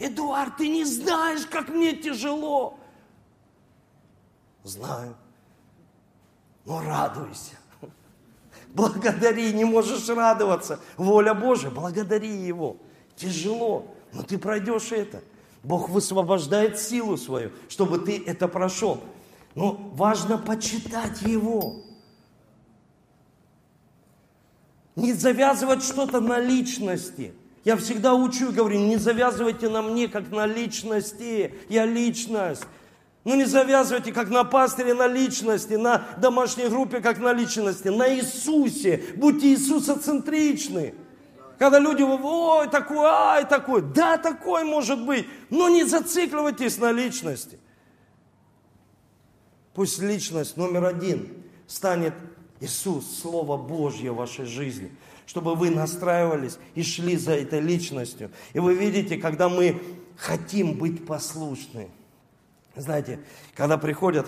Эдуард, 0.00 0.56
ты 0.56 0.66
не 0.66 0.84
знаешь, 0.84 1.46
как 1.46 1.68
мне 1.68 1.92
тяжело. 1.94 2.76
Знаю. 4.64 5.16
Но 6.64 6.82
радуйся. 6.82 7.54
Благодари, 8.70 9.52
не 9.52 9.64
можешь 9.64 10.08
радоваться. 10.08 10.80
Воля 10.96 11.34
Божия, 11.34 11.70
благодари 11.70 12.34
Его. 12.36 12.78
Тяжело, 13.14 13.94
но 14.12 14.24
ты 14.24 14.38
пройдешь 14.38 14.90
это. 14.90 15.22
Бог 15.62 15.88
высвобождает 15.88 16.78
силу 16.78 17.16
свою, 17.16 17.50
чтобы 17.68 17.98
ты 17.98 18.22
это 18.24 18.48
прошел. 18.48 19.00
Но 19.54 19.72
важно 19.94 20.38
почитать 20.38 21.22
Его. 21.22 21.84
Не 24.96 25.12
завязывать 25.12 25.82
что-то 25.82 26.20
на 26.20 26.38
личности. 26.38 27.32
Я 27.64 27.76
всегда 27.76 28.14
учу 28.14 28.50
и 28.50 28.52
говорю, 28.52 28.80
не 28.80 28.96
завязывайте 28.96 29.68
на 29.68 29.82
мне, 29.82 30.08
как 30.08 30.30
на 30.30 30.46
личности. 30.46 31.54
Я 31.68 31.86
личность. 31.86 32.64
Ну 33.24 33.36
не 33.36 33.44
завязывайте, 33.44 34.12
как 34.12 34.30
на 34.30 34.42
пастыре, 34.42 34.94
на 34.94 35.06
личности, 35.06 35.74
на 35.74 36.04
домашней 36.18 36.66
группе, 36.66 37.00
как 37.00 37.18
на 37.18 37.32
личности. 37.32 37.86
На 37.88 38.12
Иисусе. 38.12 39.04
Будьте 39.16 39.52
Иисусоцентричны. 39.52 40.94
Когда 41.62 41.78
люди 41.78 42.02
ой, 42.02 42.68
такой, 42.68 43.06
ай, 43.06 43.48
такой. 43.48 43.82
Да, 43.82 44.18
такой 44.18 44.64
может 44.64 45.06
быть, 45.06 45.28
но 45.48 45.68
не 45.68 45.84
зацикливайтесь 45.84 46.76
на 46.78 46.90
личности. 46.90 47.56
Пусть 49.72 50.00
личность 50.00 50.56
номер 50.56 50.86
один 50.86 51.32
станет 51.68 52.14
Иисус, 52.58 53.20
Слово 53.20 53.56
Божье 53.56 54.10
в 54.10 54.16
вашей 54.16 54.44
жизни, 54.44 54.90
чтобы 55.24 55.54
вы 55.54 55.70
настраивались 55.70 56.58
и 56.74 56.82
шли 56.82 57.16
за 57.16 57.34
этой 57.34 57.60
личностью. 57.60 58.32
И 58.54 58.58
вы 58.58 58.74
видите, 58.74 59.16
когда 59.16 59.48
мы 59.48 59.80
хотим 60.16 60.76
быть 60.76 61.06
послушны. 61.06 61.90
Знаете, 62.74 63.20
когда 63.54 63.78
приходят 63.78 64.26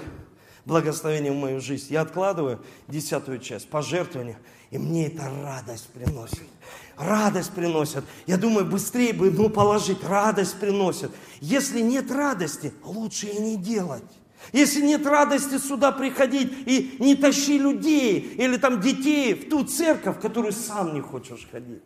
благословения 0.65 1.33
в 1.33 1.37
мою 1.37 1.61
жизнь, 1.61 1.93
я 1.93 2.03
откладываю 2.03 2.65
десятую 2.87 3.41
часть 3.41 3.69
пожертвования, 3.69 4.39
и 4.71 4.79
мне 4.79 5.09
это 5.09 5.29
радость 5.43 5.89
приносит 5.89 6.54
радость 6.97 7.53
приносят. 7.53 8.05
Я 8.27 8.37
думаю, 8.37 8.67
быстрее 8.67 9.13
бы 9.13 9.31
ну, 9.31 9.49
положить, 9.49 10.03
радость 10.05 10.59
приносят. 10.59 11.13
Если 11.41 11.81
нет 11.81 12.11
радости, 12.11 12.73
лучше 12.83 13.27
и 13.27 13.39
не 13.39 13.57
делать. 13.57 14.05
Если 14.53 14.85
нет 14.85 15.07
радости 15.07 15.59
сюда 15.59 15.91
приходить 15.93 16.53
и 16.67 16.97
не 17.01 17.15
тащи 17.15 17.59
людей 17.59 18.21
или 18.21 18.57
там 18.57 18.81
детей 18.81 19.35
в 19.35 19.49
ту 19.49 19.65
церковь, 19.65 20.19
в 20.19 20.21
которую 20.21 20.53
сам 20.53 20.95
не 20.95 21.01
хочешь 21.01 21.49
ходить. 21.51 21.83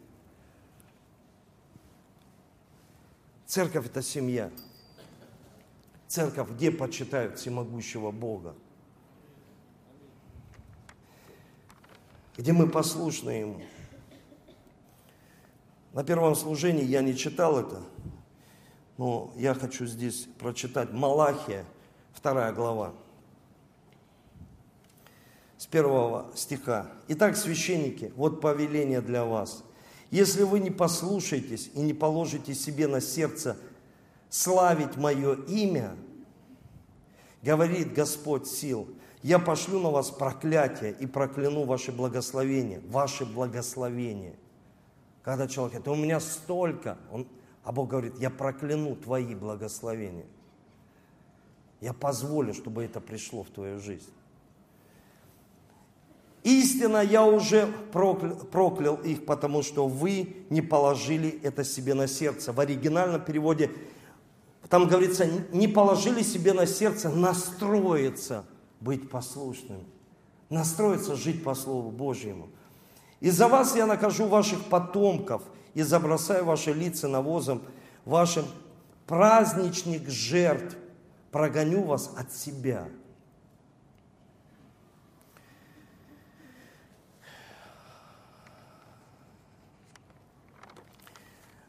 Церковь 3.46 3.86
это 3.86 4.02
семья. 4.02 4.50
Церковь, 6.08 6.50
где 6.50 6.70
почитают 6.70 7.38
всемогущего 7.38 8.10
Бога. 8.10 8.54
Где 12.36 12.52
мы 12.52 12.68
послушны 12.68 13.30
Ему. 13.30 13.62
На 15.92 16.04
первом 16.04 16.34
служении 16.34 16.84
я 16.84 17.00
не 17.00 17.16
читал 17.16 17.58
это, 17.58 17.80
но 18.98 19.32
я 19.36 19.54
хочу 19.54 19.86
здесь 19.86 20.28
прочитать 20.38 20.92
Малахия, 20.92 21.64
вторая 22.12 22.52
глава, 22.52 22.92
с 25.56 25.66
первого 25.66 26.30
стиха. 26.34 26.90
Итак, 27.08 27.36
священники, 27.36 28.12
вот 28.16 28.40
повеление 28.40 29.00
для 29.00 29.24
вас. 29.24 29.64
Если 30.10 30.42
вы 30.42 30.60
не 30.60 30.70
послушаетесь 30.70 31.70
и 31.74 31.80
не 31.80 31.94
положите 31.94 32.54
себе 32.54 32.86
на 32.86 33.00
сердце 33.00 33.56
славить 34.28 34.96
мое 34.96 35.36
имя, 35.46 35.96
говорит 37.42 37.94
Господь 37.94 38.46
сил, 38.46 38.88
я 39.22 39.38
пошлю 39.38 39.80
на 39.80 39.90
вас 39.90 40.10
проклятие 40.10 40.92
и 40.92 41.06
прокляну 41.06 41.64
ваши 41.64 41.92
благословения, 41.92 42.82
ваши 42.88 43.24
благословения– 43.24 44.34
когда 45.28 45.46
человек 45.46 45.82
говорит, 45.82 46.00
у 46.00 46.02
меня 46.02 46.20
столько, 46.20 46.96
он, 47.12 47.26
а 47.62 47.70
Бог 47.70 47.90
говорит, 47.90 48.14
я 48.18 48.30
прокляну 48.30 48.96
твои 48.96 49.34
благословения. 49.34 50.24
Я 51.82 51.92
позволю, 51.92 52.54
чтобы 52.54 52.82
это 52.82 52.98
пришло 52.98 53.42
в 53.42 53.50
твою 53.50 53.78
жизнь. 53.78 54.08
Истинно 56.44 57.02
я 57.02 57.26
уже 57.26 57.66
проклял, 57.92 58.36
проклял 58.36 58.94
их, 58.94 59.26
потому 59.26 59.62
что 59.62 59.86
вы 59.86 60.34
не 60.48 60.62
положили 60.62 61.38
это 61.42 61.62
себе 61.62 61.92
на 61.92 62.06
сердце. 62.06 62.54
В 62.54 62.60
оригинальном 62.60 63.22
переводе 63.22 63.70
там 64.70 64.88
говорится, 64.88 65.26
не 65.52 65.68
положили 65.68 66.22
себе 66.22 66.54
на 66.54 66.64
сердце 66.64 67.10
настроиться 67.10 68.46
быть 68.80 69.10
послушным, 69.10 69.84
настроиться 70.48 71.16
жить 71.16 71.44
по 71.44 71.54
Слову 71.54 71.90
Божьему. 71.90 72.48
Из-за 73.20 73.48
вас 73.48 73.74
я 73.74 73.86
накажу 73.86 74.26
ваших 74.26 74.64
потомков 74.66 75.42
и 75.74 75.82
забросаю 75.82 76.44
ваши 76.44 76.72
лица 76.72 77.08
навозом 77.08 77.62
вашим 78.04 78.46
праздничник 79.06 80.08
жертв, 80.08 80.76
прогоню 81.30 81.82
вас 81.82 82.12
от 82.16 82.32
себя. 82.32 82.88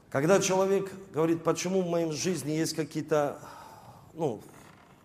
Когда 0.09 0.39
человек 0.39 0.91
говорит, 1.13 1.43
почему 1.43 1.81
в 1.81 1.87
моей 1.87 2.11
жизни 2.11 2.51
есть 2.51 2.75
какие-то 2.75 3.39
ну, 4.13 4.41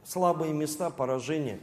слабые 0.05 0.55
места, 0.55 0.89
поражения, 0.89 1.61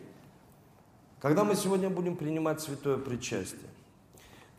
когда 1.19 1.43
мы 1.43 1.55
сегодня 1.55 1.89
будем 1.89 2.17
принимать 2.17 2.61
святое 2.61 2.97
причастие, 2.97 3.70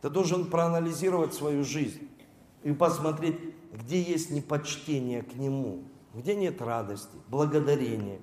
ты 0.03 0.09
должен 0.09 0.49
проанализировать 0.49 1.33
свою 1.33 1.63
жизнь 1.63 2.09
и 2.61 2.73
посмотреть, 2.73 3.39
где 3.71 4.01
есть 4.01 4.31
непочтение 4.31 5.21
к 5.23 5.35
Нему, 5.35 5.85
где 6.13 6.35
нет 6.35 6.61
радости, 6.61 7.15
благодарения, 7.29 8.19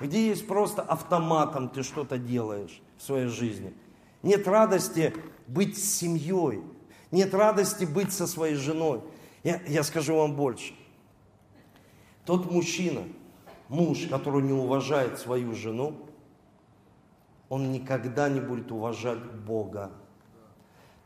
где 0.00 0.28
есть 0.28 0.46
просто 0.46 0.80
автоматом 0.80 1.70
ты 1.70 1.82
что-то 1.82 2.18
делаешь 2.18 2.80
в 2.98 3.02
своей 3.02 3.26
жизни. 3.26 3.74
Нет 4.22 4.46
радости 4.46 5.12
быть 5.48 5.76
с 5.76 5.82
семьей, 5.82 6.62
нет 7.10 7.34
радости 7.34 7.84
быть 7.84 8.12
со 8.12 8.28
своей 8.28 8.54
женой. 8.54 9.00
Я, 9.42 9.60
я 9.66 9.82
скажу 9.82 10.14
вам 10.14 10.36
больше. 10.36 10.72
Тот 12.24 12.48
мужчина, 12.48 13.02
муж, 13.68 14.06
который 14.08 14.40
не 14.44 14.52
уважает 14.52 15.18
свою 15.18 15.52
жену, 15.56 15.96
он 17.48 17.72
никогда 17.72 18.28
не 18.28 18.38
будет 18.38 18.70
уважать 18.70 19.18
Бога. 19.44 19.90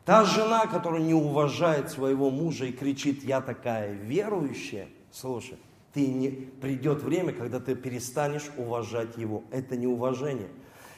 Та 0.09 0.25
жена, 0.25 0.65
которая 0.65 1.03
не 1.03 1.13
уважает 1.13 1.91
своего 1.91 2.31
мужа 2.31 2.65
и 2.65 2.71
кричит, 2.71 3.23
я 3.23 3.41
такая 3.41 3.93
верующая, 3.93 4.87
слушай, 5.11 5.59
ты 5.93 6.07
не, 6.07 6.29
придет 6.29 7.03
время, 7.03 7.31
когда 7.31 7.59
ты 7.59 7.75
перестанешь 7.75 8.47
уважать 8.57 9.17
его. 9.17 9.43
Это 9.51 9.77
не 9.77 9.85
уважение. 9.85 10.47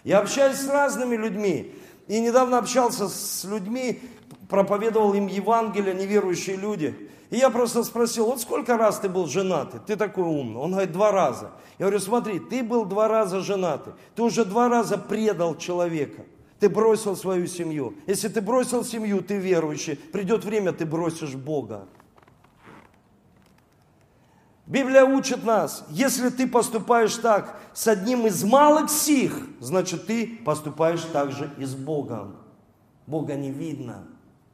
Я 0.06 0.20
общаюсь 0.20 0.60
с 0.60 0.70
разными 0.70 1.18
людьми. 1.18 1.76
И 2.08 2.22
недавно 2.22 2.58
общался 2.58 3.10
с 3.10 3.44
людьми, 3.44 4.00
проповедовал 4.48 5.14
им 5.14 5.28
Евангелие, 5.28 5.94
неверующие 5.94 6.56
люди. 6.56 7.10
И 7.32 7.36
я 7.36 7.50
просто 7.50 7.84
спросил, 7.84 8.28
вот 8.28 8.40
сколько 8.40 8.78
раз 8.78 9.00
ты 9.00 9.10
был 9.10 9.28
женатый? 9.28 9.82
Ты 9.86 9.98
такой 9.98 10.24
умный. 10.24 10.62
Он 10.62 10.72
говорит, 10.72 10.94
два 10.94 11.12
раза. 11.12 11.52
Я 11.80 11.88
говорю, 11.88 12.00
смотри, 12.00 12.40
ты 12.40 12.64
был 12.64 12.86
два 12.86 13.10
раза 13.10 13.42
женатый. 13.42 13.92
Ты 14.16 14.22
уже 14.22 14.46
два 14.46 14.70
раза 14.70 14.98
предал 14.98 15.58
человека. 15.58 16.22
Ты 16.62 16.70
бросил 16.70 17.16
свою 17.18 17.48
семью. 17.48 17.96
Если 18.06 18.28
ты 18.28 18.40
бросил 18.40 18.86
семью, 18.86 19.24
ты 19.24 19.38
верующий. 19.38 19.96
Придет 19.96 20.46
время, 20.46 20.72
ты 20.72 20.86
бросишь 20.86 21.34
Бога. 21.34 21.88
Библия 24.68 25.04
учит 25.04 25.44
нас, 25.44 25.84
если 25.90 26.30
ты 26.30 26.48
поступаешь 26.48 27.16
так 27.16 27.60
с 27.74 27.88
одним 27.88 28.28
из 28.28 28.44
малых 28.44 28.92
сих, 28.92 29.36
значит 29.60 30.06
ты 30.06 30.40
поступаешь 30.46 31.02
так 31.12 31.32
же 31.32 31.52
и 31.58 31.66
с 31.66 31.74
Богом. 31.74 32.36
Бога 33.08 33.34
не 33.34 33.50
видно. 33.50 34.06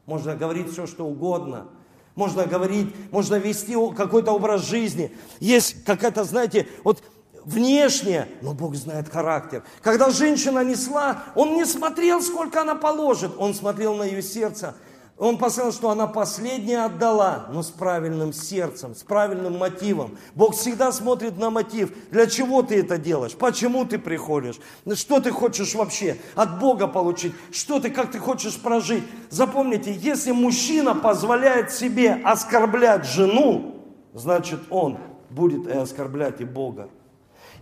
Можно 0.06 0.34
говорить 0.34 0.72
все, 0.72 0.88
что 0.88 1.06
угодно. 1.06 1.68
Можно 2.16 2.46
говорить, 2.46 2.96
можно 3.12 3.36
вести 3.36 3.76
какой-то 3.94 4.32
образ 4.32 4.66
жизни. 4.66 5.12
Есть 5.42 5.84
какая-то, 5.84 6.24
знаете, 6.24 6.70
вот 6.86 7.04
внешне, 7.48 8.28
но 8.42 8.54
Бог 8.54 8.76
знает 8.76 9.10
характер. 9.10 9.64
Когда 9.82 10.10
женщина 10.10 10.64
несла, 10.64 11.24
Он 11.34 11.54
не 11.54 11.66
смотрел, 11.66 12.22
сколько 12.22 12.62
она 12.62 12.76
положит. 12.76 13.32
Он 13.38 13.54
смотрел 13.54 13.96
на 13.96 14.04
ее 14.04 14.22
сердце. 14.22 14.76
Он 15.18 15.40
посмотрел, 15.40 15.74
что 15.74 15.90
она 15.90 16.06
последняя 16.06 16.86
отдала, 16.86 17.48
но 17.52 17.64
с 17.64 17.72
правильным 17.72 18.34
сердцем, 18.34 18.94
с 18.94 19.02
правильным 19.02 19.58
мотивом. 19.58 20.16
Бог 20.36 20.54
всегда 20.54 20.92
смотрит 20.92 21.40
на 21.40 21.50
мотив. 21.50 21.92
Для 22.12 22.28
чего 22.28 22.62
ты 22.62 22.82
это 22.82 23.00
делаешь? 23.00 23.34
Почему 23.34 23.84
ты 23.86 23.98
приходишь? 23.98 24.60
Что 24.94 25.20
ты 25.20 25.32
хочешь 25.32 25.74
вообще 25.74 26.18
от 26.36 26.60
Бога 26.60 26.86
получить? 26.86 27.34
Что 27.52 27.80
ты, 27.80 27.90
как 27.90 28.12
ты 28.12 28.20
хочешь 28.20 28.60
прожить? 28.60 29.04
Запомните, 29.32 29.92
если 29.92 30.34
мужчина 30.34 30.94
позволяет 30.94 31.72
себе 31.72 32.22
оскорблять 32.24 33.06
жену, 33.06 33.86
значит 34.14 34.60
он 34.70 35.00
будет 35.32 35.66
и 35.66 35.72
оскорблять 35.72 36.42
и 36.42 36.46
Бога. 36.46 36.90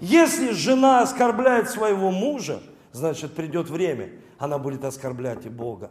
Если 0.02 0.52
жена 0.52 1.02
оскорбляет 1.02 1.70
своего 1.70 2.12
мужа, 2.12 2.62
значит 2.92 3.34
придет 3.34 3.70
время, 3.70 4.12
она 4.38 4.58
будет 4.58 4.84
оскорблять 4.84 5.46
и 5.46 5.50
Бога. 5.50 5.90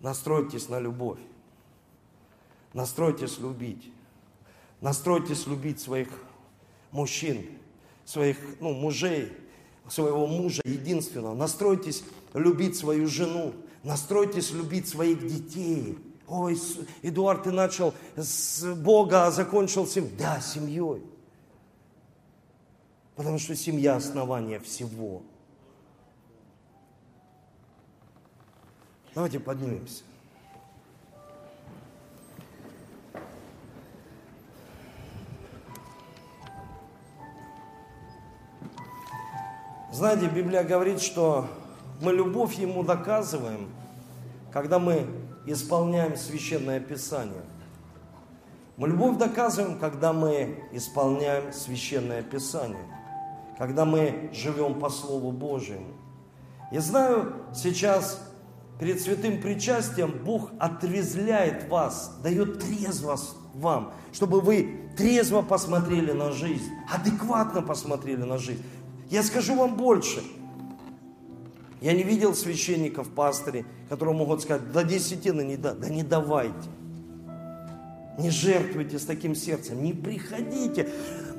Настройтесь 0.00 0.68
на 0.68 0.80
любовь. 0.80 1.20
Настройтесь 2.72 3.38
любить. 3.38 3.92
Настройтесь 4.80 5.46
любить 5.46 5.80
своих 5.80 6.08
мужчин, 6.90 7.46
своих 8.04 8.36
ну, 8.60 8.72
мужей, 8.72 9.32
своего 9.88 10.26
мужа 10.26 10.62
единственного. 10.64 11.34
Настройтесь 11.34 12.02
любить 12.34 12.76
свою 12.76 13.06
жену. 13.06 13.52
Настройтесь 13.84 14.50
любить 14.52 14.88
своих 14.88 15.26
детей. 15.26 15.98
Ой, 16.34 16.58
Эдуард, 17.02 17.42
ты 17.42 17.50
начал 17.50 17.92
с 18.16 18.64
Бога, 18.76 19.26
а 19.26 19.30
закончил 19.30 19.86
семьей. 19.86 20.14
Да, 20.16 20.40
семьей. 20.40 21.04
Потому 23.16 23.38
что 23.38 23.54
семья 23.54 23.96
основание 23.96 24.58
всего. 24.58 25.20
Давайте 29.14 29.40
поднимемся. 29.40 30.04
Знаете, 39.92 40.28
Библия 40.28 40.64
говорит, 40.64 41.02
что 41.02 41.46
мы 42.00 42.14
любовь 42.14 42.54
Ему 42.54 42.82
доказываем, 42.82 43.68
когда 44.50 44.78
мы 44.78 45.21
исполняем 45.46 46.16
Священное 46.16 46.80
Писание. 46.80 47.42
Мы 48.76 48.88
любовь 48.88 49.18
доказываем, 49.18 49.78
когда 49.78 50.12
мы 50.12 50.64
исполняем 50.72 51.52
Священное 51.52 52.22
Писание, 52.22 52.86
когда 53.58 53.84
мы 53.84 54.30
живем 54.32 54.80
по 54.80 54.88
Слову 54.88 55.30
Божьему. 55.30 55.94
Я 56.70 56.80
знаю, 56.80 57.34
сейчас 57.54 58.18
перед 58.80 59.00
святым 59.00 59.40
причастием 59.40 60.10
Бог 60.24 60.50
отрезвляет 60.58 61.68
вас, 61.68 62.18
дает 62.22 62.60
трезвость 62.60 63.36
вам, 63.54 63.92
чтобы 64.12 64.40
вы 64.40 64.90
трезво 64.96 65.42
посмотрели 65.42 66.12
на 66.12 66.32
жизнь, 66.32 66.70
адекватно 66.90 67.62
посмотрели 67.62 68.22
на 68.22 68.38
жизнь. 68.38 68.62
Я 69.10 69.22
скажу 69.22 69.54
вам 69.54 69.76
больше. 69.76 70.22
Я 71.82 71.94
не 71.94 72.04
видел 72.04 72.32
священников, 72.32 73.08
пастырей, 73.08 73.66
которые 73.88 74.14
могут 74.14 74.40
сказать, 74.40 74.70
да 74.72 74.84
десятины 74.84 75.42
не 75.42 75.56
да, 75.56 75.74
да 75.74 75.88
не 75.88 76.04
давайте. 76.04 76.54
Не 78.18 78.30
жертвуйте 78.30 79.00
с 79.00 79.04
таким 79.04 79.34
сердцем, 79.34 79.82
не 79.82 79.92
приходите. 79.92 80.88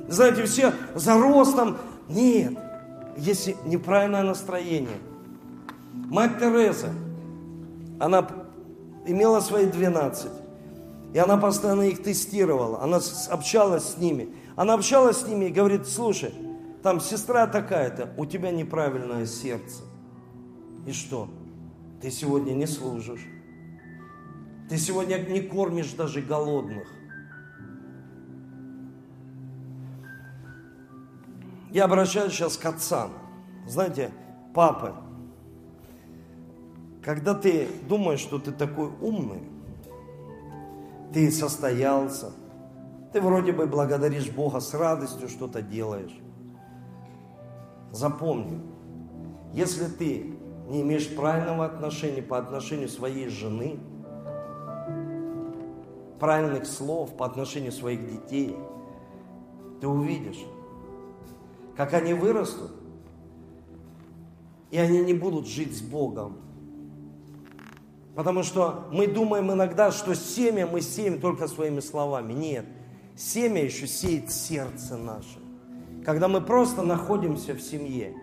Знаете, 0.06 0.44
все 0.44 0.74
за 0.94 1.14
ростом. 1.14 1.78
Нет, 2.10 2.58
если 3.16 3.56
неправильное 3.64 4.22
настроение. 4.22 4.98
Мать 5.94 6.38
Тереза, 6.38 6.90
она 7.98 8.28
имела 9.06 9.40
свои 9.40 9.64
12. 9.64 10.30
И 11.14 11.18
она 11.18 11.38
постоянно 11.38 11.82
их 11.82 12.02
тестировала. 12.02 12.82
Она 12.82 13.00
общалась 13.30 13.94
с 13.94 13.96
ними. 13.96 14.28
Она 14.56 14.74
общалась 14.74 15.18
с 15.22 15.26
ними 15.26 15.46
и 15.46 15.50
говорит, 15.50 15.88
слушай, 15.88 16.34
там 16.82 17.00
сестра 17.00 17.46
такая-то, 17.46 18.12
у 18.18 18.26
тебя 18.26 18.50
неправильное 18.50 19.24
сердце. 19.24 19.84
И 20.86 20.92
что? 20.92 21.28
Ты 22.00 22.10
сегодня 22.10 22.52
не 22.52 22.66
служишь. 22.66 23.26
Ты 24.68 24.76
сегодня 24.76 25.18
не 25.18 25.40
кормишь 25.40 25.92
даже 25.92 26.20
голодных. 26.20 26.88
Я 31.70 31.84
обращаюсь 31.84 32.32
сейчас 32.32 32.56
к 32.56 32.66
отцам. 32.66 33.12
Знаете, 33.66 34.10
папы, 34.54 34.94
когда 37.02 37.34
ты 37.34 37.68
думаешь, 37.88 38.20
что 38.20 38.38
ты 38.38 38.52
такой 38.52 38.90
умный, 39.00 39.42
ты 41.12 41.30
состоялся, 41.30 42.32
ты 43.12 43.20
вроде 43.20 43.52
бы 43.52 43.66
благодаришь 43.66 44.30
Бога 44.30 44.60
с 44.60 44.72
радостью, 44.74 45.28
что-то 45.28 45.62
делаешь. 45.62 46.16
Запомни, 47.92 48.60
если 49.52 49.86
ты 49.86 50.34
не 50.68 50.82
имеешь 50.82 51.14
правильного 51.14 51.66
отношения 51.66 52.22
по 52.22 52.38
отношению 52.38 52.88
своей 52.88 53.28
жены, 53.28 53.78
правильных 56.18 56.66
слов 56.66 57.16
по 57.16 57.26
отношению 57.26 57.72
своих 57.72 58.08
детей, 58.10 58.56
ты 59.80 59.88
увидишь, 59.88 60.42
как 61.76 61.92
они 61.94 62.14
вырастут, 62.14 62.70
и 64.70 64.78
они 64.78 65.00
не 65.00 65.14
будут 65.14 65.46
жить 65.46 65.76
с 65.76 65.82
Богом, 65.82 66.38
Потому 68.14 68.44
что 68.44 68.84
мы 68.92 69.06
думаем 69.08 69.52
иногда, 69.52 69.90
что 69.90 70.14
семя 70.14 70.66
мы 70.66 70.80
сеем 70.80 71.20
только 71.20 71.48
своими 71.48 71.80
словами. 71.80 72.32
Нет, 72.32 72.64
семя 73.16 73.64
еще 73.64 73.86
сеет 73.86 74.30
сердце 74.30 74.96
наше. 74.96 75.38
Когда 76.04 76.28
мы 76.28 76.40
просто 76.40 76.82
находимся 76.82 77.54
в 77.54 77.60
семье. 77.60 78.14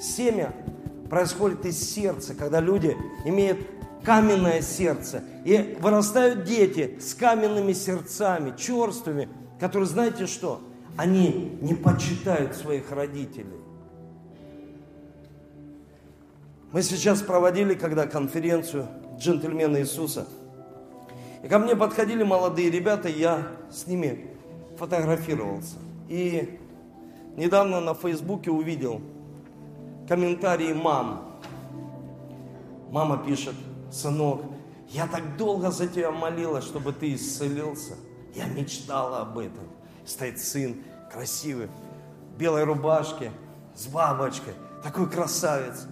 Семя 0.00 0.54
происходит 1.08 1.64
из 1.66 1.78
сердца, 1.78 2.34
когда 2.34 2.60
люди 2.60 2.96
имеют 3.24 3.58
каменное 4.04 4.62
сердце. 4.62 5.22
И 5.44 5.76
вырастают 5.80 6.44
дети 6.44 6.98
с 7.00 7.14
каменными 7.14 7.72
сердцами, 7.72 8.54
черствыми, 8.56 9.28
которые, 9.58 9.88
знаете 9.88 10.26
что, 10.26 10.60
они 10.96 11.58
не 11.60 11.74
почитают 11.74 12.54
своих 12.54 12.90
родителей. 12.90 13.46
Мы 16.72 16.82
сейчас 16.82 17.22
проводили, 17.22 17.74
когда 17.74 18.06
конференцию 18.06 18.88
джентльмена 19.18 19.80
Иисуса. 19.80 20.26
И 21.42 21.48
ко 21.48 21.58
мне 21.58 21.74
подходили 21.74 22.24
молодые 22.24 22.70
ребята, 22.70 23.08
я 23.08 23.46
с 23.70 23.86
ними 23.86 24.26
фотографировался. 24.76 25.76
И 26.08 26.58
недавно 27.36 27.80
на 27.80 27.94
Фейсбуке 27.94 28.50
увидел 28.50 29.00
комментарии 30.08 30.72
мам. 30.72 31.38
Мама 32.90 33.18
пишет, 33.18 33.54
сынок, 33.92 34.40
я 34.88 35.06
так 35.06 35.36
долго 35.36 35.70
за 35.70 35.86
тебя 35.86 36.10
молилась, 36.10 36.64
чтобы 36.64 36.92
ты 36.92 37.14
исцелился. 37.14 37.94
Я 38.34 38.46
мечтала 38.46 39.20
об 39.20 39.38
этом. 39.38 39.64
Стоит 40.06 40.40
сын, 40.40 40.82
красивый, 41.12 41.68
в 42.34 42.38
белой 42.38 42.64
рубашке, 42.64 43.30
с 43.74 43.86
бабочкой, 43.86 44.54
такой 44.82 45.08
красавец. 45.10 45.86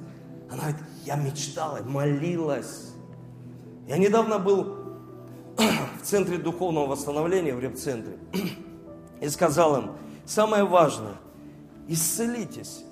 Она 0.51 0.63
говорит, 0.63 0.81
я 1.05 1.17
мечтала, 1.17 1.81
молилась. 1.85 2.93
Я 3.87 3.99
недавно 3.99 4.39
был 4.39 4.79
в 5.57 6.03
Центре 6.03 6.39
Духовного 6.39 6.87
Восстановления, 6.87 7.55
в 7.55 7.61
репцентре, 7.61 8.17
и 9.21 9.29
сказал 9.29 9.77
им, 9.77 9.91
самое 10.25 10.65
важное, 10.65 11.17
исцелитесь. 11.89 12.86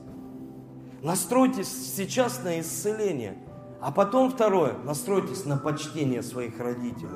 Настройтесь 1.04 1.68
сейчас 1.94 2.42
на 2.42 2.60
исцеление. 2.60 3.36
А 3.82 3.92
потом 3.92 4.30
второе, 4.30 4.72
настройтесь 4.84 5.44
на 5.44 5.58
почтение 5.58 6.22
своих 6.22 6.58
родителей. 6.58 7.10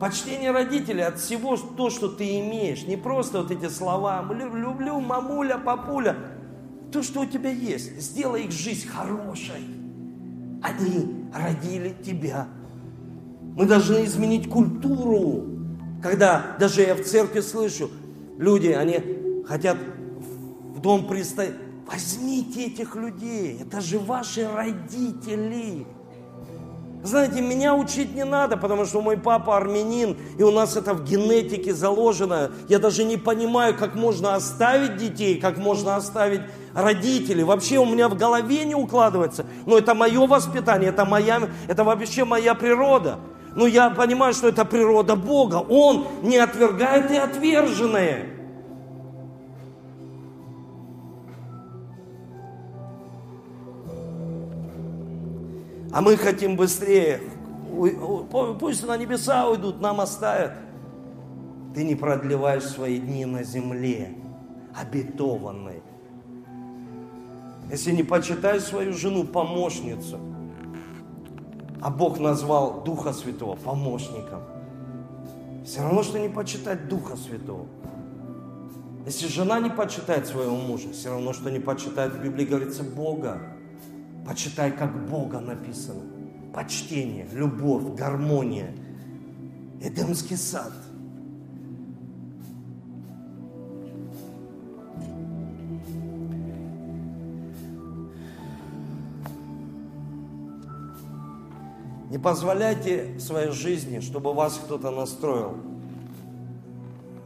Почтение 0.00 0.50
родителей 0.50 1.04
от 1.04 1.20
всего 1.20 1.56
то, 1.56 1.88
что 1.88 2.08
ты 2.08 2.40
имеешь. 2.40 2.84
Не 2.84 2.96
просто 2.96 3.42
вот 3.42 3.52
эти 3.52 3.68
слова 3.68 4.26
«люблю, 4.28 4.98
мамуля, 4.98 5.56
папуля». 5.56 6.16
То, 6.92 7.04
что 7.04 7.20
у 7.20 7.26
тебя 7.26 7.50
есть. 7.50 8.00
Сделай 8.00 8.42
их 8.44 8.50
жизнь 8.50 8.88
хорошей. 8.88 9.64
Они 10.62 11.28
родили 11.32 11.94
тебя. 12.04 12.48
Мы 13.54 13.66
должны 13.66 14.04
изменить 14.04 14.50
культуру. 14.50 15.44
Когда 16.02 16.56
даже 16.58 16.82
я 16.82 16.96
в 16.96 17.02
церкви 17.04 17.40
слышу, 17.40 17.88
люди, 18.36 18.68
они 18.68 19.44
хотят 19.46 19.76
в 20.74 20.80
дом 20.80 21.06
пристать. 21.06 21.54
Возьмите 21.86 22.66
этих 22.66 22.96
людей, 22.96 23.58
это 23.60 23.80
же 23.80 23.98
ваши 23.98 24.48
родители. 24.48 25.86
Знаете, 27.04 27.40
меня 27.40 27.76
учить 27.76 28.16
не 28.16 28.24
надо, 28.24 28.56
потому 28.56 28.84
что 28.84 29.00
мой 29.00 29.16
папа 29.16 29.56
армянин, 29.56 30.16
и 30.36 30.42
у 30.42 30.50
нас 30.50 30.76
это 30.76 30.94
в 30.94 31.04
генетике 31.04 31.72
заложено. 31.72 32.50
Я 32.68 32.80
даже 32.80 33.04
не 33.04 33.16
понимаю, 33.16 33.76
как 33.76 33.94
можно 33.94 34.34
оставить 34.34 34.96
детей, 34.96 35.40
как 35.40 35.58
можно 35.58 35.94
оставить 35.94 36.40
родителей. 36.74 37.44
Вообще 37.44 37.78
у 37.78 37.86
меня 37.86 38.08
в 38.08 38.16
голове 38.16 38.64
не 38.64 38.74
укладывается. 38.74 39.46
Но 39.66 39.78
это 39.78 39.94
мое 39.94 40.26
воспитание, 40.26 40.88
это, 40.88 41.04
моя, 41.04 41.48
это 41.68 41.84
вообще 41.84 42.24
моя 42.24 42.56
природа. 42.56 43.20
Но 43.54 43.68
я 43.68 43.90
понимаю, 43.90 44.34
что 44.34 44.48
это 44.48 44.64
природа 44.64 45.14
Бога. 45.14 45.64
Он 45.68 46.08
не 46.22 46.38
отвергает 46.38 47.12
и 47.12 47.16
отверженное. 47.16 48.35
А 55.92 56.00
мы 56.00 56.16
хотим 56.16 56.56
быстрее. 56.56 57.20
Пусть 58.58 58.86
на 58.86 58.96
небеса 58.96 59.48
уйдут, 59.48 59.80
нам 59.80 60.00
оставят. 60.00 60.52
Ты 61.74 61.84
не 61.84 61.94
продлеваешь 61.94 62.64
свои 62.64 62.98
дни 62.98 63.24
на 63.26 63.42
земле, 63.42 64.14
обетованной. 64.74 65.82
Если 67.70 67.92
не 67.92 68.02
почитаешь 68.02 68.62
свою 68.62 68.92
жену 68.92 69.24
помощницу, 69.24 70.18
а 71.82 71.90
Бог 71.90 72.18
назвал 72.18 72.82
Духа 72.82 73.12
Святого 73.12 73.56
помощником, 73.56 74.40
все 75.64 75.82
равно, 75.82 76.02
что 76.02 76.18
не 76.18 76.28
почитать 76.28 76.88
Духа 76.88 77.16
Святого. 77.16 77.66
Если 79.04 79.26
жена 79.26 79.60
не 79.60 79.70
почитает 79.70 80.26
своего 80.26 80.56
мужа, 80.56 80.92
все 80.92 81.10
равно, 81.10 81.32
что 81.32 81.50
не 81.50 81.60
почитает, 81.60 82.14
в 82.14 82.22
Библии 82.22 82.44
говорится, 82.44 82.82
Бога. 82.82 83.40
Почитай, 84.26 84.72
как 84.72 85.08
Бога 85.08 85.38
написано. 85.38 86.02
Почтение, 86.52 87.28
любовь, 87.32 87.94
гармония. 87.96 88.72
Эдемский 89.80 90.36
сад. 90.36 90.72
Не 102.10 102.18
позволяйте 102.18 103.14
в 103.16 103.20
своей 103.20 103.52
жизни, 103.52 104.00
чтобы 104.00 104.32
вас 104.32 104.60
кто-то 104.64 104.90
настроил. 104.90 105.56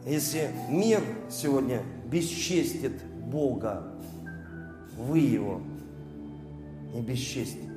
Если 0.05 0.51
мир 0.69 1.01
сегодня 1.31 1.83
бесчестит 2.11 3.03
Бога, 3.05 3.85
вы 4.99 5.21
его 5.21 5.61
не 6.93 7.01
бесчестите. 7.03 7.71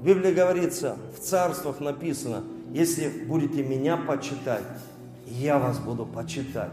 В 0.00 0.04
Библии 0.04 0.32
говорится, 0.32 0.96
в 1.16 1.20
царствах 1.20 1.80
написано, 1.80 2.44
если 2.72 3.08
будете 3.08 3.64
меня 3.64 3.96
почитать, 3.96 4.62
я 5.26 5.58
вас 5.58 5.78
буду 5.78 6.06
почитать. 6.06 6.72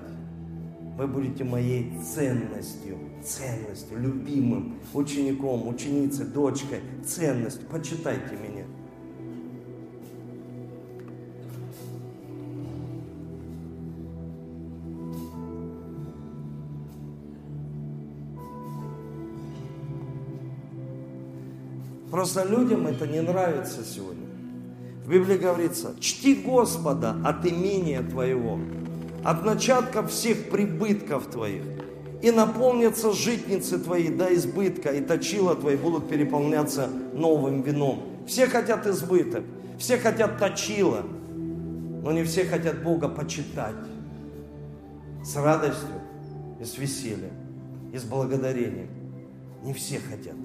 Вы 0.98 1.08
будете 1.08 1.44
моей 1.44 1.92
ценностью, 2.00 2.98
ценностью, 3.24 4.00
любимым 4.00 4.76
учеником, 4.94 5.68
ученицей, 5.68 6.26
дочкой, 6.26 6.82
ценностью. 7.06 7.68
Почитайте 7.68 8.36
меня. 8.36 8.66
Просто 22.16 22.46
людям 22.46 22.88
это 22.88 23.06
не 23.06 23.20
нравится 23.20 23.84
сегодня. 23.84 24.26
В 25.04 25.10
Библии 25.10 25.38
говорится, 25.38 25.96
чти 26.00 26.34
Господа 26.36 27.14
от 27.26 27.46
имения 27.46 28.02
твоего, 28.04 28.58
от 29.26 29.44
начатков 29.44 30.12
всех 30.12 30.50
прибытков 30.50 31.26
твоих, 31.26 31.64
и 32.22 32.32
наполнятся 32.32 33.12
житницы 33.12 33.80
твои 33.80 34.08
до 34.08 34.34
избытка, 34.34 34.92
и 34.92 35.02
точила 35.02 35.56
твои 35.56 35.76
будут 35.76 36.08
переполняться 36.08 36.88
новым 37.12 37.64
вином. 37.64 38.04
Все 38.26 38.48
хотят 38.48 38.88
избыток, 38.88 39.44
все 39.78 39.98
хотят 39.98 40.40
точила, 40.40 41.04
но 42.02 42.14
не 42.14 42.24
все 42.24 42.46
хотят 42.46 42.82
Бога 42.82 43.10
почитать 43.10 43.76
с 45.22 45.36
радостью 45.36 46.00
и 46.62 46.64
с 46.64 46.78
весельем, 46.78 47.34
и 47.92 47.98
с 47.98 48.04
благодарением. 48.04 48.88
Не 49.66 49.74
все 49.74 50.00
хотят. 50.00 50.36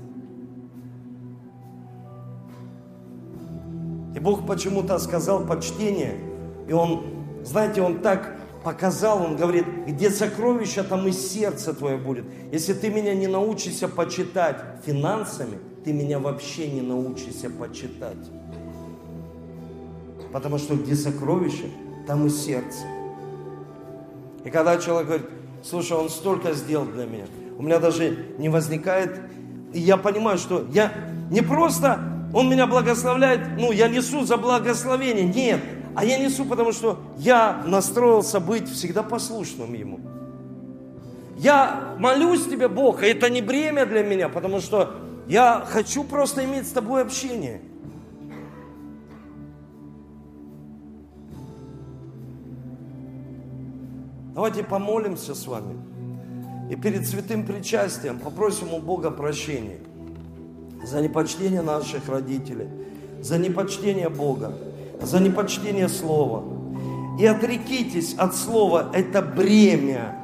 И 4.15 4.19
Бог 4.19 4.47
почему-то 4.47 4.99
сказал 4.99 5.47
почтение. 5.47 6.17
И 6.69 6.73
Он, 6.73 7.05
знаете, 7.45 7.83
Он 7.83 8.01
так 8.01 8.37
показал, 8.65 9.23
Он 9.23 9.37
говорит, 9.37 9.65
где 9.87 10.11
сокровища, 10.11 10.85
там 10.85 11.07
и 11.07 11.13
сердце 11.13 11.73
твое 11.75 11.97
будет. 11.97 12.25
Если 12.53 12.73
ты 12.73 12.91
меня 12.91 13.15
не 13.15 13.27
научишься 13.27 13.89
почитать 13.89 14.57
финансами, 14.85 15.59
ты 15.85 15.93
меня 15.93 16.19
вообще 16.19 16.71
не 16.71 16.83
научишься 16.83 17.51
почитать. 17.51 18.19
Потому 20.33 20.59
что 20.59 20.77
где 20.77 20.95
сокровища, 20.95 21.67
там 22.07 22.27
и 22.27 22.31
сердце. 22.31 22.81
И 24.45 24.51
когда 24.51 24.79
человек 24.79 25.07
говорит, 25.07 25.27
слушай, 25.63 25.97
он 25.97 26.09
столько 26.09 26.53
сделал 26.53 26.87
для 26.87 27.07
меня, 27.07 27.25
у 27.59 27.63
меня 27.63 27.79
даже 27.79 28.27
не 28.39 28.49
возникает, 28.49 29.21
и 29.73 29.81
я 29.81 29.97
понимаю, 29.97 30.39
что 30.39 30.67
я 30.73 30.93
не 31.31 31.43
просто 31.43 32.01
он 32.33 32.49
меня 32.49 32.67
благословляет, 32.67 33.41
ну, 33.59 33.73
я 33.73 33.89
несу 33.89 34.25
за 34.25 34.37
благословение. 34.37 35.25
Нет, 35.25 35.61
а 35.95 36.05
я 36.05 36.19
несу, 36.19 36.45
потому 36.45 36.73
что 36.73 37.01
я 37.19 37.63
настроился 37.67 38.39
быть 38.39 38.69
всегда 38.69 39.03
послушным 39.03 39.73
Ему. 39.75 40.01
Я 41.37 41.95
молюсь 41.99 42.45
тебе, 42.47 42.69
Бог, 42.69 43.03
и 43.03 43.07
это 43.07 43.31
не 43.31 43.43
бремя 43.43 43.87
для 43.87 44.05
меня, 44.05 44.29
потому 44.29 44.61
что 44.61 44.95
я 45.27 45.65
хочу 45.67 46.05
просто 46.05 46.45
иметь 46.45 46.69
с 46.69 46.73
тобой 46.73 47.03
общение. 47.03 47.63
Давайте 54.35 54.63
помолимся 54.63 55.35
с 55.35 55.47
вами. 55.47 55.77
И 56.71 56.77
перед 56.77 57.07
святым 57.09 57.45
причастием 57.45 58.21
попросим 58.21 58.73
у 58.73 58.79
Бога 58.79 59.11
прощения 59.11 59.79
за 60.83 61.01
непочтение 61.01 61.63
наших 61.63 62.09
родителей, 62.09 62.69
за 63.21 63.39
непочтение 63.39 64.09
Бога, 64.09 64.53
за 65.01 65.21
непочтение 65.21 65.89
Слова. 65.89 66.45
И 67.19 67.27
отрекитесь 67.27 68.15
от 68.15 68.35
Слова, 68.35 68.91
это 68.95 69.23
бремя. 69.23 70.17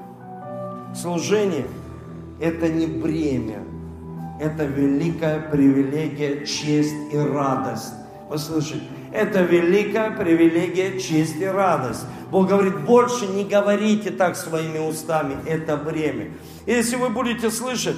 Служение– 0.95 1.67
это 2.41 2.69
не 2.69 2.87
бремя, 2.87 3.63
это 4.41 4.65
великая 4.65 5.41
привилегия, 5.41 6.47
честь 6.47 6.95
и 7.13 7.19
радость. 7.19 7.93
Вы 8.31 8.39
слышите? 8.39 8.83
Это 9.13 9.43
великая 9.43 10.11
привилегия, 10.11 10.99
честь 10.99 11.37
и 11.41 11.45
радость. 11.45 12.05
Бог 12.31 12.49
говорит, 12.49 12.85
больше 12.85 13.27
не 13.27 13.45
говорите 13.45 14.11
так 14.11 14.37
своими 14.37 14.79
устами, 14.79 15.37
это 15.47 15.77
бремя. 15.77 16.31
Если 16.67 16.97
вы 16.97 17.09
будете 17.11 17.51
слышать, 17.51 17.97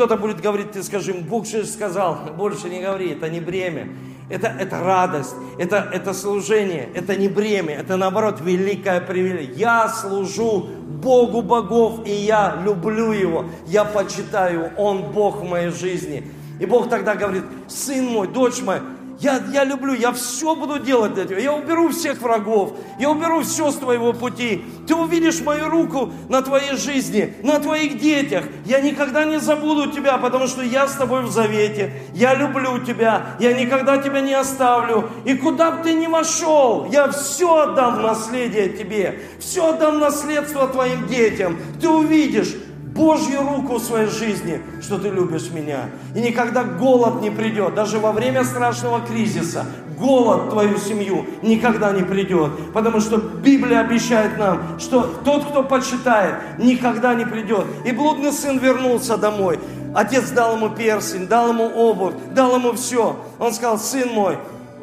кто-то 0.00 0.16
будет 0.16 0.40
говорить, 0.40 0.72
ты 0.72 0.82
скажи, 0.82 1.12
Бог 1.12 1.46
же 1.46 1.66
сказал, 1.66 2.20
больше 2.34 2.70
не 2.70 2.80
говори, 2.80 3.10
это 3.10 3.28
не 3.28 3.38
бремя. 3.38 3.86
Это, 4.30 4.46
это 4.46 4.80
радость, 4.82 5.34
это, 5.58 5.90
это 5.92 6.14
служение, 6.14 6.88
это 6.94 7.16
не 7.16 7.28
бремя, 7.28 7.74
это 7.74 7.98
наоборот 7.98 8.40
великая 8.40 9.02
привилегия. 9.02 9.52
Я 9.52 9.88
служу 9.88 10.68
Богу 11.02 11.42
богов, 11.42 12.06
и 12.06 12.12
я 12.12 12.56
люблю 12.64 13.12
Его, 13.12 13.44
я 13.66 13.84
почитаю, 13.84 14.70
Он 14.78 15.02
Бог 15.12 15.42
в 15.42 15.44
моей 15.44 15.68
жизни. 15.68 16.24
И 16.58 16.64
Бог 16.64 16.88
тогда 16.88 17.14
говорит, 17.14 17.44
сын 17.68 18.06
мой, 18.06 18.26
дочь 18.26 18.62
моя, 18.62 18.80
я, 19.20 19.42
я 19.52 19.64
люблю, 19.64 19.92
я 19.92 20.12
все 20.12 20.56
буду 20.56 20.78
делать 20.78 21.12
для 21.12 21.26
тебя. 21.26 21.38
Я 21.38 21.52
уберу 21.52 21.90
всех 21.90 22.22
врагов, 22.22 22.72
я 22.98 23.10
уберу 23.10 23.42
все 23.42 23.70
с 23.70 23.76
твоего 23.76 24.14
пути. 24.14 24.64
Ты 24.86 24.94
увидишь 24.94 25.40
мою 25.40 25.68
руку 25.68 26.10
на 26.30 26.40
твоей 26.40 26.76
жизни, 26.76 27.34
на 27.42 27.60
твоих 27.60 27.98
детях. 27.98 28.46
Я 28.64 28.80
никогда 28.80 29.26
не 29.26 29.38
забуду 29.38 29.92
тебя, 29.92 30.16
потому 30.16 30.46
что 30.46 30.62
я 30.62 30.88
с 30.88 30.94
тобой 30.94 31.22
в 31.22 31.30
завете. 31.30 31.92
Я 32.14 32.34
люблю 32.34 32.78
тебя, 32.78 33.36
я 33.38 33.52
никогда 33.52 33.98
тебя 33.98 34.20
не 34.22 34.32
оставлю. 34.32 35.10
И 35.26 35.34
куда 35.34 35.70
бы 35.70 35.82
ты 35.82 35.92
ни 35.92 36.06
вошел, 36.06 36.88
я 36.90 37.10
все 37.10 37.64
отдам 37.64 38.00
наследие 38.00 38.70
тебе. 38.70 39.20
Все 39.38 39.68
отдам 39.68 39.98
наследство 39.98 40.66
твоим 40.66 41.06
детям. 41.06 41.58
Ты 41.78 41.90
увидишь, 41.90 42.54
Божью 42.94 43.40
руку 43.42 43.76
в 43.76 43.82
своей 43.82 44.08
жизни, 44.08 44.60
что 44.82 44.98
ты 44.98 45.08
любишь 45.08 45.50
меня. 45.50 45.90
И 46.14 46.20
никогда 46.20 46.64
голод 46.64 47.22
не 47.22 47.30
придет, 47.30 47.74
даже 47.74 47.98
во 47.98 48.12
время 48.12 48.44
страшного 48.44 49.00
кризиса, 49.00 49.64
голод 49.98 50.46
в 50.46 50.50
твою 50.50 50.76
семью 50.78 51.26
никогда 51.42 51.92
не 51.92 52.02
придет. 52.02 52.72
Потому 52.72 53.00
что 53.00 53.18
Библия 53.18 53.80
обещает 53.80 54.38
нам, 54.38 54.78
что 54.80 55.02
тот, 55.24 55.44
кто 55.44 55.62
почитает, 55.62 56.36
никогда 56.58 57.14
не 57.14 57.24
придет. 57.24 57.66
И 57.84 57.92
блудный 57.92 58.32
сын 58.32 58.58
вернулся 58.58 59.16
домой. 59.16 59.60
Отец 59.94 60.30
дал 60.30 60.56
ему 60.56 60.70
персень, 60.70 61.26
дал 61.26 61.50
ему 61.50 61.66
обувь, 61.66 62.14
дал 62.32 62.56
ему 62.56 62.72
все. 62.72 63.16
Он 63.38 63.52
сказал, 63.52 63.78
сын 63.78 64.08
мой, 64.08 64.38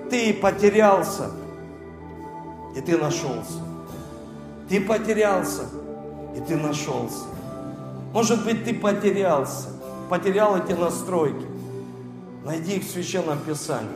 ты 0.09 0.33
потерялся, 0.33 1.31
и 2.75 2.81
ты 2.81 2.97
нашелся. 2.97 3.63
Ты 4.69 4.81
потерялся, 4.81 5.63
и 6.35 6.41
ты 6.41 6.55
нашелся. 6.55 7.36
Может 8.13 8.43
быть, 8.45 8.63
ты 8.63 8.73
потерялся, 8.73 9.69
потерял 10.09 10.57
эти 10.57 10.73
настройки. 10.73 11.45
Найди 12.45 12.77
их 12.77 12.83
в 12.83 12.89
Священном 12.89 13.39
Писании. 13.39 13.89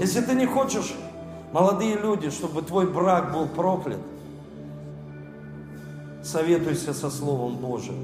Если 0.00 0.20
ты 0.20 0.34
не 0.34 0.46
хочешь, 0.46 0.94
молодые 1.52 1.96
люди, 1.96 2.30
чтобы 2.30 2.62
твой 2.62 2.86
брак 2.86 3.32
был 3.32 3.46
проклят, 3.46 4.00
советуйся 6.22 6.94
со 6.94 7.10
Словом 7.10 7.56
Божьим. 7.56 7.94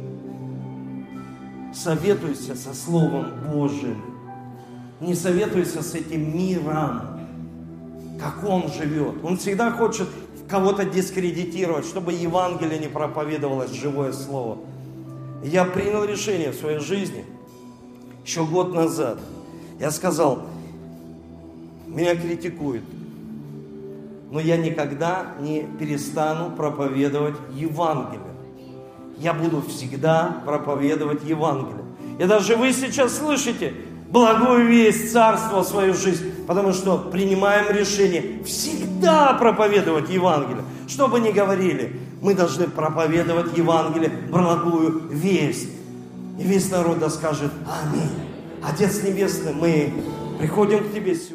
Советуйся 1.73 2.55
со 2.55 2.75
Словом 2.75 3.33
Божьим. 3.51 4.03
Не 5.01 5.15
советуйся 5.15 5.83
с 5.83 5.95
этим 5.95 6.37
миром, 6.37 7.01
как 8.21 8.49
он 8.49 8.71
живет. 8.71 9.25
Он 9.25 9.37
всегда 9.39 9.71
хочет 9.73 10.09
кого-то 10.49 10.85
дискредитировать, 10.85 11.85
чтобы 11.85 12.13
Евангелие 12.13 12.79
не 12.79 12.89
проповедовалось, 12.89 13.73
живое 13.73 14.13
слово. 14.13 14.59
Я 15.45 15.67
принял 15.67 16.05
решение 16.05 16.53
в 16.53 16.55
своей 16.55 16.79
жизни 16.79 17.27
еще 18.25 18.47
год 18.47 18.73
назад. 18.73 19.19
Я 19.79 19.91
сказал, 19.91 20.47
меня 21.87 22.17
критикуют, 22.17 22.85
но 24.31 24.41
я 24.41 24.57
никогда 24.57 25.35
не 25.41 25.67
перестану 25.79 26.51
проповедовать 26.51 27.37
Евангелие. 27.55 28.23
Я 29.19 29.35
буду 29.35 29.63
всегда 29.63 30.43
проповедовать 30.47 31.23
Евангелие. 31.25 31.85
И 32.19 32.25
даже 32.25 32.57
вы 32.57 32.73
сейчас 32.73 33.19
слышите 33.19 33.75
благую 34.09 34.67
весть 34.67 35.13
царства 35.13 35.63
в 35.63 35.69
свою 35.69 35.93
жизнь, 35.93 36.33
потому 36.47 36.73
что 36.73 36.99
принимаем 36.99 37.75
решение 37.75 38.43
всегда 38.45 39.35
проповедовать 39.35 40.11
Евангелие. 40.11 40.65
Что 40.89 41.09
бы 41.09 41.21
ни 41.21 41.31
говорили, 41.31 42.01
мы 42.21 42.35
должны 42.35 42.69
проповедовать 42.69 43.57
Евангелие, 43.57 44.11
благую 44.31 45.09
весть. 45.11 45.69
И 46.39 46.43
весь 46.43 46.71
народ 46.71 46.99
да 46.99 47.11
скажет 47.11 47.53
Аминь. 47.67 48.11
Отец 48.63 49.03
Небесный, 49.03 49.53
мы 49.53 49.93
приходим 50.39 50.89
к 50.89 50.93
Тебе 50.93 51.15
сегодня. 51.15 51.33